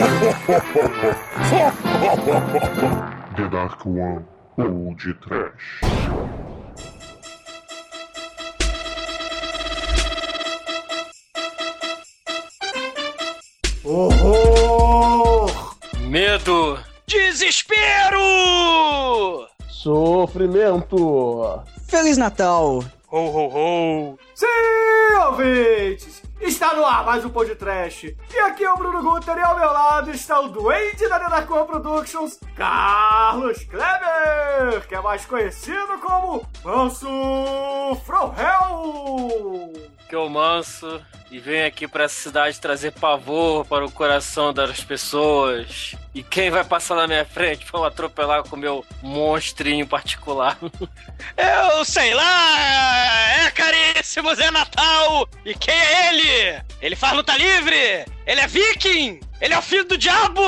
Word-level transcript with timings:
The 3.36 3.48
Dark 3.50 3.84
One 3.84 4.24
ou 4.56 4.94
de 4.94 5.12
Trash. 5.14 5.80
Horror! 13.84 15.50
Medo! 16.08 16.78
Desespero! 17.06 18.20
Sofrimento! 19.68 21.62
Feliz 21.88 22.16
Natal! 22.16 22.84
Ho, 23.08 23.30
ho, 23.30 23.48
ho! 23.48 24.18
Sim, 24.34 24.46
ouvintes! 25.26 26.19
Está 26.40 26.74
no 26.74 26.86
ar 26.86 27.04
mais 27.04 27.22
um 27.22 27.28
Pod 27.28 27.54
Trash. 27.54 28.04
E 28.04 28.38
aqui 28.38 28.64
é 28.64 28.72
o 28.72 28.76
Bruno 28.76 29.02
Guter 29.02 29.36
e 29.36 29.42
ao 29.42 29.58
meu 29.58 29.70
lado 29.70 30.10
está 30.10 30.40
o 30.40 30.48
duende 30.48 31.06
da 31.06 31.18
Nenacor 31.18 31.66
Productions, 31.66 32.40
Carlos 32.56 33.62
Kleber, 33.64 34.86
que 34.88 34.94
é 34.94 35.02
mais 35.02 35.26
conhecido 35.26 35.98
como 36.00 36.42
Manso 36.64 37.06
From 38.06 38.32
Que 40.10 40.16
eu 40.16 40.28
manso 40.28 41.00
e 41.30 41.38
venho 41.38 41.64
aqui 41.64 41.86
pra 41.86 42.02
essa 42.02 42.20
cidade 42.20 42.58
trazer 42.58 42.90
pavor 42.90 43.64
para 43.64 43.84
o 43.86 43.92
coração 43.92 44.52
das 44.52 44.82
pessoas. 44.82 45.94
E 46.12 46.20
quem 46.20 46.50
vai 46.50 46.64
passar 46.64 46.96
na 46.96 47.06
minha 47.06 47.24
frente 47.24 47.64
eu 47.72 47.84
atropelar 47.84 48.42
com 48.42 48.56
o 48.56 48.58
meu 48.58 48.84
monstrinho 49.00 49.86
particular? 49.86 50.58
Eu 51.38 51.84
sei 51.84 52.12
lá! 52.12 53.44
É 53.46 53.50
caríssimo 53.52 54.34
Zé 54.34 54.50
Natal! 54.50 55.28
E 55.44 55.54
quem 55.54 55.74
é 55.74 56.08
ele? 56.08 56.62
Ele 56.82 56.96
faz 56.96 57.12
luta 57.12 57.36
livre! 57.36 58.04
Ele 58.26 58.40
é 58.40 58.46
viking! 58.48 59.20
Ele 59.40 59.54
é 59.54 59.58
o 59.58 59.62
filho 59.62 59.84
do 59.84 59.96
diabo! 59.96 60.42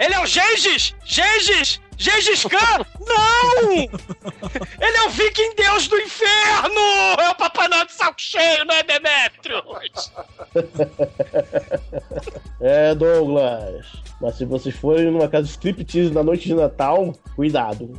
Ele 0.00 0.14
é 0.14 0.20
o 0.20 0.26
Gengis! 0.26 0.92
Gengis! 1.04 1.80
Gengis 1.96 2.44
Khan! 2.44 2.84
Não! 3.06 3.72
Ele 3.72 4.96
é 4.96 5.06
o 5.06 5.10
viking 5.10 5.54
deus 5.56 5.88
do 5.88 5.96
inferno! 5.96 6.80
É 7.20 7.30
o 7.30 7.34
Papai 7.34 7.68
Noel 7.68 7.86
de 7.86 7.92
saco 7.92 8.20
cheio, 8.20 8.64
não 8.64 8.74
é 8.74 8.82
Demetrius? 8.82 10.12
É, 12.60 12.94
Douglas. 12.94 13.86
Mas 14.20 14.36
se 14.36 14.44
vocês 14.46 14.74
forem 14.74 15.10
numa 15.10 15.28
casa 15.28 15.44
de 15.44 15.50
striptease 15.50 16.10
na 16.10 16.22
noite 16.22 16.46
de 16.46 16.54
Natal, 16.54 17.12
cuidado. 17.36 17.92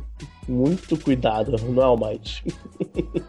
Muito 0.48 0.98
cuidado, 0.98 1.56
não 1.70 1.82
é, 1.82 1.84
Almighty? 1.84 2.44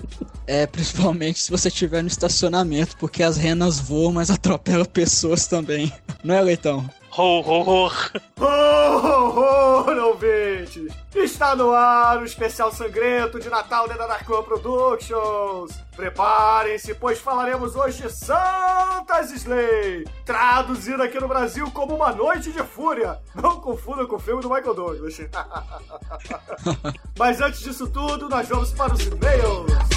É, 0.50 0.66
principalmente 0.66 1.40
se 1.40 1.52
você 1.52 1.68
estiver 1.68 2.02
no 2.02 2.08
estacionamento, 2.08 2.96
porque 2.96 3.22
as 3.22 3.36
renas 3.36 3.82
voam, 3.82 4.14
mas 4.14 4.32
atropelam 4.32 4.86
pessoas 4.86 5.46
também. 5.46 5.92
Não 6.24 6.34
é, 6.34 6.40
Leitão? 6.40 6.90
Ho, 7.20 7.42
ho, 7.42 7.64
ho! 7.64 7.92
Horror, 8.40 9.98
ouvintes! 10.06 10.94
Está 11.16 11.56
no 11.56 11.74
ar 11.74 12.20
o 12.20 12.24
especial 12.24 12.72
sangrento 12.72 13.40
de 13.40 13.50
Natal 13.50 13.88
da 13.88 13.96
Nenacor 13.96 14.44
Productions. 14.44 15.72
Preparem-se, 15.96 16.94
pois 16.94 17.18
falaremos 17.18 17.76
hoje 17.76 18.04
de 18.04 18.14
Santa's 18.14 19.32
Slay, 19.32 20.06
traduzido 20.24 21.02
aqui 21.02 21.20
no 21.20 21.28
Brasil 21.28 21.72
como 21.72 21.96
Uma 21.96 22.12
Noite 22.12 22.52
de 22.52 22.62
Fúria. 22.62 23.18
Não 23.34 23.60
confunda 23.62 24.06
com 24.06 24.18
o 24.18 24.20
filme 24.20 24.44
do 24.44 24.50
Michael 24.52 24.76
Douglas. 24.76 25.18
Mas 27.18 27.42
antes 27.42 27.62
disso 27.62 27.90
tudo, 27.90 28.30
nós 28.30 28.48
vamos 28.48 28.72
para 28.74 28.94
os 28.94 29.04
e-mails. 29.04 29.97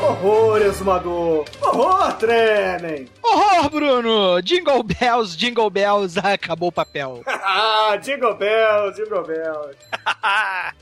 Horror, 0.00 0.62
exumador! 0.62 1.44
Horror, 1.60 2.12
tremem! 2.14 3.08
Horror, 3.22 3.68
Bruno! 3.68 4.40
Jingle 4.40 4.82
Bells, 4.84 5.36
Jingle 5.36 5.68
Bells, 5.70 6.16
acabou 6.22 6.68
o 6.68 6.72
papel. 6.72 7.22
ah, 7.26 7.96
Jingle 8.00 8.34
Bells, 8.34 8.96
Jingle 8.96 9.24
Bells. 9.24 9.76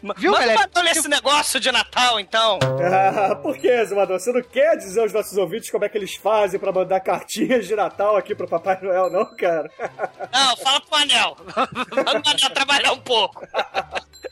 Viu, 0.19 0.33
Manda 0.33 0.47
galera? 0.47 0.61
batom 0.61 0.83
nesse 0.83 1.09
negócio 1.09 1.59
de 1.59 1.73
Natal, 1.73 2.21
então! 2.21 2.59
Ah, 2.83 3.35
por 3.37 3.57
que, 3.57 3.69
exumador? 3.69 4.21
Você 4.21 4.31
não 4.33 4.43
quer 4.43 4.77
dizer 4.77 5.01
aos 5.01 5.13
nossos 5.13 5.37
ouvintes 5.39 5.71
como 5.71 5.85
é 5.85 5.89
que 5.89 5.97
eles 5.97 6.15
fazem 6.17 6.61
pra 6.61 6.71
mandar 6.71 7.01
cartinhas 7.01 7.67
de 7.67 7.75
Natal 7.75 8.17
aqui 8.17 8.35
pro 8.35 8.47
Papai 8.47 8.79
Noel, 8.83 9.11
não, 9.11 9.25
cara? 9.35 9.71
Não, 10.33 10.57
fala 10.59 10.81
pro 10.81 10.97
Anel! 10.99 11.37
Manda 11.91 12.23
o 12.27 12.31
Anel 12.31 12.51
trabalhar 12.53 12.93
um 12.93 13.01
pouco! 13.01 13.47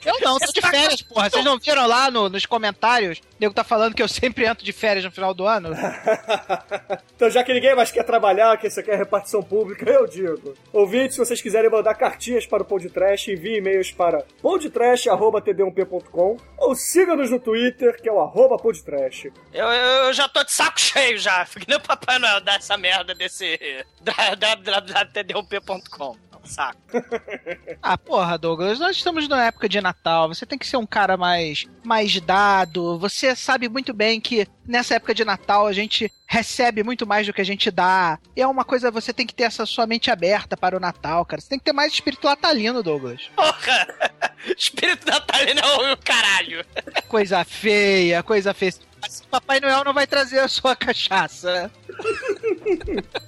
Eu 0.05 0.19
não, 0.21 0.39
tô 0.39 0.53
de 0.53 0.61
férias, 0.61 1.03
porra. 1.03 1.29
Vocês 1.29 1.45
não 1.45 1.59
viram 1.59 1.87
lá 1.87 2.11
no- 2.11 2.29
nos 2.29 2.47
comentários? 2.47 3.19
O 3.19 3.23
nego 3.41 3.53
tá 3.55 3.63
falando 3.65 3.95
que 3.95 4.03
eu 4.03 4.09
sempre 4.09 4.47
entro 4.47 4.65
de 4.65 4.73
férias 4.73 5.05
no 5.05 5.11
final 5.11 5.35
do 5.35 5.47
ano? 5.47 5.71
então, 7.17 7.29
já 7.31 7.43
que 7.45 7.53
ninguém 7.53 7.75
mais 7.75 7.91
quer 7.91 8.05
trabalhar, 8.05 8.57
que 8.59 8.71
você 8.71 8.83
quer 8.83 8.97
repartição 8.97 9.43
pública, 9.43 9.89
eu 9.91 10.07
digo. 10.07 10.55
Ouvintes, 10.73 11.15
se 11.17 11.19
vocês 11.19 11.41
quiserem 11.43 11.71
mandar 11.71 11.95
cartinhas 11.95 12.47
para 12.47 12.63
o 12.63 12.67
Podtrash, 12.67 13.29
enviem 13.29 13.57
e-mails 13.59 13.91
para 13.91 14.25
podtrash.td1p.com 14.43 16.37
ou 16.59 16.75
siga-nos 16.75 17.31
no 17.31 17.39
Twitter, 17.39 18.01
que 18.01 18.09
é 18.09 18.13
o 18.13 18.21
arroba 18.21 18.57
podtrash. 18.57 19.27
Eu, 19.53 19.67
eu, 19.67 20.05
eu 20.07 20.13
já 20.13 20.29
tô 20.29 20.43
de 20.45 20.53
saco 20.53 20.81
cheio 20.81 21.19
já. 21.19 21.45
Que 21.45 21.69
nem 21.69 21.77
o 21.77 21.81
Papai 21.81 22.19
Noel 22.19 22.41
dá 22.41 22.55
essa 22.55 22.77
merda 22.77 23.15
desse. 23.15 23.59
da, 24.01 24.35
da, 24.35 24.55
da, 24.55 24.81
da 24.81 25.05
tdump.com. 25.05 26.17
Saco. 26.45 26.79
Ah, 27.87 27.99
porra, 27.99 28.39
Douglas, 28.39 28.79
nós 28.79 28.97
estamos 28.97 29.29
na 29.29 29.45
época 29.45 29.69
de 29.69 29.79
Natal. 29.79 30.29
Você 30.29 30.47
tem 30.47 30.57
que 30.57 30.67
ser 30.67 30.79
um 30.79 30.87
cara 30.87 31.19
mais, 31.19 31.67
mais 31.85 32.19
dado. 32.19 32.99
Você 32.99 33.37
sabe 33.37 33.69
muito 33.69 33.93
bem 33.93 34.19
que 34.21 34.49
nessa 34.67 34.95
época 34.95 35.15
de 35.15 35.23
Natal 35.23 35.67
a 35.67 35.73
gente 35.73 36.11
recebe 36.27 36.83
muito 36.83 37.07
mais 37.07 37.27
do 37.27 37.33
que 37.33 37.43
a 37.43 37.45
gente 37.45 37.71
dá. 37.71 38.19
E 38.35 38.41
é 38.41 38.47
uma 38.47 38.65
coisa, 38.65 38.91
você 38.91 39.13
tem 39.13 39.27
que 39.27 39.35
ter 39.35 39.43
essa 39.43 39.67
sua 39.67 39.87
mente 39.87 40.11
aberta 40.11 40.57
para 40.57 40.77
o 40.77 40.81
Natal, 40.81 41.27
cara. 41.27 41.43
Você 41.43 41.49
tem 41.51 41.59
que 41.59 41.65
ter 41.65 41.75
mais 41.75 41.93
espírito 41.93 42.27
natalino, 42.27 42.83
Douglas. 42.83 43.31
Porra! 43.37 43.87
Espírito 44.57 45.07
natalino 45.07 45.61
é 45.61 45.93
o 45.93 45.97
caralho. 45.97 46.65
Coisa 47.09 47.45
feia, 47.45 48.23
coisa 48.23 48.53
feia. 48.53 48.75
Assim, 49.05 49.25
Papai 49.31 49.61
Noel 49.61 49.85
não 49.85 49.93
vai 49.93 50.07
trazer 50.07 50.39
a 50.39 50.49
sua 50.49 50.75
cachaça. 50.75 51.71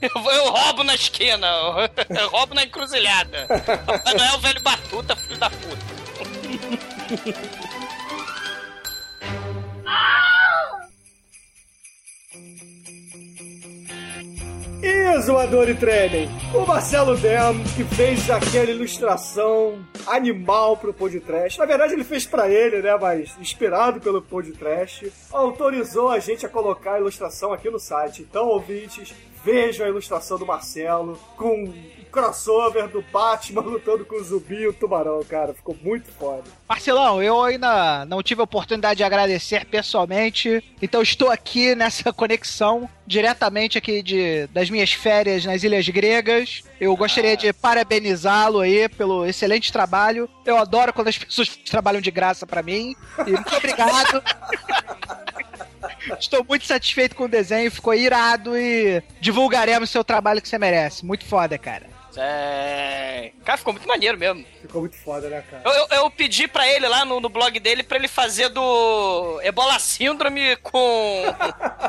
Eu, 0.03 0.31
eu 0.31 0.50
roubo 0.50 0.82
na 0.82 0.94
esquina, 0.94 1.47
eu, 1.47 2.16
eu 2.16 2.28
roubo 2.28 2.54
na 2.54 2.64
encruzilhada. 2.64 3.47
Papai 3.86 4.15
Noel 4.15 4.32
é 4.32 4.34
o 4.34 4.41
velho 4.41 4.60
batuta, 4.60 5.16
filho 5.16 5.38
da 5.38 5.50
puta. 5.50 5.86
E 14.82 15.20
zoador 15.20 15.69
e 15.69 15.75
tremem, 15.75 16.28
o 16.54 16.66
Marcelo 16.66 17.16
Dem, 17.16 17.64
que 17.75 17.82
fez 17.97 18.28
aquela 18.31 18.70
ilustração 18.70 19.78
animal 20.06 20.76
pro 20.76 20.92
Podtrash. 20.92 21.56
Na 21.56 21.64
verdade, 21.64 21.94
ele 21.94 22.04
fez 22.04 22.26
pra 22.26 22.48
ele, 22.50 22.82
né? 22.82 22.97
Mas 23.00 23.36
inspirado 23.41 24.00
pelo 24.00 24.20
Podtrash, 24.20 25.10
autorizou 25.32 26.10
a 26.10 26.19
gente 26.19 26.44
a 26.44 26.48
colocar 26.48 26.94
a 26.94 27.00
ilustração 27.00 27.53
aqui 27.53 27.70
no 27.70 27.78
site. 27.78 28.22
Então, 28.22 28.47
ouvintes, 28.48 29.15
vejam 29.42 29.86
a 29.86 29.88
ilustração 29.88 30.38
do 30.38 30.44
Marcelo 30.44 31.19
com 31.36 31.72
crossover 32.16 32.88
do 32.88 33.03
Batman 33.12 33.60
lutando 33.60 34.03
com 34.06 34.16
o 34.16 34.25
zumbi 34.25 34.62
e 34.62 34.66
o 34.66 34.72
tubarão, 34.72 35.22
cara. 35.22 35.53
Ficou 35.53 35.77
muito 35.82 36.10
foda. 36.12 36.44
Marcelão, 36.66 37.22
eu 37.22 37.43
ainda 37.43 38.06
não 38.06 38.22
tive 38.22 38.41
a 38.41 38.44
oportunidade 38.44 38.97
de 38.97 39.04
agradecer 39.04 39.66
pessoalmente, 39.66 40.65
então 40.80 41.03
estou 41.03 41.30
aqui 41.30 41.74
nessa 41.74 42.10
conexão 42.15 42.89
diretamente 43.07 43.77
aqui 43.77 44.03
de, 44.03 44.47
das 44.47 44.71
minhas 44.71 44.95
férias 44.95 45.45
nas 45.45 45.63
Ilhas 45.63 45.86
Gregas. 45.91 46.63
Eu 46.80 46.97
gostaria 46.97 47.36
de 47.36 47.53
parabenizá-lo 47.53 48.60
aí 48.60 48.89
pelo 48.89 49.27
excelente 49.27 49.71
trabalho. 49.71 50.27
Eu 50.47 50.57
adoro 50.57 50.95
quando 50.95 51.09
as 51.09 51.18
pessoas 51.18 51.54
trabalham 51.68 52.01
de 52.01 52.10
graça 52.10 52.47
pra 52.47 52.63
mim. 52.63 52.97
E 53.27 53.30
muito 53.30 53.54
obrigado. 53.54 54.22
Estou 56.18 56.42
muito 56.48 56.65
satisfeito 56.65 57.15
com 57.15 57.24
o 57.24 57.28
desenho, 57.28 57.71
ficou 57.71 57.92
irado 57.92 58.57
e 58.57 59.03
divulgaremos 59.21 59.91
seu 59.91 60.03
trabalho 60.03 60.41
que 60.41 60.48
você 60.48 60.59
merece. 60.59 61.04
Muito 61.04 61.24
foda, 61.24 61.59
cara. 61.59 61.96
É... 62.18 63.33
Cara, 63.45 63.59
ficou 63.59 63.72
muito 63.72 63.86
maneiro 63.86 64.18
mesmo. 64.18 64.45
Ficou 64.60 64.80
muito 64.83 64.97
foda, 64.97 65.28
né, 65.28 65.42
cara? 65.51 65.63
Eu, 65.65 65.72
eu, 65.72 65.86
eu 66.04 66.10
pedi 66.10 66.48
pra 66.48 66.66
ele 66.68 66.86
lá 66.89 67.04
no, 67.04 67.21
no 67.21 67.28
blog 67.28 67.59
dele 67.60 67.83
pra 67.83 67.97
ele 67.97 68.09
fazer 68.09 68.48
do 68.48 69.41
Ebola 69.42 69.78
Síndrome 69.78 70.57
com. 70.57 71.22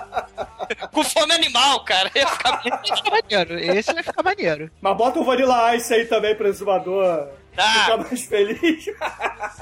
com 0.91 1.03
fome 1.03 1.33
animal, 1.33 1.83
cara. 1.83 2.12
Ia 2.15 2.27
ficar. 2.27 2.62
Vai 2.68 2.83
ficar 2.83 3.12
maneiro. 3.12 3.59
Esse 3.59 3.94
vai 3.94 4.03
ficar 4.03 4.24
maneiro. 4.24 4.71
Mas 4.81 4.97
bota 4.97 5.19
o 5.19 5.24
Vanilla 5.24 5.75
Ice 5.75 5.94
aí 5.94 6.06
também 6.06 6.35
pro 6.35 6.47
exumador 6.47 7.29
Tá. 7.57 7.74
ficar 7.74 7.97
mais 7.97 8.25
feliz. 8.25 8.85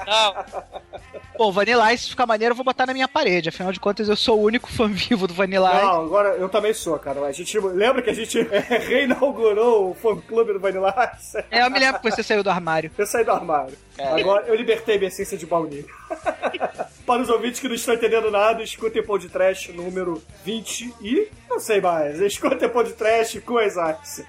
Não. 0.05 0.35
Pô, 1.37 1.51
Vanilla 1.51 1.93
Ice 1.93 2.09
fica 2.09 2.25
maneiro, 2.25 2.53
eu 2.53 2.55
vou 2.55 2.65
botar 2.65 2.85
na 2.85 2.93
minha 2.93 3.07
parede. 3.07 3.49
Afinal 3.49 3.71
de 3.71 3.79
contas, 3.79 4.09
eu 4.09 4.15
sou 4.15 4.39
o 4.39 4.43
único 4.43 4.69
fã 4.69 4.87
vivo 4.87 5.27
do 5.27 5.33
Vanilla 5.33 5.69
Ice. 5.75 5.83
Não, 5.83 6.01
agora 6.05 6.29
eu 6.35 6.49
também 6.49 6.73
sou, 6.73 6.97
cara. 6.97 7.21
A 7.25 7.31
gente 7.31 7.59
lembra 7.59 8.01
que 8.01 8.09
a 8.09 8.13
gente 8.13 8.39
é, 8.51 8.59
reinaugurou 8.77 9.91
o 9.91 9.93
fã 9.93 10.15
clube 10.15 10.53
do 10.53 10.59
Vanilla 10.59 10.93
Ice? 11.17 11.43
É, 11.51 11.63
eu 11.63 11.71
me 11.71 11.79
lembro 11.79 12.01
que 12.01 12.11
você 12.11 12.23
saiu 12.23 12.43
do 12.43 12.49
armário. 12.49 12.91
Eu 12.97 13.05
saí 13.05 13.23
do 13.23 13.31
armário. 13.31 13.77
Agora 13.97 14.45
eu 14.47 14.55
libertei 14.55 14.97
minha 14.97 15.07
essência 15.07 15.37
de 15.37 15.45
baunilha. 15.45 15.85
Para 17.05 17.21
os 17.21 17.29
ouvintes 17.29 17.59
que 17.59 17.67
não 17.67 17.75
estão 17.75 17.93
entendendo 17.93 18.31
nada, 18.31 18.63
escutem 18.63 19.03
o 19.07 19.17
de 19.17 19.29
Trash 19.29 19.67
número 19.69 20.23
20 20.43 20.95
e. 21.01 21.27
Não 21.47 21.59
sei 21.59 21.79
mais. 21.79 22.19
Escutem 22.21 22.67
o 22.67 22.83
de 22.83 22.93
Trash 22.93 23.39
com 23.45 23.59
as 23.59 23.77
artes. 23.77 24.23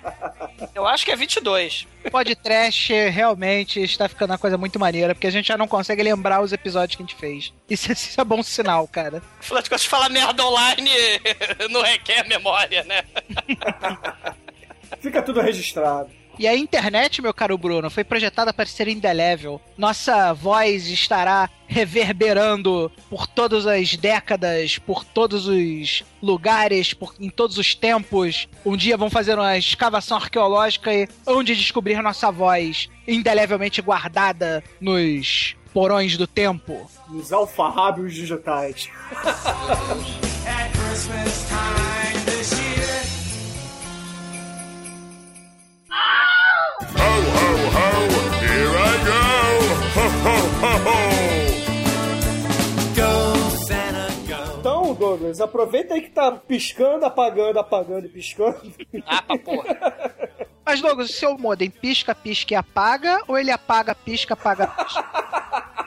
Eu 0.75 0.87
acho 0.87 1.05
que 1.05 1.11
é 1.11 1.17
22. 1.17 1.87
Podcast 2.11 2.93
realmente 3.09 3.83
está 3.83 4.09
ficando 4.09 4.31
uma 4.33 4.39
coisa 4.39 4.59
muito 4.59 4.79
maneira, 4.79 5.15
porque 5.15 5.27
a 5.27 5.31
gente 5.31 5.49
já 5.49 5.57
não 5.57 5.67
consegue 5.67 6.03
lembrar 6.03 6.43
os 6.43 6.53
episódios 6.53 6.97
que 6.97 7.03
a 7.03 7.07
gente 7.07 7.19
fez. 7.19 7.53
Isso, 7.69 7.91
isso 7.91 8.21
é 8.21 8.25
bom 8.25 8.43
sinal, 8.43 8.87
cara. 8.87 9.23
Afinal 9.41 9.63
de 9.63 9.71
contas, 9.71 9.87
falar 9.87 10.11
merda 10.11 10.45
online 10.45 10.91
não 11.71 11.81
requer 11.81 12.29
memória, 12.29 12.85
né? 12.85 13.05
Fica 15.01 15.23
tudo 15.23 15.41
registrado. 15.41 16.11
E 16.39 16.47
a 16.47 16.55
internet, 16.55 17.23
meu 17.23 17.33
caro 17.33 17.57
Bruno, 17.57 17.89
foi 17.91 18.05
projetada 18.05 18.53
para 18.53 18.67
ser 18.67 18.89
indelével. 18.89 19.61
Nossa 19.77 20.35
voz 20.35 20.87
estará 20.87 21.49
reverberando 21.67 22.93
por 23.09 23.27
todas 23.27 23.67
as 23.67 23.97
décadas, 23.97 24.79
por 24.79 25.05
todos 25.05 25.49
os 25.49 26.05
lugares, 26.23 26.93
por, 26.93 27.15
em 27.19 27.31
todos 27.31 27.57
os 27.57 27.75
tempos. 27.75 28.49
Um 28.65 28.77
dia 28.77 28.97
vão 28.97 29.09
fazer 29.09 29.35
uma 29.35 29.57
escavação 29.57 30.19
arqueológica 30.19 30.93
e 30.93 31.09
onde 31.27 31.57
descobrir 31.57 32.03
nossa 32.03 32.31
voz 32.31 32.89
indelevelmente 33.09 33.81
guardada 33.81 34.63
nos 34.81 35.57
porões 35.73 36.17
do 36.17 36.27
tempo. 36.27 36.91
Nos 37.09 37.33
alfarrábios 37.33 38.15
digitais. 38.15 38.89
Ho, 39.13 39.29
ho, 39.29 39.93
ho! 42.03 42.06
Então, 54.59 54.95
Douglas, 54.95 55.41
aproveita 55.41 55.95
aí 55.95 56.01
que 56.01 56.11
tá 56.11 56.33
piscando, 56.33 57.05
apagando, 57.05 57.59
apagando 57.59 58.07
e 58.07 58.09
piscando. 58.09 58.61
Ah, 59.07 59.23
pra 59.23 59.39
porra. 59.39 59.77
Mas, 60.65 60.81
Douglas, 60.81 61.11
o 61.11 61.13
seu 61.13 61.39
modem 61.39 61.71
pisca, 61.71 62.15
pisca 62.15 62.55
e 62.55 62.57
apaga, 62.57 63.21
ou 63.29 63.39
ele 63.39 63.53
apaga, 63.53 63.95
pisca, 63.95 64.35
apaga, 64.35 64.67
pisca? 64.67 65.05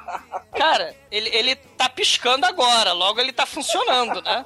Cara, 0.59 0.93
ele, 1.09 1.29
ele 1.29 1.55
tá 1.55 1.87
piscando 1.87 2.45
agora, 2.45 2.91
logo 2.91 3.21
ele 3.21 3.31
tá 3.31 3.45
funcionando, 3.45 4.21
né? 4.21 4.43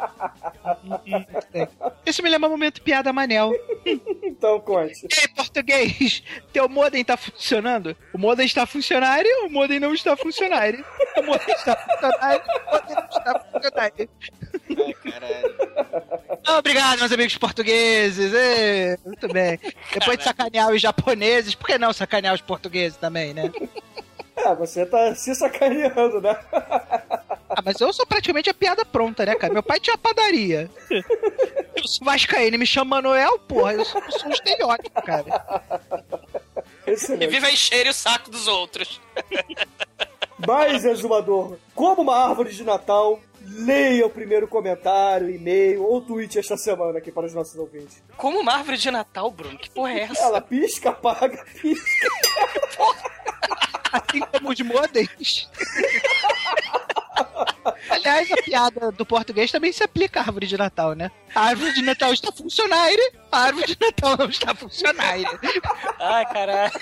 Isso 2.06 2.22
me 2.22 2.30
lembra 2.30 2.48
um 2.48 2.52
momento 2.52 2.84
piada 2.84 3.12
Manel. 3.12 3.52
Então, 4.22 4.60
conte. 4.60 5.08
Ei, 5.12 5.28
português, 5.30 6.22
teu 6.54 6.70
modem 6.70 7.04
tá 7.04 7.18
funcionando? 7.18 7.98
O 8.14 8.20
modem 8.20 8.46
está 8.46 8.68
funcionário, 8.68 9.48
o 9.48 9.50
modem 9.50 9.80
não 9.80 9.92
está 9.92 10.16
funcionário. 10.16 10.86
O 11.18 11.24
modem 11.24 11.56
está 11.56 11.76
funcionário, 11.76 12.44
o 12.46 12.72
modem 12.72 12.96
não 12.96 13.10
está 13.10 13.40
funcionário. 13.40 14.10
Ai, 14.70 14.94
caralho. 14.94 15.56
Ah, 16.46 16.58
Obrigado, 16.60 17.00
meus 17.00 17.12
amigos 17.12 17.38
portugueses. 17.40 18.32
Ê, 18.36 19.00
muito 19.04 19.28
bem. 19.30 19.60
Depois 19.92 20.20
de 20.20 20.24
sacanear 20.24 20.70
os 20.70 20.80
japoneses, 20.80 21.56
por 21.56 21.66
que 21.66 21.80
não 21.80 21.92
sacanear 21.92 22.36
os 22.36 22.42
portugueses 22.42 22.98
também, 22.98 23.34
né? 23.34 23.52
É, 24.36 24.56
você 24.56 24.86
tá 24.86 25.14
se 25.16 25.34
sacaneando, 25.36 26.20
né? 26.22 26.38
Ah, 27.50 27.62
mas 27.64 27.80
eu 27.80 27.94
sou 27.94 28.06
praticamente 28.06 28.50
a 28.50 28.54
piada 28.54 28.84
pronta, 28.84 29.26
né, 29.26 29.36
cara? 29.36 29.54
Meu 29.54 29.62
pai 29.64 29.80
tinha 29.80 29.98
padaria. 29.98 30.70
Eu 30.90 31.88
sou 31.88 32.06
vascaíno 32.06 32.56
e 32.56 32.58
me 32.60 32.66
chama 32.66 32.96
Manuel, 32.96 33.38
porra. 33.40 33.74
Eu 33.74 33.86
sou, 33.86 34.02
eu 34.02 34.12
sou 34.12 34.30
um 34.30 34.32
estereótipo, 34.32 35.02
cara. 35.04 35.72
E 36.88 36.92
Excelente. 36.92 37.30
viva 37.30 37.50
encher 37.52 37.88
o 37.88 37.94
saco 37.94 38.30
dos 38.30 38.48
outros. 38.48 39.00
Mais 40.46 40.84
exumador. 40.84 41.58
Como 41.76 42.02
uma 42.02 42.18
árvore 42.28 42.52
de 42.52 42.64
Natal, 42.64 43.20
leia 43.42 44.06
o 44.06 44.10
primeiro 44.10 44.48
comentário, 44.48 45.30
e-mail 45.30 45.84
ou 45.84 46.02
tweet 46.02 46.40
esta 46.40 46.58
semana 46.58 46.98
aqui 46.98 47.12
para 47.12 47.26
os 47.26 47.34
nossos 47.34 47.56
ouvintes. 47.56 48.02
Como 48.18 48.40
uma 48.40 48.54
árvore 48.54 48.78
de 48.78 48.92
Natal, 48.92 49.30
Bruno? 49.32 49.58
Que 49.58 49.70
porra 49.70 49.94
é 49.94 50.00
essa? 50.02 50.24
Ela 50.24 50.42
pisca, 50.42 50.90
apaga, 50.90 51.46
pisca. 51.62 52.10
Os 54.54 54.62
modems. 54.62 55.50
Aliás, 57.90 58.32
a 58.32 58.38
piada 58.38 58.92
do 58.92 59.06
português 59.06 59.52
também 59.52 59.72
se 59.72 59.84
aplica 59.84 60.20
à 60.20 60.24
árvore 60.24 60.48
de 60.48 60.58
Natal, 60.58 60.94
né? 60.94 61.12
A 61.34 61.42
árvore 61.48 61.74
de 61.74 61.82
Natal 61.82 62.14
está 62.14 62.32
funcionária, 62.32 63.12
a 63.32 63.40
árvore 63.40 63.68
de 63.68 63.78
Natal 63.80 64.18
não 64.18 64.30
está 64.30 64.54
funcionária. 64.54 65.28
Ai, 66.00 66.26
caralho. 66.32 66.74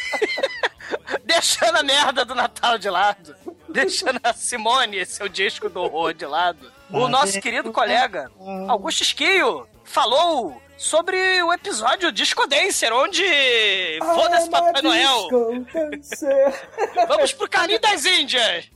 Deixando 1.24 1.78
a 1.78 1.84
merda 1.84 2.26
do 2.26 2.36
Natal 2.36 2.78
de 2.78 2.90
lado. 2.90 3.36
Deixando 3.70 4.20
a 4.24 4.34
Simone, 4.34 5.06
seu 5.06 5.30
disco 5.30 5.70
do 5.70 5.82
horror 5.82 6.14
de 6.14 6.26
lado. 6.26 6.72
O 6.90 7.08
nosso 7.08 7.40
querido 7.40 7.72
colega, 7.72 8.30
Augusto 8.68 9.04
Esquio, 9.04 9.68
falou 9.86 10.62
sobre 10.82 11.16
o 11.44 11.54
episódio 11.54 12.12
Disco 12.12 12.48
Dancer, 12.48 12.92
onde 12.92 13.24
foda-se 14.00 14.50
Papai 14.50 14.82
Noel. 14.82 15.30
Vamos 17.08 17.34
pro 17.34 17.48
caminho 17.48 17.80
das 17.80 18.04
Índias. 18.04 18.68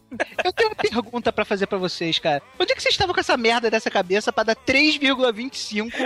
Eu 0.44 0.54
tenho 0.54 0.70
uma 0.70 0.76
pergunta 0.76 1.34
pra 1.34 1.44
fazer 1.44 1.66
pra 1.66 1.80
vocês, 1.80 2.20
cara. 2.20 2.44
Onde 2.60 2.72
é 2.72 2.76
que 2.76 2.84
vocês 2.84 2.94
estavam 2.94 3.14
com 3.14 3.20
essa 3.20 3.36
merda 3.36 3.72
dessa 3.72 3.90
cabeça 3.90 4.32
pra 4.32 4.44
dar 4.44 4.56
3,25? 4.56 5.92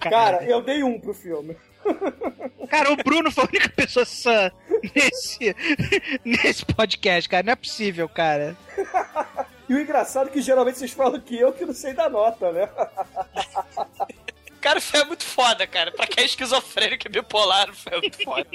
Cara, 0.00 0.44
eu 0.44 0.60
dei 0.60 0.82
um 0.82 1.00
pro 1.00 1.14
filme. 1.14 1.56
Cara, 2.68 2.92
o 2.92 2.96
Bruno 2.96 3.30
foi 3.30 3.44
a 3.44 3.46
única 3.46 3.68
pessoa 3.68 4.04
sã 4.04 4.50
nesse, 4.94 5.54
nesse 6.24 6.64
podcast, 6.64 7.28
cara. 7.28 7.44
Não 7.44 7.52
é 7.52 7.56
possível, 7.56 8.08
cara. 8.08 8.56
E 9.74 9.76
o 9.76 9.80
engraçado 9.80 10.28
é 10.28 10.30
que 10.30 10.40
geralmente 10.40 10.78
vocês 10.78 10.92
falam 10.92 11.20
que 11.20 11.36
eu 11.36 11.52
que 11.52 11.66
não 11.66 11.74
sei 11.74 11.92
da 11.92 12.08
nota, 12.08 12.52
né? 12.52 12.68
Cara, 14.62 14.80
foi 14.80 15.04
muito 15.04 15.24
foda, 15.24 15.66
cara. 15.66 15.92
Pra 15.92 16.06
quem 16.06 16.22
é 16.22 16.26
esquizofrênico 16.26 17.06
e 17.06 17.10
bipolar, 17.10 17.70
foi 17.74 18.00
muito 18.00 18.24
foda. 18.24 18.46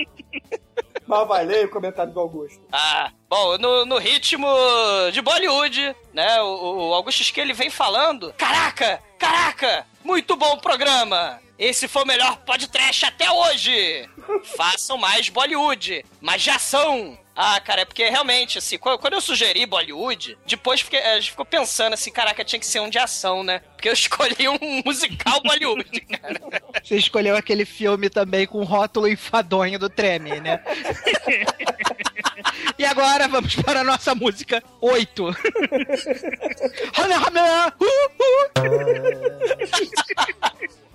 Mas 1.05 1.27
vai, 1.27 1.45
leia 1.45 1.67
o 1.67 1.69
comentário 1.69 2.11
do 2.11 2.19
Augusto. 2.19 2.59
Ah, 2.71 3.11
bom, 3.29 3.59
no, 3.59 3.85
no 3.85 3.99
ritmo 3.99 4.47
de 5.11 5.21
Bollywood, 5.21 5.95
né? 6.11 6.41
O, 6.41 6.89
o 6.89 6.93
Augusto 6.95 7.21
Esquia, 7.21 7.43
ele 7.43 7.53
vem 7.53 7.69
falando: 7.69 8.33
Caraca, 8.35 8.99
caraca, 9.19 9.85
muito 10.03 10.35
bom 10.35 10.57
programa! 10.57 11.39
Esse 11.59 11.87
foi 11.87 12.03
o 12.03 12.07
melhor 12.07 12.37
podcast 12.37 13.05
até 13.05 13.29
hoje! 13.31 14.09
Façam 14.55 14.97
mais 14.97 15.29
Bollywood, 15.29 16.03
mais 16.19 16.41
de 16.41 16.49
ação! 16.49 17.19
Ah, 17.41 17.57
cara, 17.61 17.83
é 17.83 17.85
porque 17.85 18.03
realmente, 18.09 18.57
assim, 18.57 18.77
quando 18.77 19.13
eu 19.13 19.21
sugeri 19.21 19.65
Bollywood, 19.65 20.37
depois 20.45 20.81
fiquei- 20.81 20.99
a 21.01 21.15
gente 21.15 21.31
ficou 21.31 21.45
pensando 21.45 21.93
assim, 21.93 22.11
caraca, 22.11 22.43
tinha 22.43 22.59
que 22.59 22.65
ser 22.65 22.81
um 22.81 22.89
de 22.89 22.99
ação, 22.99 23.43
né? 23.43 23.61
Porque 23.77 23.87
eu 23.87 23.93
escolhi 24.35 24.49
um 24.49 24.81
musical 24.85 25.39
Bollywood, 25.41 26.01
cara. 26.01 26.37
Você 26.83 26.97
escolheu 26.97 27.37
aquele 27.37 27.63
filme 27.63 28.09
também 28.09 28.45
com 28.45 28.57
o 28.59 28.65
rótulo 28.65 29.07
enfadonho 29.07 29.79
do 29.79 29.89
Treme, 29.89 30.37
né? 30.41 30.61
e 32.77 32.83
agora 32.83 33.25
vamos 33.29 33.55
para 33.55 33.79
a 33.79 33.83
nossa 33.85 34.13
música 34.13 34.61
8. 34.81 35.33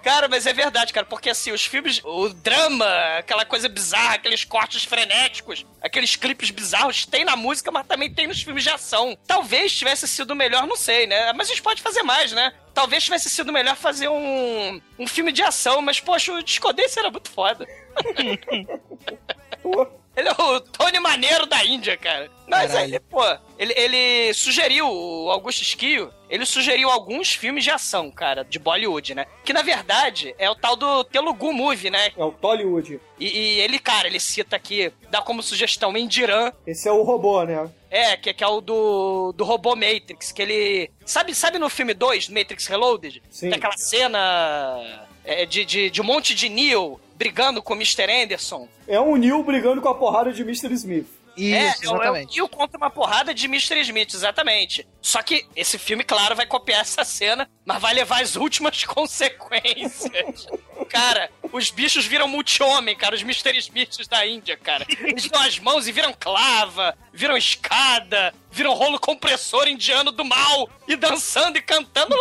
Cara, 0.05 0.29
mas 0.29 0.47
é 0.47 0.53
verdade, 0.53 0.93
cara, 0.93 1.07
porque 1.07 1.31
assim, 1.31 1.51
os 1.51 1.65
filmes, 1.65 1.99
o 2.05 2.29
drama, 2.29 2.87
aquela 3.17 3.47
coisa 3.47 3.71
bizarra, 3.71 4.17
aqueles 4.17 4.45
cortes 4.45 4.85
frenéticos, 4.85 5.65
aqueles 5.81 6.15
clipes 6.15 6.51
bizarros, 6.51 7.07
tem 7.07 7.25
na 7.25 7.35
música, 7.35 7.71
mas 7.71 7.87
também 7.87 8.13
tem 8.13 8.27
nos 8.27 8.43
filmes 8.43 8.63
de 8.63 8.69
ação. 8.69 9.17
Talvez 9.27 9.73
tivesse 9.75 10.07
sido 10.07 10.37
melhor, 10.37 10.67
não 10.67 10.77
sei, 10.77 11.07
né? 11.07 11.33
Mas 11.33 11.49
a 11.49 11.53
gente 11.53 11.63
pode 11.63 11.81
fazer 11.81 12.03
mais, 12.03 12.33
né? 12.33 12.53
Talvez 12.75 13.03
tivesse 13.03 13.31
sido 13.31 13.51
melhor 13.51 13.77
fazer 13.77 14.09
um, 14.11 14.79
um 14.99 15.07
filme 15.07 15.33
de 15.33 15.43
ação, 15.43 15.81
mas, 15.81 16.01
poxa, 16.01 16.35
o 16.35 16.43
Disco 16.43 16.71
Dance 16.75 16.99
era 16.99 17.11
muito 17.11 17.31
foda. 17.31 17.67
Ele 20.17 20.29
é 20.29 20.33
o 20.33 20.61
Tony 20.61 21.01
Maneiro 21.01 21.47
da 21.47 21.65
Índia, 21.65 21.97
cara. 21.97 22.31
Mas 22.47 22.73
Caralho. 22.73 22.95
aí, 22.95 23.01
pô, 23.01 23.23
ele, 23.59 23.73
ele 23.77 24.35
sugeriu, 24.35 24.87
o 24.89 25.31
Augusto 25.31 25.63
Esquio, 25.63 26.13
ele 26.29 26.45
sugeriu 26.45 26.91
alguns 26.91 27.33
filmes 27.33 27.65
de 27.65 27.71
ação, 27.71 28.11
cara, 28.11 28.45
de 28.45 28.59
Bollywood, 28.59 29.15
né? 29.15 29.27
Que 29.45 29.53
na 29.53 29.63
verdade 29.63 30.35
é 30.39 30.49
o 30.49 30.55
tal 30.55 30.77
do 30.77 31.05
Telugu 31.05 31.53
Movie, 31.53 31.91
né? 31.91 32.13
É 32.17 32.25
o 32.25 32.33
Tollywood. 32.33 33.01
E, 33.19 33.27
e 33.27 33.61
ele, 33.61 33.79
cara, 33.79 34.07
ele 34.07 34.21
cita 34.21 34.57
aqui, 34.57 34.93
dá 35.11 35.23
como 35.23 35.43
sugestão 35.43 35.97
Indiran, 35.97 36.53
Esse 36.67 36.89
é 36.89 36.93
o 36.93 37.03
robô, 37.03 37.43
né? 37.45 37.71
é, 37.91 38.17
que, 38.17 38.35
que 38.35 38.43
é 38.43 38.47
o 38.49 38.61
do, 38.61 39.33
do 39.33 39.45
robô 39.45 39.77
Matrix, 39.77 40.33
que 40.33 40.43
ele. 40.43 40.91
Sabe, 41.07 41.35
sabe 41.35 41.59
no 41.59 41.71
filme 41.71 41.95
2, 41.95 42.29
Matrix 42.29 42.67
Reloaded? 42.67 43.23
Sim. 43.31 43.51
Tem 43.51 43.57
aquela 43.59 43.77
cena 43.77 45.07
é, 45.25 45.47
de, 45.47 45.65
de, 45.65 45.91
de 45.91 46.01
um 46.01 46.05
monte 46.05 46.35
de 46.35 46.49
Neo 46.49 47.01
brigando 47.17 47.63
com 47.63 47.73
o 47.73 47.77
Mr. 47.77 48.05
Anderson. 48.11 48.69
É 48.87 49.01
um 49.01 49.17
Neil 49.17 49.43
brigando 49.43 49.81
com 49.81 49.89
a 49.89 49.95
porrada 49.95 50.33
de 50.33 50.43
Mr. 50.43 50.73
Smith. 50.73 51.07
Isso, 51.37 51.93
é, 52.01 52.07
é 52.07 52.11
o- 52.11 52.17
é. 52.17 52.25
Kill 52.27 52.49
contra 52.49 52.77
uma 52.79 52.91
porrada 52.91 53.35
de 53.35 53.47
Mr. 53.47 53.81
Smith, 53.81 54.15
exatamente. 54.15 54.87
Só 55.03 55.21
que 55.21 55.45
esse 55.57 55.79
filme, 55.79 56.05
claro, 56.05 56.37
vai 56.37 56.47
copiar 56.47 56.81
essa 56.83 57.05
cena, 57.05 57.51
mas 57.65 57.83
vai 57.83 57.93
levar 57.93 58.23
as 58.23 58.37
últimas 58.37 58.85
consequências. 58.87 60.47
cara, 60.89 61.29
os 61.55 61.71
bichos 61.71 62.05
viram 62.05 62.27
multi-homem, 62.27 62.97
cara, 62.97 63.15
os 63.15 63.23
Mr. 63.23 63.57
Smiths 63.59 64.09
da 64.09 64.27
Índia, 64.27 64.57
cara. 64.57 64.85
Eles 65.01 65.29
dão 65.31 65.41
as 65.41 65.57
mãos 65.61 65.87
e 65.87 65.93
viram 65.93 66.13
clava, 66.13 66.99
viram 67.13 67.37
escada, 67.37 68.35
viram 68.51 68.75
rolo 68.75 68.99
compressor 68.99 69.69
indiano 69.69 70.11
do 70.11 70.25
mal, 70.25 70.69
e 70.89 70.97
dançando 70.97 71.57
e 71.57 71.63
cantando. 71.63 72.17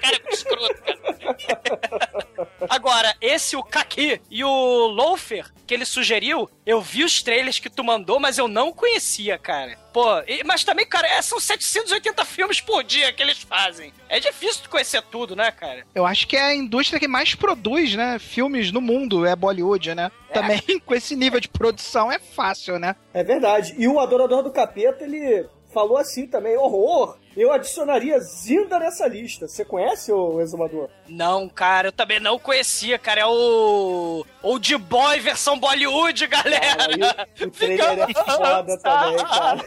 Cara, 0.00 0.18
que 0.20 0.32
escroto, 0.34 0.74
cara. 0.82 2.48
Agora, 2.68 3.14
esse, 3.20 3.56
o 3.56 3.62
Kaki 3.62 4.20
e 4.30 4.44
o 4.44 4.86
Loafer, 4.86 5.50
que 5.66 5.74
ele 5.74 5.84
sugeriu, 5.84 6.48
eu 6.64 6.80
vi 6.80 7.04
os 7.04 7.22
trailers 7.22 7.58
que 7.58 7.68
tu 7.68 7.82
mandou, 7.82 8.20
mas 8.20 8.38
eu 8.38 8.46
não 8.48 8.72
conhecia, 8.72 9.36
cara. 9.38 9.76
Pô, 9.92 10.06
e- 10.26 10.42
mas 10.44 10.64
também, 10.64 10.86
cara, 10.86 11.06
é, 11.06 11.20
são 11.20 11.38
780 11.38 12.24
filmes 12.24 12.60
por 12.60 12.82
dia 12.82 13.12
que 13.12 13.22
eles 13.22 13.38
fazem. 13.42 13.92
É 14.08 14.18
difícil 14.18 14.62
tu 14.62 14.70
conhecer 14.70 15.02
tudo, 15.02 15.36
né, 15.36 15.50
cara? 15.52 15.86
Eu 15.94 16.06
acho 16.06 16.26
que 16.26 16.36
é 16.36 16.42
a 16.42 16.54
indústria 16.54 16.98
que 16.98 17.06
mais 17.08 17.34
produz, 17.34 17.94
né? 17.94 18.18
Filmes 18.52 18.70
no 18.70 18.82
mundo, 18.82 19.24
é 19.24 19.34
Bollywood, 19.34 19.94
né? 19.94 20.12
Também 20.30 20.60
com 20.84 20.94
esse 20.94 21.16
nível 21.16 21.40
de 21.40 21.48
produção 21.48 22.12
é 22.12 22.18
fácil, 22.18 22.78
né? 22.78 22.94
É 23.14 23.24
verdade. 23.24 23.74
E 23.78 23.88
o 23.88 23.98
Adorador 23.98 24.42
do 24.42 24.52
Capeta, 24.52 25.04
ele 25.04 25.46
falou 25.72 25.96
assim 25.96 26.26
também, 26.26 26.54
horror, 26.58 27.16
eu 27.36 27.52
adicionaria 27.52 28.18
Zinda 28.20 28.78
nessa 28.78 29.06
lista. 29.06 29.48
Você 29.48 29.64
conhece 29.64 30.12
o 30.12 30.40
Exumador? 30.40 30.88
Não, 31.08 31.48
cara, 31.48 31.88
eu 31.88 31.92
também 31.92 32.20
não 32.20 32.38
conhecia, 32.38 32.98
cara. 32.98 33.22
É 33.22 33.26
o. 33.26 34.24
Old 34.42 34.76
Boy 34.78 35.20
versão 35.20 35.58
Bollywood, 35.58 36.26
galera. 36.26 36.86
Aí 36.88 37.46
o 37.46 37.50
trailer 37.52 38.10
é 38.10 38.14
foda 38.14 38.78
também, 38.82 39.16
cara. 39.24 39.64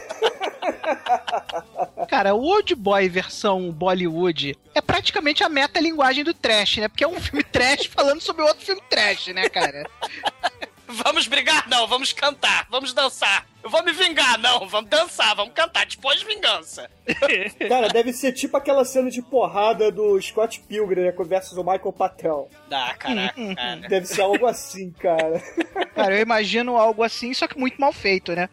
Cara, 2.08 2.34
o 2.34 2.42
Old 2.42 2.74
Boy 2.74 3.08
versão 3.08 3.70
Bollywood 3.70 4.56
é 4.74 4.80
praticamente 4.80 5.42
a 5.42 5.48
metalinguagem 5.48 6.24
do 6.24 6.34
trash, 6.34 6.78
né? 6.78 6.88
Porque 6.88 7.04
é 7.04 7.08
um 7.08 7.20
filme 7.20 7.42
trash 7.42 7.86
falando 7.86 8.20
sobre 8.20 8.42
outro 8.42 8.64
filme 8.64 8.82
trash, 8.88 9.28
né, 9.28 9.48
cara? 9.48 9.88
Vamos 10.88 11.26
brigar? 11.26 11.68
Não, 11.68 11.86
vamos 11.86 12.12
cantar, 12.12 12.66
vamos 12.70 12.92
dançar. 12.92 13.46
Eu 13.62 13.70
vou 13.70 13.82
me 13.82 13.92
vingar? 13.92 14.38
Não, 14.38 14.68
vamos 14.68 14.88
dançar, 14.88 15.34
vamos 15.34 15.52
cantar, 15.52 15.84
depois 15.86 16.22
vingança. 16.22 16.88
Cara, 17.68 17.88
deve 17.88 18.12
ser 18.12 18.32
tipo 18.32 18.56
aquela 18.56 18.84
cena 18.84 19.10
de 19.10 19.20
porrada 19.20 19.90
do 19.90 20.20
Scott 20.22 20.60
Pilgrim 20.60 21.02
né, 21.02 21.12
versus 21.26 21.58
o 21.58 21.64
Michael 21.64 21.92
Patel. 21.92 22.48
Dá, 22.68 22.94
caraca, 22.94 23.54
cara. 23.54 23.88
Deve 23.88 24.06
ser 24.06 24.22
algo 24.22 24.46
assim, 24.46 24.92
cara. 24.92 25.42
Cara, 25.96 26.14
eu 26.14 26.20
imagino 26.20 26.76
algo 26.76 27.02
assim, 27.02 27.32
só 27.32 27.48
que 27.48 27.58
muito 27.58 27.80
mal 27.80 27.90
feito, 27.90 28.34
né? 28.34 28.50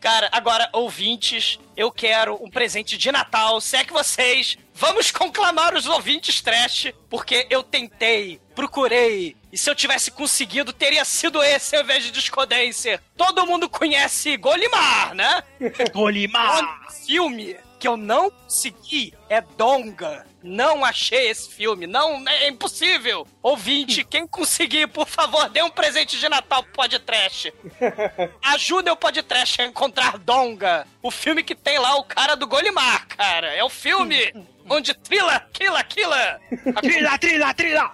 Cara, 0.00 0.28
agora, 0.30 0.68
ouvintes, 0.72 1.58
eu 1.76 1.90
quero 1.90 2.38
um 2.40 2.48
presente 2.48 2.96
de 2.96 3.10
Natal. 3.10 3.60
Se 3.60 3.76
é 3.76 3.84
que 3.84 3.92
vocês 3.92 4.56
vamos 4.74 5.10
conclamar 5.10 5.74
os 5.74 5.86
ouvintes 5.86 6.40
trash, 6.40 6.92
porque 7.08 7.46
eu 7.50 7.62
tentei, 7.62 8.40
procurei, 8.54 9.36
e 9.52 9.58
se 9.58 9.68
eu 9.68 9.74
tivesse 9.74 10.10
conseguido, 10.10 10.72
teria 10.72 11.04
sido 11.04 11.42
esse 11.42 11.76
ao 11.76 11.82
invés 11.82 12.04
de 12.04 12.10
Discodancer. 12.10 13.00
Todo 13.16 13.46
mundo 13.46 13.68
conhece 13.68 14.36
Golimar, 14.38 15.14
né? 15.14 15.42
Golimar! 15.92 16.86
O 16.88 16.92
filme 16.92 17.56
que 17.78 17.86
eu 17.86 17.96
não 17.96 18.30
consegui 18.30 19.12
é 19.28 19.40
Donga. 19.40 20.24
Não 20.42 20.84
achei 20.84 21.28
esse 21.28 21.50
filme. 21.50 21.86
Não, 21.86 22.26
é 22.28 22.48
impossível. 22.48 23.26
Ouvinte, 23.42 24.04
quem 24.08 24.26
conseguir, 24.26 24.86
por 24.86 25.06
favor, 25.06 25.48
dê 25.50 25.62
um 25.62 25.70
presente 25.70 26.18
de 26.18 26.28
Natal 26.28 26.62
pro 26.62 26.72
Podcast. 26.72 27.52
Ajuda 28.42 28.92
o 28.92 28.96
Podcast 28.96 29.60
a 29.60 29.66
encontrar 29.66 30.16
Donga. 30.16 30.86
O 31.02 31.10
filme 31.10 31.42
que 31.42 31.54
tem 31.54 31.78
lá 31.78 31.96
o 31.96 32.04
cara 32.04 32.36
do 32.36 32.46
Golimar, 32.46 33.06
cara. 33.08 33.52
É 33.52 33.62
o 33.62 33.68
filme 33.68 34.32
onde 34.68 34.94
trila, 34.94 35.40
quila, 35.52 35.82
quila. 35.84 36.40
Trilha, 36.80 37.18
trilha, 37.18 37.54
trilha! 37.54 37.90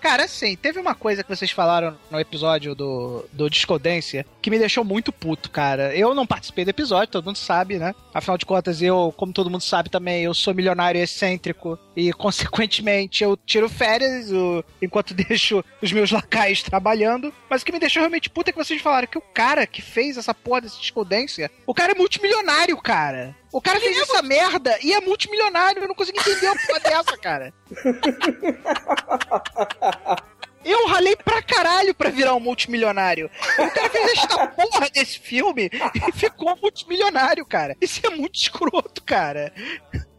Cara, 0.00 0.24
assim, 0.24 0.54
teve 0.54 0.78
uma 0.78 0.94
coisa 0.94 1.22
que 1.22 1.34
vocês 1.34 1.50
falaram 1.50 1.96
no 2.10 2.20
episódio 2.20 2.74
do, 2.74 3.24
do 3.32 3.48
Discodência 3.48 4.26
que 4.42 4.50
me 4.50 4.58
deixou 4.58 4.84
muito 4.84 5.10
puto, 5.10 5.50
cara. 5.50 5.96
Eu 5.96 6.14
não 6.14 6.26
participei 6.26 6.62
do 6.64 6.68
episódio, 6.70 7.10
todo 7.12 7.24
mundo 7.24 7.38
sabe, 7.38 7.78
né? 7.78 7.94
Afinal 8.12 8.36
de 8.36 8.44
contas, 8.44 8.82
eu, 8.82 9.14
como 9.16 9.32
todo 9.32 9.48
mundo 9.48 9.62
sabe 9.62 9.88
também, 9.88 10.22
eu 10.24 10.34
sou 10.34 10.52
milionário 10.52 11.00
excêntrico 11.00 11.78
e, 11.96 12.12
consequentemente, 12.14 13.24
eu 13.24 13.34
tiro 13.46 13.66
férias 13.68 14.30
o- 14.30 14.62
enquanto 14.82 15.14
deixo 15.14 15.64
os 15.80 15.90
meus 15.90 16.10
lacaios 16.10 16.62
trabalhando. 16.62 17.32
Mas 17.48 17.62
o 17.62 17.64
que 17.64 17.72
me 17.72 17.78
deixou 17.78 18.00
realmente 18.00 18.28
puto 18.28 18.50
é 18.50 18.52
que 18.52 18.58
vocês 18.62 18.82
falaram 18.82 19.08
que 19.08 19.16
o 19.18 19.22
cara 19.22 19.66
que 19.66 19.80
fez 19.80 20.18
essa 20.18 20.34
porra 20.34 20.60
desse 20.62 20.78
Discodência, 20.80 21.50
o 21.66 21.72
cara 21.72 21.92
é 21.92 21.94
multimilionário, 21.94 22.76
cara. 22.76 23.34
O 23.54 23.60
cara 23.60 23.78
fez 23.78 23.96
essa 23.96 24.20
merda 24.20 24.76
e 24.82 24.92
é 24.92 25.00
multimilionário. 25.00 25.80
Eu 25.80 25.86
não 25.86 25.94
consigo 25.94 26.18
entender 26.18 26.48
uma 26.48 26.58
porra 26.66 26.80
dessa, 26.80 27.16
cara. 27.16 27.54
Eu 30.64 30.88
ralei 30.88 31.14
pra 31.14 31.40
caralho 31.40 31.94
pra 31.94 32.10
virar 32.10 32.34
um 32.34 32.40
multimilionário. 32.40 33.30
O 33.58 33.70
cara 33.70 33.88
fez 33.90 34.12
esta 34.12 34.48
porra 34.48 34.90
desse 34.90 35.20
filme 35.20 35.70
e 35.94 36.12
ficou 36.12 36.58
multimilionário, 36.60 37.46
cara. 37.46 37.76
Isso 37.80 38.04
é 38.04 38.10
muito 38.10 38.34
escroto, 38.34 39.04
cara. 39.04 39.54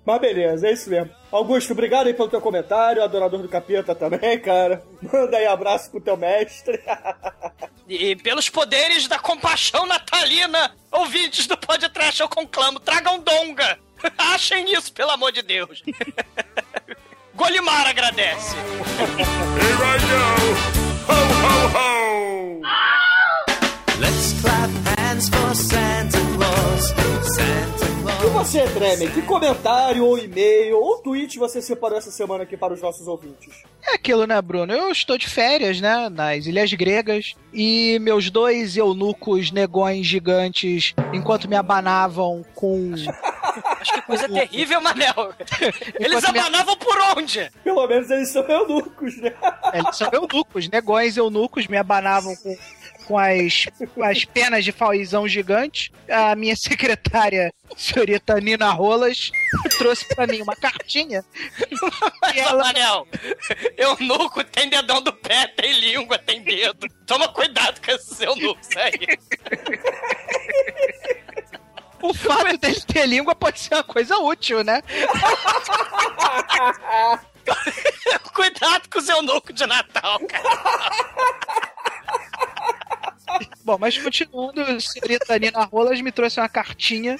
Mas 0.06 0.22
beleza, 0.22 0.68
é 0.68 0.74
isso 0.74 0.90
mesmo. 0.90 1.10
Augusto, 1.32 1.74
obrigado 1.74 2.08
aí 2.08 2.14
pelo 2.14 2.30
teu 2.30 2.40
comentário. 2.40 3.04
Adorador 3.04 3.42
do 3.42 3.50
Capeta 3.50 3.96
também, 3.96 4.40
cara. 4.40 4.84
Manda 5.02 5.38
aí 5.38 5.48
abraço 5.48 5.90
pro 5.90 6.02
teu 6.02 6.16
mestre. 6.16 6.80
E 7.88 8.16
pelos 8.16 8.50
poderes 8.50 9.08
da 9.08 9.20
compaixão 9.20 9.86
natalina, 9.86 10.72
ouvintes 10.92 11.46
do 11.46 11.56
Podcast, 11.56 12.20
eu 12.20 12.28
conclamo, 12.28 12.80
tragam 12.80 13.20
Donga. 13.20 13.78
Achem 14.18 14.74
isso, 14.74 14.92
pelo 14.92 15.12
amor 15.12 15.32
de 15.32 15.44
Deus. 15.44 15.84
Golimar 17.36 17.86
agradece. 17.86 18.56
Here 18.56 19.84
I 19.84 20.00
go! 20.00 21.14
Ho, 21.14 21.18
ho, 21.44 21.56
ho! 21.78 22.62
Let's 24.00 24.34
clap 24.42 24.72
hands 24.98 25.30
for 25.30 25.56
Santa 25.56 26.18
Claus. 26.36 26.88
Santa 26.88 27.70
Claus. 27.70 27.75
Você, 28.36 28.64
Tremen, 28.68 29.10
que 29.12 29.22
comentário, 29.22 30.04
ou 30.06 30.18
e-mail, 30.20 30.78
ou 30.78 30.98
tweet 30.98 31.40
você 31.40 31.62
separou 31.62 31.98
essa 31.98 32.12
semana 32.12 32.44
aqui 32.44 32.58
para 32.58 32.74
os 32.74 32.82
nossos 32.82 33.08
ouvintes? 33.08 33.64
É 33.88 33.96
aquilo, 33.96 34.26
né, 34.28 34.42
Bruno? 34.42 34.74
Eu 34.74 34.92
estou 34.92 35.18
de 35.18 35.30
férias, 35.30 35.80
né, 35.80 36.10
nas 36.10 36.46
Ilhas 36.46 36.74
Gregas, 36.74 37.34
e 37.54 37.98
meus 38.02 38.30
dois 38.30 38.76
eunucos 38.76 39.52
negões 39.52 40.06
gigantes, 40.06 40.94
enquanto 41.14 41.48
me 41.48 41.56
abanavam 41.56 42.44
com... 42.54 42.94
Acho 43.80 43.94
que 43.94 44.02
coisa 44.02 44.28
terrível, 44.28 44.82
Manel. 44.82 45.34
Eles 45.98 46.22
me- 46.24 46.40
abanavam 46.40 46.76
por 46.76 46.98
onde? 47.16 47.50
Pelo 47.64 47.88
menos 47.88 48.10
eles 48.10 48.30
são 48.30 48.44
eunucos, 48.44 49.16
né? 49.22 49.34
Eles 49.74 49.96
são 49.96 50.10
eunucos, 50.12 50.68
negões 50.68 51.16
eunucos, 51.16 51.66
me 51.68 51.78
abanavam 51.78 52.36
com, 52.36 52.54
com 53.06 53.18
as, 53.18 53.66
as 54.04 54.26
penas 54.26 54.64
de 54.64 54.72
fauzão 54.72 55.28
gigante. 55.28 55.92
A 56.10 56.36
minha 56.36 56.56
secretária, 56.56 57.54
senhorita 57.78 58.40
Nina 58.40 58.72
Rolas, 58.72 59.32
trouxe 59.78 60.08
pra 60.14 60.28
mim 60.28 60.42
uma 60.42 60.56
cartinha. 60.56 61.24
Mas, 62.22 62.36
E 62.36 62.40
ela- 62.40 62.64
Manel, 62.66 63.08
eunuco 63.78 64.44
tem 64.44 64.70
dedão 64.70 65.02
do 65.02 65.14
pé, 65.14 65.48
tem 65.48 65.72
língua, 65.80 66.18
tem 66.18 66.42
dedo. 66.42 66.88
Toma 67.06 67.28
cuidado 67.30 67.80
com 67.84 67.92
esses 67.92 68.20
eunucos 68.20 68.70
aí. 68.78 69.18
O 72.02 72.14
fato 72.14 72.58
dele 72.58 72.82
ter 72.82 73.06
língua 73.08 73.34
pode 73.34 73.60
ser 73.60 73.74
uma 73.76 73.84
coisa 73.84 74.18
útil, 74.18 74.64
né? 74.64 74.82
Cuidado 78.34 78.90
com 78.90 79.00
os 79.00 79.08
eunucos 79.10 79.56
de 79.56 79.66
Natal, 79.66 80.20
cara. 80.28 80.44
Bom, 83.64 83.78
mas 83.80 83.98
continuando, 83.98 84.62
a 84.62 84.80
senhorita 84.80 85.38
Nina 85.40 85.64
Rolas 85.64 86.00
me 86.02 86.12
trouxe 86.12 86.40
uma 86.40 86.50
cartinha 86.50 87.18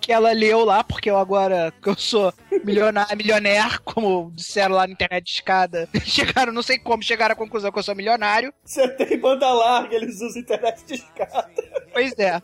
que 0.00 0.12
ela 0.12 0.32
leu 0.32 0.64
lá, 0.64 0.84
porque 0.84 1.10
eu 1.10 1.16
agora, 1.16 1.72
que 1.82 1.88
eu 1.88 1.96
sou 1.96 2.32
milionário, 2.64 3.16
milionaire, 3.16 3.78
como 3.80 4.30
disseram 4.34 4.74
lá 4.74 4.86
na 4.86 4.92
internet 4.92 5.24
de 5.24 5.30
escada, 5.30 5.88
chegaram, 6.04 6.52
não 6.52 6.62
sei 6.62 6.78
como, 6.78 7.02
chegaram 7.02 7.32
à 7.32 7.36
conclusão 7.36 7.72
que 7.72 7.78
eu 7.78 7.82
sou 7.82 7.94
milionário. 7.94 8.52
Você 8.64 8.86
tem 8.88 9.18
banda 9.18 9.50
larga, 9.52 9.94
eles 9.94 10.20
usam 10.20 10.42
internet 10.42 10.84
de 10.84 10.94
escada. 10.94 11.50
Pois 11.92 12.18
é. 12.18 12.40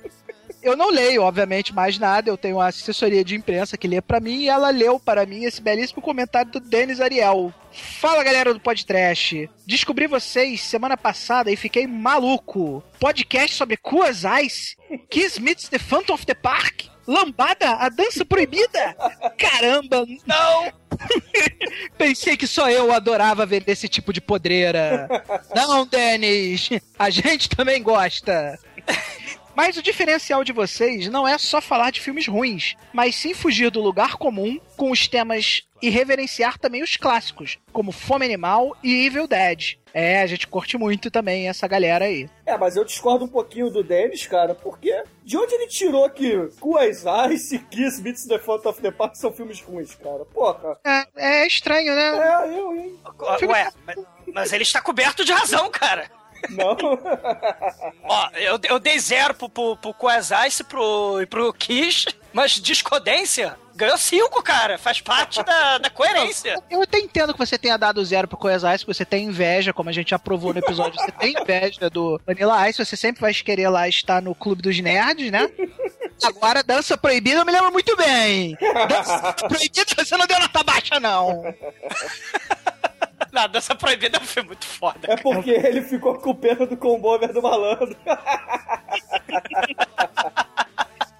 Eu 0.62 0.76
não 0.76 0.90
leio, 0.90 1.22
obviamente, 1.22 1.74
mais 1.74 1.98
nada. 1.98 2.28
Eu 2.30 2.36
tenho 2.36 2.56
uma 2.56 2.66
assessoria 2.66 3.24
de 3.24 3.34
imprensa 3.34 3.76
que 3.78 3.88
lê 3.88 4.00
pra 4.00 4.20
mim 4.20 4.42
e 4.42 4.48
ela 4.48 4.70
leu 4.70 5.00
para 5.00 5.24
mim 5.24 5.44
esse 5.44 5.60
belíssimo 5.60 6.02
comentário 6.02 6.50
do 6.52 6.60
Denis 6.60 7.00
Ariel. 7.00 7.52
Fala 7.72 8.22
galera 8.22 8.52
do 8.52 8.60
Podcast. 8.60 9.48
Descobri 9.66 10.06
vocês 10.06 10.60
semana 10.60 10.96
passada 10.96 11.50
e 11.50 11.56
fiquei 11.56 11.86
maluco. 11.86 12.82
Podcast 12.98 13.56
sobre 13.56 13.76
Cuas 13.76 14.22
Ice, 14.44 14.76
Kiss 15.08 15.40
Meets 15.40 15.68
the 15.68 15.78
Phantom 15.78 16.14
of 16.14 16.26
the 16.26 16.34
Park, 16.34 16.84
Lambada, 17.06 17.70
a 17.72 17.88
dança 17.88 18.24
proibida. 18.24 18.96
Caramba, 19.38 20.04
Não! 20.26 20.72
Pensei 21.96 22.36
que 22.36 22.46
só 22.46 22.70
eu 22.70 22.92
adorava 22.92 23.46
ver 23.46 23.64
esse 23.66 23.88
tipo 23.88 24.12
de 24.12 24.20
podreira. 24.20 25.08
Não, 25.54 25.86
Denis, 25.86 26.68
a 26.98 27.08
gente 27.10 27.48
também 27.48 27.82
gosta. 27.82 28.58
Mas 29.54 29.76
o 29.76 29.82
diferencial 29.82 30.44
de 30.44 30.52
vocês 30.52 31.08
não 31.08 31.26
é 31.26 31.36
só 31.38 31.60
falar 31.60 31.90
de 31.90 32.00
filmes 32.00 32.26
ruins, 32.26 32.76
mas 32.92 33.16
sim 33.16 33.34
fugir 33.34 33.70
do 33.70 33.80
lugar 33.80 34.16
comum 34.16 34.58
com 34.76 34.90
os 34.90 35.08
temas 35.08 35.62
e 35.82 35.88
reverenciar 35.88 36.58
também 36.58 36.82
os 36.82 36.96
clássicos, 36.96 37.58
como 37.72 37.92
Fome 37.92 38.24
Animal 38.24 38.76
e 38.82 39.06
Evil 39.06 39.26
Dead. 39.26 39.78
É, 39.92 40.20
a 40.22 40.26
gente 40.26 40.46
curte 40.46 40.78
muito 40.78 41.10
também 41.10 41.48
essa 41.48 41.66
galera 41.66 42.04
aí. 42.04 42.28
É, 42.46 42.56
mas 42.56 42.76
eu 42.76 42.84
discordo 42.84 43.24
um 43.24 43.28
pouquinho 43.28 43.70
do 43.70 43.82
Dennis, 43.82 44.26
cara, 44.26 44.54
porque 44.54 45.02
de 45.24 45.36
onde 45.36 45.54
ele 45.54 45.66
tirou 45.66 46.08
que 46.10 46.48
Cuas 46.60 47.04
Ice, 47.32 47.58
Kiss, 47.70 48.00
Beats 48.00 48.26
the 48.26 48.38
Front 48.38 48.64
of 48.66 48.80
the 48.80 48.90
Park 48.90 49.16
são 49.16 49.32
filmes 49.32 49.60
ruins, 49.60 49.94
cara? 49.96 50.24
Porra. 50.26 50.78
É, 50.84 51.42
é 51.42 51.46
estranho, 51.46 51.94
né? 51.94 52.18
É, 52.18 52.58
eu, 52.58 52.76
hein? 52.76 52.98
Ué, 53.42 53.70
mas, 53.84 53.96
mas 54.32 54.52
ele 54.52 54.62
está 54.62 54.80
coberto 54.80 55.24
de 55.24 55.32
razão, 55.32 55.68
cara. 55.70 56.08
Não. 56.50 56.76
Ó, 58.04 58.30
eu, 58.34 58.58
eu 58.64 58.78
dei 58.78 58.98
zero 58.98 59.34
pro, 59.34 59.48
pro, 59.48 59.76
pro 59.76 59.94
Ice 60.46 60.64
pro, 60.64 61.20
e 61.20 61.26
pro 61.26 61.52
Kiss, 61.52 62.06
mas 62.32 62.52
discordância 62.52 63.56
ganhou 63.80 63.96
cinco, 63.96 64.42
cara. 64.42 64.76
Faz 64.76 65.00
parte 65.00 65.42
da, 65.42 65.78
da 65.78 65.90
coerência. 65.90 66.62
Eu 66.70 66.82
até 66.82 66.98
entendo 66.98 67.32
que 67.32 67.38
você 67.38 67.56
tenha 67.56 67.78
dado 67.78 68.04
zero 68.04 68.28
pro 68.28 68.36
Coisa 68.36 68.74
Ice, 68.74 68.84
que 68.84 68.92
você 68.92 69.04
tem 69.06 69.24
inveja, 69.24 69.72
como 69.72 69.88
a 69.88 69.92
gente 69.92 70.14
aprovou 70.14 70.52
no 70.52 70.58
episódio, 70.58 71.00
você 71.00 71.10
tem 71.12 71.34
inveja 71.40 71.88
do 71.88 72.20
Vanilla 72.26 72.68
Ice, 72.68 72.84
você 72.84 72.96
sempre 72.96 73.22
vai 73.22 73.32
querer 73.32 73.68
lá 73.70 73.88
estar 73.88 74.20
no 74.20 74.34
clube 74.34 74.60
dos 74.60 74.78
nerds, 74.78 75.30
né? 75.30 75.50
Agora, 76.22 76.62
dança 76.62 76.98
proibida, 76.98 77.40
eu 77.40 77.46
me 77.46 77.52
lembro 77.52 77.72
muito 77.72 77.96
bem. 77.96 78.56
Dança 78.88 79.32
proibida, 79.32 79.86
você 79.96 80.16
não 80.16 80.26
deu 80.26 80.38
nota 80.38 80.62
baixa, 80.62 81.00
não. 81.00 81.42
Não, 83.32 83.48
dança 83.48 83.74
proibida 83.74 84.20
foi 84.20 84.42
muito 84.42 84.66
foda. 84.66 85.00
É 85.02 85.16
porque 85.16 85.50
ele 85.50 85.82
ficou 85.82 86.18
com 86.18 86.34
pena 86.34 86.66
do 86.66 86.76
combover 86.76 87.32
do 87.32 87.42
malandro. 87.42 87.96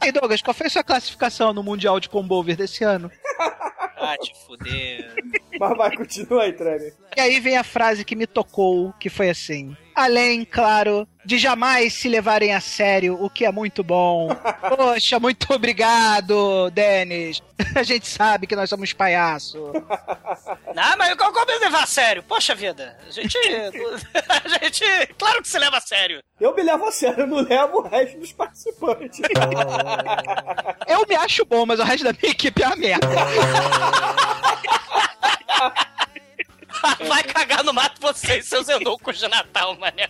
E 0.03 0.11
Douglas, 0.11 0.41
qual 0.41 0.55
foi 0.55 0.67
a 0.67 0.71
sua 0.71 0.83
classificação 0.83 1.53
no 1.53 1.63
Mundial 1.63 2.01
de 2.01 2.09
Combover 2.09 2.57
desse 2.57 2.83
ano? 2.83 3.11
Ah, 3.39 4.17
te 4.17 4.33
fuder. 4.47 5.15
Mas 5.59 5.77
vai, 5.77 5.95
continua 5.95 6.45
aí, 6.45 6.55
Trevor. 6.55 6.91
E 7.15 7.21
aí 7.21 7.39
vem 7.39 7.59
a 7.59 7.63
frase 7.63 8.03
que 8.03 8.17
me 8.17 8.27
tocou, 8.27 8.95
que 8.95 9.11
foi 9.11 9.29
assim: 9.29 9.77
Além, 10.01 10.47
claro, 10.47 11.07
de 11.27 11.37
jamais 11.37 11.93
se 11.93 12.09
levarem 12.09 12.55
a 12.55 12.61
sério, 12.61 13.23
o 13.23 13.29
que 13.29 13.45
é 13.45 13.53
muito 13.53 13.85
bom. 13.85 14.35
Poxa, 14.75 15.21
muito 15.21 15.53
obrigado, 15.53 16.71
Denis. 16.71 17.43
A 17.77 17.83
gente 17.83 18.09
sabe 18.09 18.47
que 18.47 18.57
nós 18.57 18.71
somos 18.71 18.95
palhaço. 18.95 19.59
Não, 20.75 20.97
mas 20.97 21.15
como 21.17 21.35
como 21.35 21.61
levar 21.61 21.83
a 21.83 21.87
sério? 21.87 22.23
Poxa 22.23 22.55
vida, 22.55 22.97
a 23.07 23.11
gente. 23.11 23.37
A 23.37 24.49
gente. 24.49 24.85
Claro 25.19 25.43
que 25.43 25.49
se 25.49 25.59
leva 25.59 25.77
a 25.77 25.81
sério. 25.81 26.23
Eu 26.41 26.55
me 26.55 26.63
levo 26.63 26.87
a 26.87 26.93
sério, 26.93 27.21
eu 27.21 27.27
não 27.27 27.41
levo 27.43 27.81
o 27.81 27.83
resto 27.83 28.19
dos 28.19 28.33
participantes. 28.33 29.21
Eu 30.87 31.07
me 31.07 31.15
acho 31.17 31.45
bom, 31.45 31.67
mas 31.67 31.79
o 31.79 31.83
resto 31.83 32.05
da 32.05 32.13
minha 32.13 32.33
equipe 32.33 32.63
é 32.63 32.67
uma 32.67 32.77
merda. 32.77 33.07
Vai 37.09 37.23
cagar 37.25 37.65
no 37.65 37.73
mato 37.73 38.01
você 38.01 38.39
e 38.39 38.43
seus 38.43 38.69
eunucos 38.69 39.19
de 39.19 39.29
Natal, 39.29 39.77
Manel. 39.79 40.09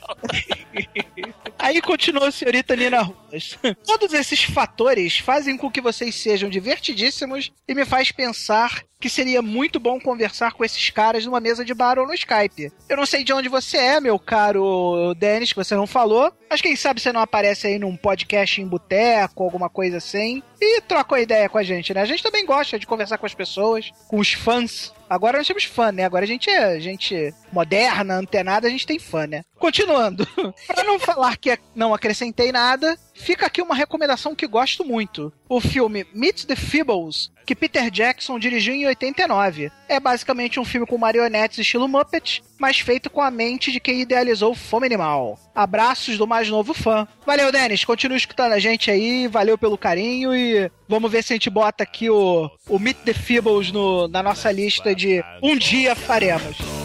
Aí 1.59 1.81
continua 1.83 2.29
a 2.29 2.33
senhorita 2.33 2.75
Nina 2.75 3.03
Ruas. 3.03 3.59
Todos 3.85 4.13
esses 4.15 4.45
fatores 4.45 5.19
fazem 5.19 5.57
com 5.57 5.71
que 5.71 5.81
vocês 5.81 6.15
sejam 6.15 6.49
divertidíssimos 6.49 7.53
e 7.69 7.75
me 7.75 7.85
faz 7.85 8.11
pensar 8.11 8.83
que 9.01 9.09
seria 9.09 9.41
muito 9.41 9.81
bom 9.81 9.99
conversar 9.99 10.53
com 10.53 10.65
esses 10.65 10.91
caras 10.91 11.25
numa 11.25 11.41
mesa 11.41 11.65
de 11.65 11.73
bar 11.73 11.99
ou 11.99 12.07
no 12.07 12.15
Skype. 12.15 12.71
Eu 12.89 12.97
não 12.97 13.07
sei 13.07 13.25
de 13.25 13.33
onde 13.33 13.49
você 13.49 13.79
é, 13.79 14.01
meu 14.01 14.19
caro 14.19 15.15
Denis, 15.17 15.53
que 15.53 15.59
você 15.59 15.75
não 15.75 15.87
falou, 15.87 16.31
mas 16.49 16.61
quem 16.61 16.77
sabe 16.77 17.01
você 17.01 17.13
não 17.13 17.23
aparece 17.23 17.67
aí 17.67 17.79
num 17.79 17.97
podcast 17.97 18.61
em 18.61 18.67
boteco, 18.67 19.43
alguma 19.43 19.71
coisa 19.71 19.97
assim, 19.97 20.43
e 20.61 20.83
troca 20.83 21.15
uma 21.15 21.21
ideia 21.21 21.49
com 21.49 21.57
a 21.57 21.63
gente, 21.63 21.95
né? 21.95 22.03
A 22.03 22.07
gente 22.07 22.23
também 22.23 22.45
gosta 22.45 22.79
de 22.79 22.87
conversar 22.87 23.17
com 23.17 23.27
as 23.27 23.35
pessoas, 23.35 23.91
com 24.07 24.19
os 24.19 24.33
fãs. 24.33 24.93
Agora 25.11 25.39
nós 25.39 25.47
temos 25.49 25.65
fã, 25.65 25.91
né? 25.91 26.05
Agora 26.05 26.25
a 26.25 26.29
gente 26.29 26.49
é 26.49 26.79
gente 26.79 27.35
moderna, 27.53 28.15
antenada, 28.15 28.69
a 28.69 28.71
gente 28.71 28.87
tem 28.87 28.97
fã, 28.97 29.27
né? 29.27 29.43
Continuando. 29.61 30.27
pra 30.67 30.83
não 30.83 30.99
falar 30.99 31.37
que 31.37 31.57
não 31.77 31.93
acrescentei 31.93 32.51
nada, 32.51 32.99
fica 33.15 33.45
aqui 33.45 33.61
uma 33.61 33.75
recomendação 33.75 34.35
que 34.35 34.47
gosto 34.47 34.85
muito. 34.85 35.31
O 35.47 35.61
filme 35.61 36.07
Meet 36.15 36.47
the 36.47 36.57
Feebles, 36.57 37.31
que 37.45 37.55
Peter 37.55 37.91
Jackson 37.91 38.39
dirigiu 38.39 38.75
em 38.75 38.87
89. 38.87 39.71
É 39.87 40.01
basicamente 40.01 40.59
um 40.59 40.65
filme 40.65 40.87
com 40.87 40.97
marionetes 40.97 41.59
estilo 41.59 41.87
Muppet, 41.87 42.43
mas 42.59 42.81
feito 42.81 43.11
com 43.11 43.21
a 43.21 43.31
mente 43.31 43.71
de 43.71 43.79
quem 43.79 44.01
idealizou 44.01 44.55
Fome 44.55 44.87
Animal. 44.87 45.39
Abraços 45.55 46.17
do 46.17 46.27
mais 46.27 46.49
novo 46.49 46.73
fã. 46.73 47.07
Valeu, 47.27 47.53
Denis. 47.53 47.85
Continua 47.85 48.17
escutando 48.17 48.53
a 48.53 48.59
gente 48.59 48.91
aí. 48.91 49.29
Valeu 49.29 49.59
pelo 49.59 49.77
carinho 49.77 50.35
e 50.35 50.71
vamos 50.89 51.13
ver 51.13 51.23
se 51.23 51.35
a 51.35 51.37
gente 51.37 51.51
bota 51.51 51.83
aqui 51.85 52.09
o, 52.09 52.51
o 52.67 52.79
Meet 52.79 52.97
the 53.05 53.13
Feebles 53.13 53.71
no, 53.71 54.09
na 54.09 54.23
nossa 54.23 54.51
lista 54.51 54.95
de 54.95 55.23
Um 55.43 55.55
Dia 55.55 55.95
Faremos. 55.95 56.80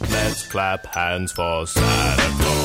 Let's 0.00 0.46
clap 0.48 0.86
hands 0.86 1.32
for 1.32 1.66
Santa 1.66 2.42
Claus. 2.42 2.63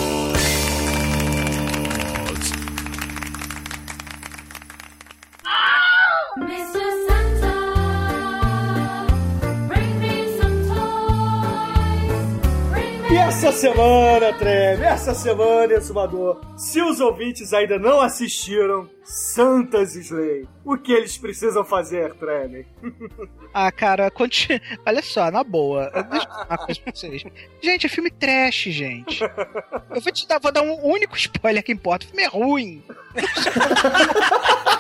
Essa 13.30 13.52
semana, 13.52 14.34
Treme, 14.34 14.84
essa 14.84 15.14
semana, 15.14 15.74
Exumador, 15.74 16.42
se 16.58 16.82
os 16.82 17.00
ouvintes 17.00 17.54
ainda 17.54 17.78
não 17.78 18.02
assistiram 18.02 18.90
Santas 19.04 19.96
Slay, 19.96 20.48
o 20.66 20.76
que 20.76 20.92
eles 20.92 21.16
precisam 21.16 21.64
fazer, 21.64 22.16
Treme? 22.16 22.66
Ah, 23.54 23.72
cara, 23.72 24.10
conti... 24.10 24.60
olha 24.84 25.04
só, 25.04 25.30
na 25.30 25.44
boa. 25.44 25.92
Deixa 26.10 26.28
eu 26.28 26.46
uma 26.50 26.58
coisa 26.58 26.82
pra 26.82 26.92
vocês. 26.92 27.24
Gente, 27.62 27.86
é 27.86 27.90
filme 27.90 28.10
trash, 28.10 28.64
gente. 28.64 29.22
Eu 29.92 30.02
vou 30.02 30.12
te 30.12 30.28
dar, 30.28 30.40
vou 30.40 30.52
dar 30.52 30.64
um 30.64 30.84
único 30.84 31.14
spoiler 31.18 31.64
que 31.64 31.72
importa. 31.72 32.08
O 32.08 32.10
filme 32.10 32.24
é 32.24 32.28
ruim. 32.28 32.84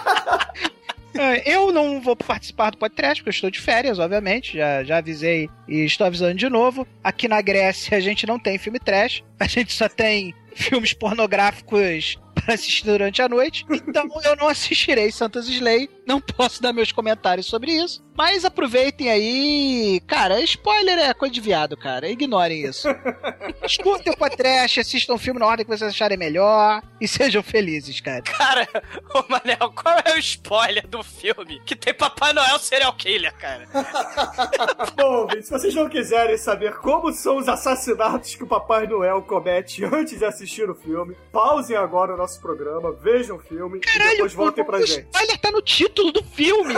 É, 1.13 1.51
Eu 1.51 1.71
não 1.71 2.01
vou 2.01 2.15
participar 2.15 2.71
do 2.71 2.77
podcast, 2.77 3.21
porque 3.21 3.29
eu 3.29 3.37
estou 3.37 3.51
de 3.51 3.59
férias, 3.59 3.99
obviamente. 3.99 4.57
Já, 4.57 4.83
já 4.83 4.97
avisei 4.97 5.49
e 5.67 5.83
estou 5.85 6.07
avisando 6.07 6.35
de 6.35 6.49
novo. 6.49 6.87
Aqui 7.03 7.27
na 7.27 7.41
Grécia 7.41 7.97
a 7.97 7.99
gente 8.01 8.25
não 8.25 8.39
tem 8.39 8.57
filme 8.57 8.79
trash. 8.79 9.23
A 9.39 9.47
gente 9.47 9.73
só 9.73 9.87
tem 9.89 10.33
filmes 10.53 10.93
pornográficos 10.93 12.17
para 12.35 12.53
assistir 12.53 12.85
durante 12.85 13.21
a 13.21 13.29
noite. 13.29 13.65
Então 13.71 14.07
eu 14.23 14.35
não 14.35 14.47
assistirei 14.47 15.11
Santos 15.11 15.47
Slay. 15.49 15.89
Não 16.05 16.21
posso 16.21 16.61
dar 16.61 16.73
meus 16.73 16.91
comentários 16.91 17.47
sobre 17.47 17.71
isso. 17.71 18.03
Mas 18.19 18.43
aproveitem 18.43 19.09
aí. 19.09 20.01
Cara, 20.05 20.41
spoiler 20.41 20.99
é 20.99 21.13
coisa 21.13 21.33
de 21.33 21.39
viado, 21.39 21.77
cara. 21.77 22.09
Ignorem 22.09 22.65
isso. 22.65 22.85
Escutem 23.63 24.11
o 24.11 24.17
podcast, 24.17 24.81
assistam 24.81 25.13
o 25.13 25.17
filme 25.17 25.39
na 25.39 25.47
ordem 25.47 25.65
que 25.65 25.71
vocês 25.71 25.89
acharem 25.89 26.17
melhor. 26.17 26.83
E 26.99 27.07
sejam 27.07 27.41
felizes, 27.41 28.01
cara. 28.01 28.21
Cara, 28.23 28.67
ô 29.15 29.23
Manel, 29.29 29.71
qual 29.73 29.97
é 30.03 30.15
o 30.15 30.19
spoiler 30.19 30.85
do 30.85 31.01
filme 31.01 31.61
que 31.65 31.77
tem 31.77 31.93
Papai 31.93 32.33
Noel 32.33 32.59
serial 32.59 32.91
killer, 32.91 33.33
cara? 33.37 33.65
Bom, 34.97 35.29
se 35.41 35.49
vocês 35.49 35.73
não 35.73 35.87
quiserem 35.87 36.37
saber 36.37 36.73
como 36.79 37.13
são 37.13 37.37
os 37.37 37.47
assassinatos 37.47 38.35
que 38.35 38.43
o 38.43 38.47
Papai 38.47 38.85
Noel 38.85 39.21
comete 39.21 39.85
antes 39.85 40.19
de 40.19 40.25
assistir 40.25 40.69
o 40.69 40.75
filme, 40.75 41.15
pausem 41.31 41.77
agora 41.77 42.15
o 42.15 42.17
nosso 42.17 42.41
programa, 42.41 42.91
vejam 42.91 43.37
o 43.37 43.39
filme 43.39 43.79
e 43.79 43.99
depois 44.11 44.33
voltem 44.33 44.65
pra 44.65 44.79
o 44.79 44.85
gente. 44.85 45.05
spoiler 45.05 45.37
tá 45.39 45.51
no 45.51 45.61
título 45.61 46.11
do 46.11 46.21
filme. 46.21 46.73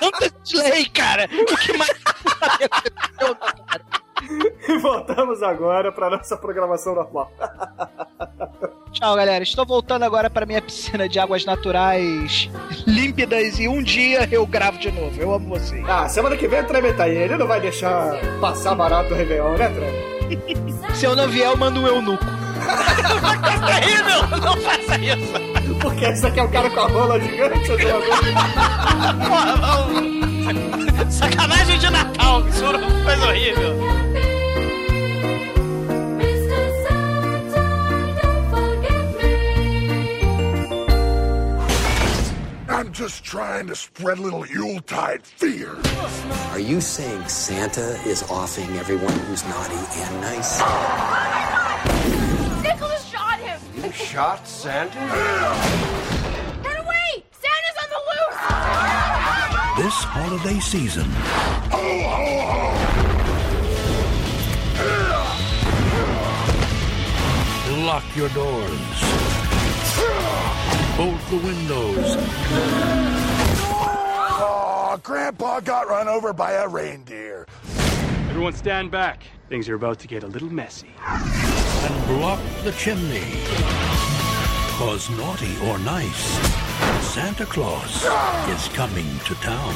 Santos 0.00 0.32
Slay, 0.80 0.86
cara. 0.86 1.24
O 1.24 1.56
que 1.56 1.76
mais... 1.76 1.90
E 4.68 4.78
voltamos 4.78 5.42
agora 5.42 5.90
pra 5.90 6.08
nossa 6.08 6.36
programação 6.36 6.94
normal. 6.94 7.32
Tchau, 8.92 9.16
galera. 9.16 9.42
Estou 9.42 9.66
voltando 9.66 10.04
agora 10.04 10.30
para 10.30 10.46
minha 10.46 10.62
piscina 10.62 11.08
de 11.08 11.18
águas 11.18 11.44
naturais 11.44 12.48
límpidas 12.86 13.58
e 13.58 13.66
um 13.66 13.82
dia 13.82 14.28
eu 14.30 14.46
gravo 14.46 14.78
de 14.78 14.90
novo. 14.92 15.20
Eu 15.20 15.34
amo 15.34 15.48
vocês. 15.48 15.84
Ah, 15.88 16.08
semana 16.08 16.36
que 16.36 16.46
vem 16.46 16.60
o 16.60 16.66
Treme 16.66 16.92
tá 16.92 17.04
aí. 17.04 17.16
Ele 17.16 17.36
não 17.36 17.46
vai 17.46 17.60
deixar 17.60 18.12
passar 18.40 18.74
barato 18.74 19.12
o 19.12 19.16
Réveillon, 19.16 19.56
né, 19.56 19.68
Treme? 19.68 20.10
Se 20.94 21.06
eu 21.06 21.16
não 21.16 21.28
vier, 21.28 21.46
eu 21.46 21.56
mando 21.56 21.80
um 21.80 21.86
eunuco. 21.86 22.24
É 22.60 23.80
terrível! 23.80 24.38
Não 24.38 24.56
faça 24.58 24.98
isso! 24.98 25.32
Porque 25.80 26.04
esse 26.04 26.26
aqui 26.26 26.40
é 26.40 26.42
o 26.42 26.48
cara 26.50 26.68
com 26.70 26.80
a 26.80 26.86
rola 26.88 27.18
gigante, 27.18 27.66
seu 27.66 27.78
jogador. 27.78 28.10
Porra, 30.40 30.52
não. 31.04 31.10
Sacanagem 31.10 31.78
de 31.78 31.90
Natal, 31.90 32.46
isso 32.48 32.64
é 32.64 32.68
uma 32.68 33.04
coisa 33.04 33.26
horrível. 33.26 33.76
Mr. 36.18 36.70
Santa, 36.82 37.62
don't 38.22 38.50
forget 38.50 39.06
me. 39.22 39.32
And 42.68 42.92
just 42.94 43.24
trying 43.24 43.66
to 43.68 43.74
spread 43.74 44.18
a 44.18 44.22
little 44.22 44.46
Yuletide 44.46 45.22
fear. 45.22 45.76
Are 46.52 46.60
you 46.60 46.80
saying 46.80 47.26
Santa 47.28 47.98
is 48.06 48.22
offing 48.30 48.76
everyone 48.78 49.12
who's 49.26 49.44
naughty 49.44 49.74
and 50.02 50.20
nice? 50.20 50.60
Nicholas 52.62 53.04
shot 53.06 53.38
him! 53.40 53.60
You 53.76 53.92
shot 53.92 54.46
Santa? 54.46 55.99
This 59.80 60.04
holiday 60.04 60.60
season, 60.60 61.06
Ho, 61.72 61.80
ho, 62.04 62.26
ho! 67.64 67.86
lock 67.86 68.04
your 68.14 68.28
doors, 68.28 68.68
bolt 70.98 71.18
the 71.30 71.38
windows, 71.46 72.16
Aw, 74.42 74.98
Grandpa 75.02 75.60
got 75.60 75.88
run 75.88 76.08
over 76.08 76.34
by 76.34 76.52
a 76.52 76.68
reindeer. 76.68 77.46
Everyone 78.28 78.52
stand 78.52 78.90
back. 78.90 79.22
Things 79.48 79.66
are 79.70 79.76
about 79.76 79.98
to 80.00 80.08
get 80.08 80.24
a 80.24 80.26
little 80.26 80.52
messy. 80.52 80.90
and 81.08 82.06
block 82.06 82.40
the 82.64 82.72
chimney. 82.72 83.24
Cause 84.76 85.08
naughty 85.08 85.56
or 85.64 85.78
nice, 85.78 86.36
Santa 87.10 87.44
Claus 87.44 88.04
is 88.50 88.68
coming 88.68 89.04
to 89.24 89.34
town. 89.42 89.74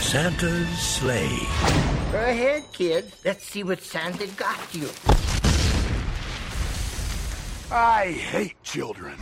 Santa's 0.00 0.68
sleigh. 0.80 1.38
Go 2.10 2.18
ahead, 2.18 2.64
kid. 2.72 3.12
Let's 3.24 3.44
see 3.44 3.62
what 3.62 3.80
Santa 3.82 4.26
got 4.26 4.58
you. 4.74 4.88
I 7.70 8.10
hate 8.10 8.60
children. 8.64 9.14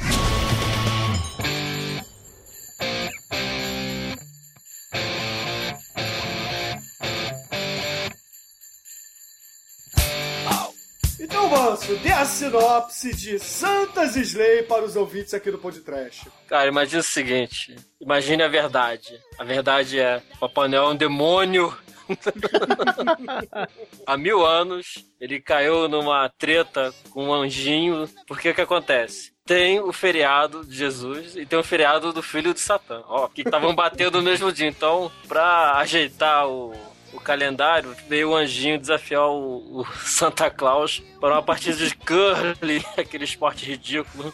Manso, 11.58 11.96
dê 11.96 12.12
a 12.12 12.24
sinopse 12.24 13.12
de 13.16 13.36
Santa's 13.40 14.14
Slay 14.14 14.62
para 14.62 14.84
os 14.84 14.94
ouvintes 14.94 15.34
aqui 15.34 15.50
do 15.50 15.58
Podcast. 15.58 16.30
Cara, 16.46 16.68
imagina 16.68 17.00
o 17.00 17.04
seguinte: 17.04 17.74
imagine 18.00 18.44
a 18.44 18.48
verdade. 18.48 19.18
A 19.36 19.42
verdade 19.42 19.98
é: 19.98 20.22
Papai 20.38 20.68
Noel 20.68 20.84
é 20.84 20.88
um 20.90 20.96
demônio. 20.96 21.76
Há 24.06 24.16
mil 24.16 24.46
anos, 24.46 25.04
ele 25.20 25.40
caiu 25.40 25.88
numa 25.88 26.28
treta 26.38 26.94
com 27.10 27.24
um 27.24 27.34
anjinho. 27.34 28.08
Porque 28.28 28.50
o 28.50 28.54
que 28.54 28.60
acontece? 28.60 29.32
Tem 29.44 29.80
o 29.80 29.92
feriado 29.92 30.64
de 30.64 30.76
Jesus 30.76 31.34
e 31.34 31.44
tem 31.44 31.58
o 31.58 31.64
feriado 31.64 32.12
do 32.12 32.22
filho 32.22 32.54
de 32.54 32.60
Satã. 32.60 33.02
Ó, 33.08 33.26
que 33.26 33.42
estavam 33.42 33.74
batendo 33.74 34.18
no 34.18 34.30
mesmo 34.30 34.52
dia. 34.52 34.68
Então, 34.68 35.10
pra 35.26 35.72
ajeitar 35.78 36.46
o, 36.46 36.72
o 37.12 37.20
calendário, 37.20 37.94
veio 38.08 38.30
o 38.30 38.36
anjinho 38.36 38.78
desafiar 38.78 39.26
o, 39.28 39.80
o 39.80 39.86
Santa 40.04 40.50
Claus 40.50 41.02
para 41.20 41.34
uma 41.34 41.42
partida 41.42 41.76
de 41.76 41.94
curly, 41.96 42.84
aquele 42.96 43.24
esporte 43.24 43.64
ridículo. 43.64 44.32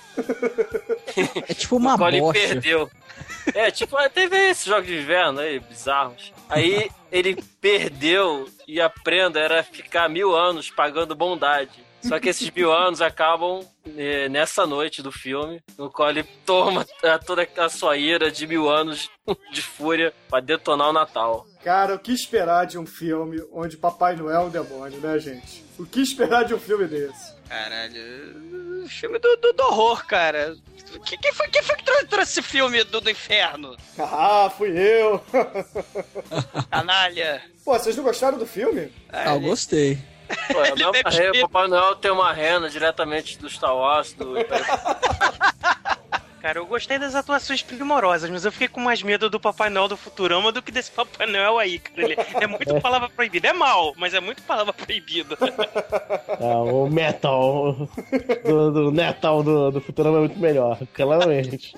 É 1.48 1.54
tipo 1.54 1.76
uma 1.76 1.94
o 1.94 1.98
qual 1.98 2.08
ele 2.08 2.20
bocha. 2.20 2.40
perdeu. 2.40 2.90
É, 3.54 3.70
tipo, 3.70 3.96
teve 4.10 4.37
esses 4.50 4.64
jogos 4.64 4.87
de 4.87 4.98
inverno 4.98 5.40
aí, 5.40 5.60
bizarros. 5.60 6.32
Aí 6.48 6.90
ele 7.12 7.42
perdeu 7.60 8.48
e 8.66 8.80
a 8.80 8.88
prenda 8.88 9.38
era 9.38 9.62
ficar 9.62 10.08
mil 10.08 10.34
anos 10.34 10.70
pagando 10.70 11.14
bondade. 11.14 11.84
Só 12.06 12.20
que 12.20 12.28
esses 12.28 12.50
mil 12.50 12.70
anos 12.70 13.00
acabam 13.00 13.66
eh, 13.96 14.28
nessa 14.28 14.66
noite 14.66 15.02
do 15.02 15.10
filme, 15.10 15.62
no 15.78 15.90
qual 15.90 16.10
ele 16.10 16.22
toma 16.44 16.86
toda 17.24 17.48
a 17.56 17.68
sua 17.68 17.96
ira 17.96 18.30
de 18.30 18.46
mil 18.46 18.68
anos 18.68 19.10
de 19.52 19.62
fúria 19.62 20.12
pra 20.28 20.40
detonar 20.40 20.90
o 20.90 20.92
Natal. 20.92 21.46
Cara, 21.62 21.94
o 21.94 21.98
que 21.98 22.12
esperar 22.12 22.66
de 22.66 22.78
um 22.78 22.84
filme 22.84 23.42
onde 23.50 23.78
Papai 23.78 24.16
Noel 24.16 24.42
é 24.42 24.44
um 24.44 24.50
demônio, 24.50 25.00
né, 25.00 25.18
gente? 25.18 25.64
O 25.78 25.86
que 25.86 26.02
esperar 26.02 26.44
de 26.44 26.54
um 26.54 26.58
filme 26.58 26.86
desse? 26.86 27.34
Caralho. 27.48 28.86
Filme 28.86 29.18
do, 29.18 29.36
do, 29.36 29.52
do 29.54 29.62
horror, 29.62 30.06
cara. 30.06 30.54
Quem, 31.06 31.18
quem 31.18 31.32
foi, 31.32 31.48
quem 31.48 31.62
foi 31.62 31.76
que 31.76 31.84
trouxe, 31.84 32.06
trouxe 32.06 32.32
esse 32.32 32.42
filme 32.42 32.84
do, 32.84 33.00
do 33.00 33.10
inferno? 33.10 33.76
Ah, 33.98 34.52
fui 34.56 34.70
eu! 34.76 35.20
Canalha. 36.70 37.42
Pô, 37.64 37.72
vocês 37.72 37.96
não 37.96 38.04
gostaram 38.04 38.36
do 38.38 38.46
filme? 38.46 38.92
Ah, 39.08 39.34
eu 39.34 39.40
gostei. 39.40 39.98
Pô, 40.52 40.64
é 40.64 40.72
uma 40.72 41.10
rena, 41.10 41.40
Papai 41.42 41.68
Noel 41.68 41.96
tem 41.96 42.10
uma 42.10 42.32
rena 42.32 42.68
diretamente 42.68 43.38
do 43.38 43.48
Star 43.48 43.76
Wars, 43.76 44.12
do 44.12 44.34
Cara, 46.44 46.58
eu 46.58 46.66
gostei 46.66 46.98
das 46.98 47.14
atuações 47.14 47.62
primorosas, 47.62 48.28
mas 48.28 48.44
eu 48.44 48.52
fiquei 48.52 48.68
com 48.68 48.78
mais 48.78 49.02
medo 49.02 49.30
do 49.30 49.40
Papai 49.40 49.70
Noel 49.70 49.88
do 49.88 49.96
Futurama 49.96 50.52
do 50.52 50.60
que 50.60 50.70
desse 50.70 50.90
Papai 50.90 51.26
Noel 51.26 51.58
aí, 51.58 51.78
cara. 51.78 52.02
Ele 52.02 52.16
é 52.38 52.46
muito 52.46 52.78
palavra 52.82 53.08
proibida. 53.08 53.48
É 53.48 53.52
mal, 53.54 53.94
mas 53.96 54.12
é 54.12 54.20
muito 54.20 54.42
palavra 54.42 54.70
proibida. 54.74 55.38
Ah, 56.38 56.58
o 56.58 56.87
metal 56.90 57.88
do, 58.44 58.70
do 58.70 58.92
metal 58.92 59.42
do, 59.42 59.70
do 59.70 59.80
Futurama 59.80 60.18
é 60.18 60.20
muito 60.20 60.38
melhor, 60.38 60.78
claramente. 60.92 61.72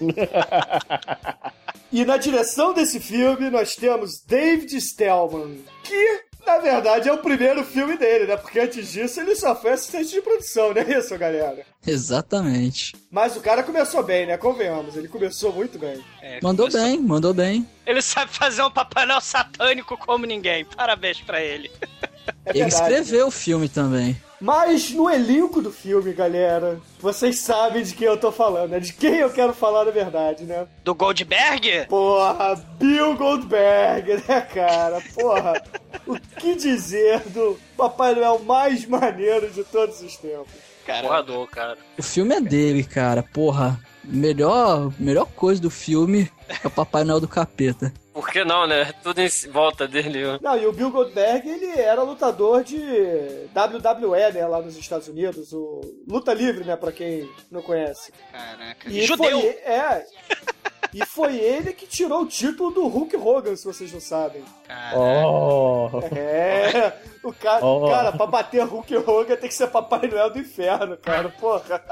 E 1.93 2.05
na 2.05 2.17
direção 2.17 2.75
desse 2.75 2.99
filme 2.99 3.49
nós 3.49 3.77
temos 3.77 4.21
David 4.21 4.77
Stellman, 4.81 5.65
que 5.85 6.26
na 6.47 6.59
verdade 6.59 7.09
é 7.09 7.13
o 7.13 7.19
primeiro 7.19 7.65
filme 7.65 7.97
dele, 7.99 8.27
né? 8.27 8.37
Porque 8.37 8.59
antes 8.61 8.91
disso 8.93 9.21
ele 9.21 9.35
só 9.37 9.55
foi 9.55 9.73
assistente 9.73 10.11
de 10.11 10.23
produção, 10.23 10.73
não 10.73 10.81
é 10.81 10.99
isso, 10.99 11.17
galera? 11.19 11.65
Exatamente. 11.87 12.95
Mas 13.11 13.37
o 13.37 13.41
cara 13.41 13.63
começou 13.63 14.03
bem, 14.03 14.27
né? 14.27 14.37
Convenhamos, 14.39 14.97
ele 14.97 15.09
começou 15.09 15.53
muito 15.53 15.79
bem. 15.79 16.03
É, 16.23 16.39
Mandou 16.43 16.67
começou- 16.69 16.89
bem, 16.91 17.01
mandou 17.01 17.35
bem. 17.35 17.69
Ele 17.85 18.01
sabe 18.01 18.33
fazer 18.33 18.63
um 18.63 18.71
Papai 18.71 19.05
Noel 19.07 19.21
satânico 19.21 19.97
como 19.99 20.25
ninguém. 20.27 20.65
Parabéns 20.65 21.21
pra 21.21 21.41
ele. 21.43 21.71
É 22.45 22.51
Ele 22.51 22.61
verdade. 22.65 22.75
escreveu 22.93 23.27
o 23.29 23.31
filme 23.31 23.69
também. 23.69 24.17
Mas 24.41 24.91
no 24.91 25.09
elenco 25.09 25.63
do 25.63 25.73
filme, 25.73 26.13
galera, 26.13 26.79
vocês 27.01 27.41
sabem 27.41 27.83
de 27.83 27.95
quem 27.95 28.07
eu 28.07 28.19
tô 28.19 28.31
falando, 28.31 28.71
né? 28.71 28.81
De 28.81 28.93
quem 28.93 29.15
eu 29.17 29.31
quero 29.31 29.55
falar 29.55 29.85
na 29.87 29.91
verdade, 29.91 30.45
né? 30.45 30.67
Do 30.85 30.95
Goldberg? 30.95 31.87
Porra, 31.89 32.55
Bill 32.79 33.17
Goldberg, 33.17 34.23
né, 34.29 34.41
cara? 34.43 35.03
Porra, 35.15 35.63
o 36.07 36.19
que 36.39 36.55
dizer 36.55 37.21
do 37.31 37.59
Papai 37.77 38.15
Noel 38.15 38.39
mais 38.41 38.85
maneiro 38.87 39.51
de 39.51 39.65
todos 39.65 40.03
os 40.03 40.17
tempos? 40.17 40.53
Porrador, 41.03 41.47
cara. 41.49 41.79
O 41.99 42.03
filme 42.03 42.35
é 42.35 42.41
dele, 42.41 42.85
cara. 42.85 43.23
Porra, 43.23 43.81
melhor, 44.05 44.93
melhor 45.01 45.27
coisa 45.27 45.61
do 45.61 45.71
filme 45.71 46.31
é 46.63 46.67
o 46.67 46.71
Papai 46.71 47.05
Noel 47.05 47.21
do 47.21 47.27
Capeta. 47.29 47.93
Por 48.17 48.31
que 48.31 48.47
não, 48.47 48.67
né? 48.67 48.95
Tudo 49.03 49.21
em 49.21 49.29
volta 49.51 49.87
dele. 49.87 50.25
ó. 50.25 50.39
Não, 50.41 50.57
e 50.57 50.67
o 50.67 50.73
Bill 50.73 50.91
Goldberg, 50.91 51.47
ele 51.47 51.79
era 51.79 52.03
lutador 52.03 52.65
de 52.65 52.79
WWE, 53.55 54.33
né, 54.33 54.47
lá 54.47 54.63
nos 54.63 54.75
Estados 54.75 55.07
Unidos, 55.07 55.53
o 55.53 55.83
luta 56.09 56.33
livre, 56.33 56.65
né, 56.65 56.77
pra 56.77 56.91
quem 56.93 57.31
não 57.51 57.61
conhece. 57.61 58.11
Caraca. 58.33 58.89
E 58.89 59.03
Judeu. 59.03 59.39
Foi, 59.39 59.51
é. 59.51 60.07
E 60.95 61.05
foi 61.05 61.37
ele 61.37 61.75
que 61.75 61.87
tirou 61.87 62.23
o 62.23 62.27
título 62.27 62.71
do 62.71 62.87
Hulk 62.87 63.15
Hogan, 63.19 63.55
se 63.55 63.67
vocês 63.67 63.93
não 63.93 64.01
sabem. 64.01 64.43
Oh, 64.97 65.91
É, 66.17 66.95
o 67.29 67.33
cara, 67.35 67.65
Oh. 67.65 67.89
cara, 67.91 68.13
pra 68.13 68.27
bater 68.27 68.63
Hulk 68.65 68.97
Hogan 68.97 69.37
tem 69.37 69.49
que 69.49 69.55
ser 69.55 69.67
Papai 69.69 70.07
Noel 70.09 70.31
do 70.31 70.39
inferno, 70.39 70.97
cara, 70.97 71.29
porra. 71.29 71.83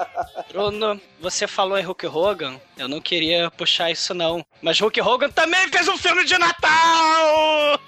Bruno, 0.50 1.00
você 1.20 1.46
falou 1.46 1.78
em 1.78 1.82
Hulk 1.82 2.06
Hogan. 2.06 2.60
Eu 2.76 2.88
não 2.88 3.00
queria 3.00 3.50
puxar 3.50 3.90
isso, 3.90 4.14
não. 4.14 4.44
Mas 4.62 4.78
Hulk 4.80 5.00
Hogan 5.00 5.30
também 5.30 5.68
fez 5.68 5.88
um 5.88 5.96
filme 5.98 6.24
de 6.24 6.36
Natal! 6.38 7.78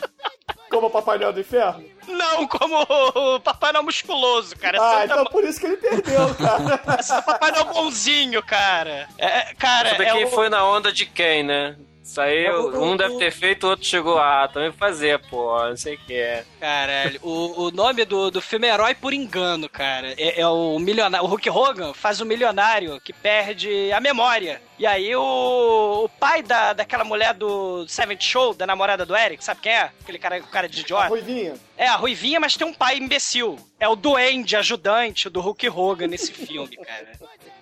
Como 0.70 0.90
Papai 0.90 1.16
Noel 1.18 1.32
do 1.32 1.40
inferno? 1.40 1.84
Não, 2.08 2.46
como 2.48 2.82
o 2.82 3.40
Papai 3.40 3.72
Noel 3.72 3.84
musculoso, 3.84 4.56
cara. 4.56 4.78
Ah, 4.80 5.00
Santa 5.02 5.04
então 5.04 5.24
por 5.26 5.44
isso 5.44 5.60
que 5.60 5.66
ele 5.66 5.76
perdeu, 5.76 6.34
cara. 6.34 6.98
Esse 7.00 7.12
é 7.12 7.18
o 7.18 7.22
Papai 7.22 7.50
Noel 7.52 7.64
bonzinho, 7.66 8.42
cara. 8.42 9.08
É, 9.18 9.54
cara, 9.54 9.90
Sabe 9.90 10.04
é 10.04 10.12
quem 10.12 10.24
o... 10.24 10.30
foi 10.30 10.48
na 10.48 10.64
onda 10.68 10.92
de 10.92 11.06
quem, 11.06 11.42
né? 11.44 11.76
Isso 12.06 12.20
aí, 12.20 12.48
O- 12.48 12.68
o- 12.70 12.84
um 12.92 12.96
deve 12.96 13.18
ter 13.18 13.32
feito, 13.32 13.66
o 13.66 13.70
outro 13.70 13.84
chegou, 13.84 14.16
ah, 14.18 14.48
também 14.52 14.70
fazer, 14.70 15.18
pô, 15.28 15.58
não 15.68 15.76
sei 15.76 15.96
o 15.96 15.98
que 15.98 16.14
é. 16.14 16.44
Caralho, 16.60 17.18
o, 17.20 17.64
o 17.64 17.70
nome 17.72 18.04
do, 18.04 18.30
do 18.30 18.40
filme 18.40 18.68
é 18.68 18.72
Herói 18.74 18.94
por 18.94 19.12
Engano, 19.12 19.68
cara. 19.68 20.14
É, 20.16 20.40
é 20.40 20.46
o 20.46 20.78
milionário. 20.78 21.26
O 21.26 21.28
Hulk 21.28 21.50
Hogan 21.50 21.92
faz 21.92 22.20
um 22.20 22.24
milionário 22.24 23.00
que 23.00 23.12
perde 23.12 23.90
a 23.92 24.00
memória. 24.00 24.62
E 24.78 24.86
aí 24.86 25.14
o, 25.16 26.04
o 26.04 26.08
pai 26.08 26.42
da, 26.42 26.72
daquela 26.74 27.02
mulher 27.04 27.32
do 27.32 27.86
Seventh 27.88 28.22
Show, 28.22 28.52
da 28.52 28.66
namorada 28.66 29.06
do 29.06 29.16
Eric, 29.16 29.42
sabe 29.42 29.60
quem 29.62 29.72
é? 29.72 29.90
Aquele 30.02 30.18
cara, 30.18 30.38
o 30.38 30.46
cara 30.48 30.68
de 30.68 30.78
A 30.78 30.82
idiota. 30.82 31.08
Ruivinha. 31.08 31.54
É, 31.78 31.88
a 31.88 31.96
Ruivinha, 31.96 32.38
mas 32.40 32.56
tem 32.56 32.66
um 32.66 32.74
pai 32.74 32.98
imbecil. 32.98 33.58
É 33.80 33.88
o 33.88 33.96
duende 33.96 34.54
ajudante 34.56 35.28
do 35.30 35.40
Hulk 35.40 35.68
Hogan 35.68 36.06
nesse 36.08 36.32
filme, 36.32 36.76
cara. 36.76 37.08